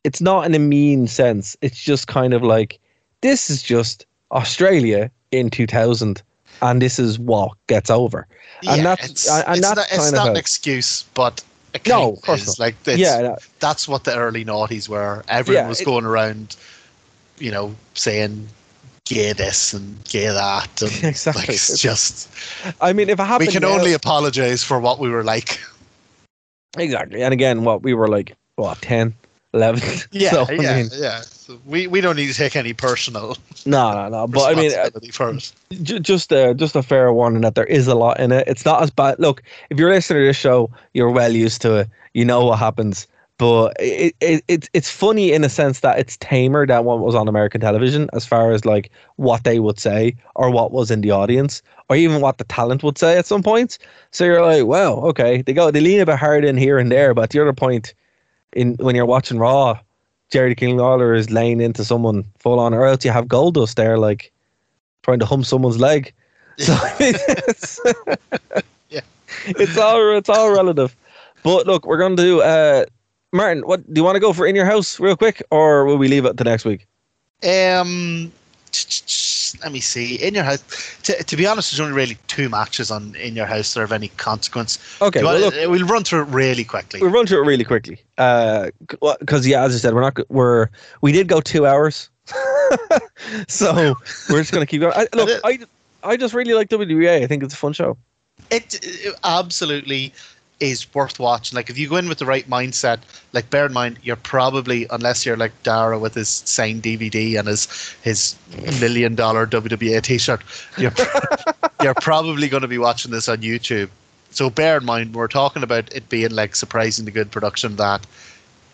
[0.04, 1.56] it's not in a mean sense.
[1.60, 2.78] It's just kind of like
[3.20, 6.22] this is just Australia in 2000,
[6.62, 8.26] and this is what gets over.
[8.68, 11.42] And that's- it's, and it's that's not, it's not an excuse, but
[11.86, 12.58] No, of course is.
[12.58, 12.58] not.
[12.58, 15.24] Like it's, yeah, that's what the early noughties were.
[15.28, 16.56] Everyone Yeah, was it- going around,
[17.38, 18.48] you know, saying
[19.06, 21.42] gay this and gay that, and Exactly.
[21.42, 22.28] like, it's just
[22.80, 25.60] I mean, if it we happened, can now- only apologize for what we were like.
[26.76, 27.22] exactly.
[27.22, 29.14] And again, what we were like, what 10,
[29.54, 29.82] 11.
[30.12, 31.22] Yeah, So, I yeah, mean, yeah.
[31.66, 33.36] We we don't need to take any personal.
[33.66, 34.26] No, no, no.
[34.26, 35.52] But I mean, uh, responsibility for it.
[35.82, 38.46] J- just uh, just a fair warning that there is a lot in it.
[38.46, 39.18] It's not as bad.
[39.18, 41.88] Look, if you're listening to this show, you're well used to it.
[42.14, 43.06] You know what happens.
[43.40, 47.14] But it, it, it it's funny in a sense that it's tamer than what was
[47.14, 51.00] on American television as far as like what they would say or what was in
[51.00, 53.78] the audience or even what the talent would say at some points.
[54.10, 56.92] So you're like, well, okay, they go they lean a bit hard in here and
[56.92, 57.94] there, but the other point,
[58.52, 59.78] in when you're watching Raw,
[60.30, 63.98] Jerry King Lawler is laying into someone full on, or else you have Goldust there
[63.98, 64.30] like
[65.02, 66.12] trying to hum someone's leg.
[66.58, 67.80] So it's,
[68.90, 69.00] Yeah.
[69.46, 70.94] it's all it's all relative.
[71.42, 72.40] But look, we're going to do.
[72.42, 72.84] Uh,
[73.32, 75.96] Martin, what do you want to go for in your house real quick, or will
[75.98, 76.86] we leave it to next week?
[77.42, 78.30] Um,
[79.62, 80.16] let me see.
[80.16, 80.62] In your house,
[81.02, 83.84] to, to be honest, there's only really two matches on in your house that are
[83.84, 84.78] of any consequence.
[85.02, 87.00] Okay, well, want- look, uh, we'll run through it really quickly.
[87.00, 88.02] we'll run through it really quickly.
[88.18, 88.70] Uh,
[89.18, 90.18] because yeah, as I said, we're not.
[90.30, 90.68] We're
[91.00, 92.10] we did go two hours,
[93.48, 93.96] so
[94.28, 94.94] we're just going to keep going.
[94.94, 95.58] I, look, I
[96.02, 97.22] I just really like WWA.
[97.22, 97.96] I think it's a fun show.
[98.50, 100.12] it, it absolutely
[100.60, 101.56] is worth watching.
[101.56, 103.00] Like if you go in with the right mindset,
[103.32, 107.48] like bear in mind you're probably unless you're like Darragh with his signed DVD and
[107.48, 107.66] his
[108.02, 108.36] his
[108.80, 110.42] million dollar WWE T-shirt,
[110.76, 110.92] you're
[111.82, 113.88] you're probably going to be watching this on YouTube.
[114.30, 118.06] So bear in mind we're talking about it being like surprisingly good production that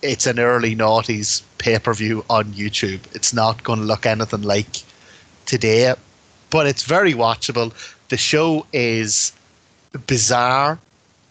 [0.02, 3.00] it's an early noughties pay per view on YouTube.
[3.14, 4.82] It's not going to look anything like
[5.46, 5.94] today,
[6.50, 7.72] but it's very watchable.
[8.08, 9.32] The show is
[10.06, 10.78] bizarre,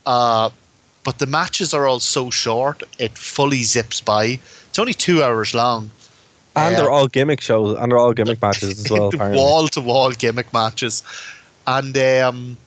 [0.05, 0.49] uh,
[1.03, 4.39] but the matches are all so short, it fully zips by.
[4.69, 5.91] It's only two hours long.
[6.55, 6.81] And Yeah.
[6.81, 9.11] they're all gimmick shows, and they're all gimmick matches as well.
[9.33, 11.03] wall to wall gimmick matches.
[11.67, 12.57] And um,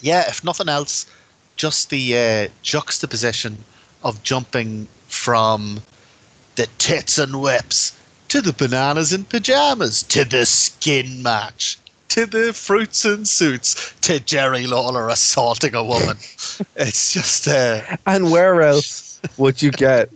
[0.00, 1.06] yeah, if nothing else,
[1.56, 3.64] just the uh, juxtaposition
[4.02, 5.80] of jumping from
[6.56, 7.96] the tits and whips
[8.28, 14.20] to the bananas and pajamas to the skin match to the fruits and suits to
[14.20, 16.16] Jerry Lawler assaulting a woman.
[16.76, 20.08] it's just uh, And where else would you get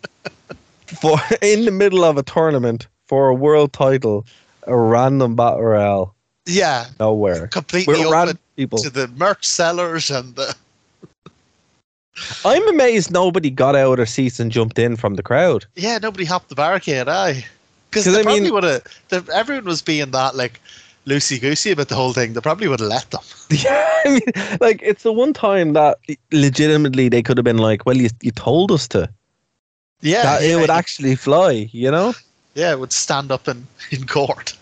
[1.01, 4.24] for in the middle of a tournament for a world title
[4.66, 6.14] a random battle royale?
[6.47, 7.47] yeah, Nowhere.
[7.48, 8.78] completely We're open people.
[8.81, 10.55] to the merch sellers and the
[12.44, 15.64] I'm amazed nobody got out of their seats and jumped in from the crowd.
[15.77, 17.44] Yeah, nobody hopped the barricade, aye.
[17.90, 19.28] Because 'Cause they I probably mean- would have.
[19.31, 20.60] Everyone was being that like
[21.07, 22.33] loosey goosey about the whole thing.
[22.33, 23.20] They probably would have let them.
[23.51, 25.99] Yeah, I mean, like it's the one time that
[26.33, 29.11] legitimately they could have been like, "Well, you you told us to
[30.01, 32.15] Yeah, that yeah, it would actually fly," you know.
[32.55, 34.53] Yeah, would stand up in in court.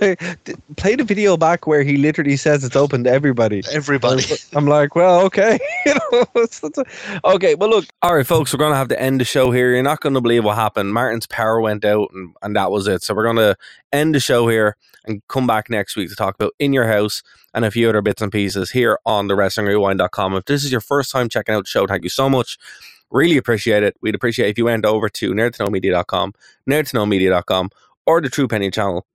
[0.00, 0.20] Like,
[0.76, 3.62] Play the video back where he literally says it's open to everybody.
[3.72, 4.22] Everybody.
[4.54, 5.58] I'm like, well, okay.
[5.86, 6.84] you know, it's- it's a-
[7.24, 7.86] okay, well, look.
[8.02, 9.72] All right, folks, we're going to have to end the show here.
[9.74, 10.92] You're not going to believe what happened.
[10.94, 13.02] Martain's power went out, and, and that was it.
[13.02, 13.56] So we're going to
[13.92, 17.22] end the show here and come back next week to talk about In Your House
[17.54, 20.34] and a few other bits and pieces here on the WrestlingRewind.com.
[20.34, 22.58] If this is your first time checking out the show, thank you so much.
[23.10, 23.96] Really appreciate it.
[24.00, 26.34] We'd appreciate if you went over to nerdtoknowmedia.com,
[26.68, 27.70] nerdtoknowmedia.com,
[28.06, 29.06] or the True Penny channel.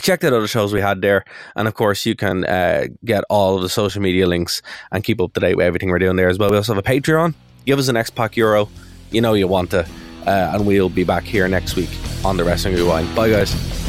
[0.00, 1.24] Check out other shows we had there
[1.56, 4.62] and of course you can uh, get all of the social media links
[4.92, 6.50] and keep up to date with everything we're doing there as well.
[6.50, 7.34] We also have a patreon.
[7.66, 8.68] Give us an x-pac euro.
[9.10, 9.80] You know you want to
[10.24, 11.90] uh, and we'll be back here next week
[12.24, 13.12] on the wrestling rewind.
[13.16, 13.87] Bye guys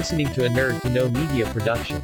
[0.00, 2.00] listening to a Nerd to Know Media production.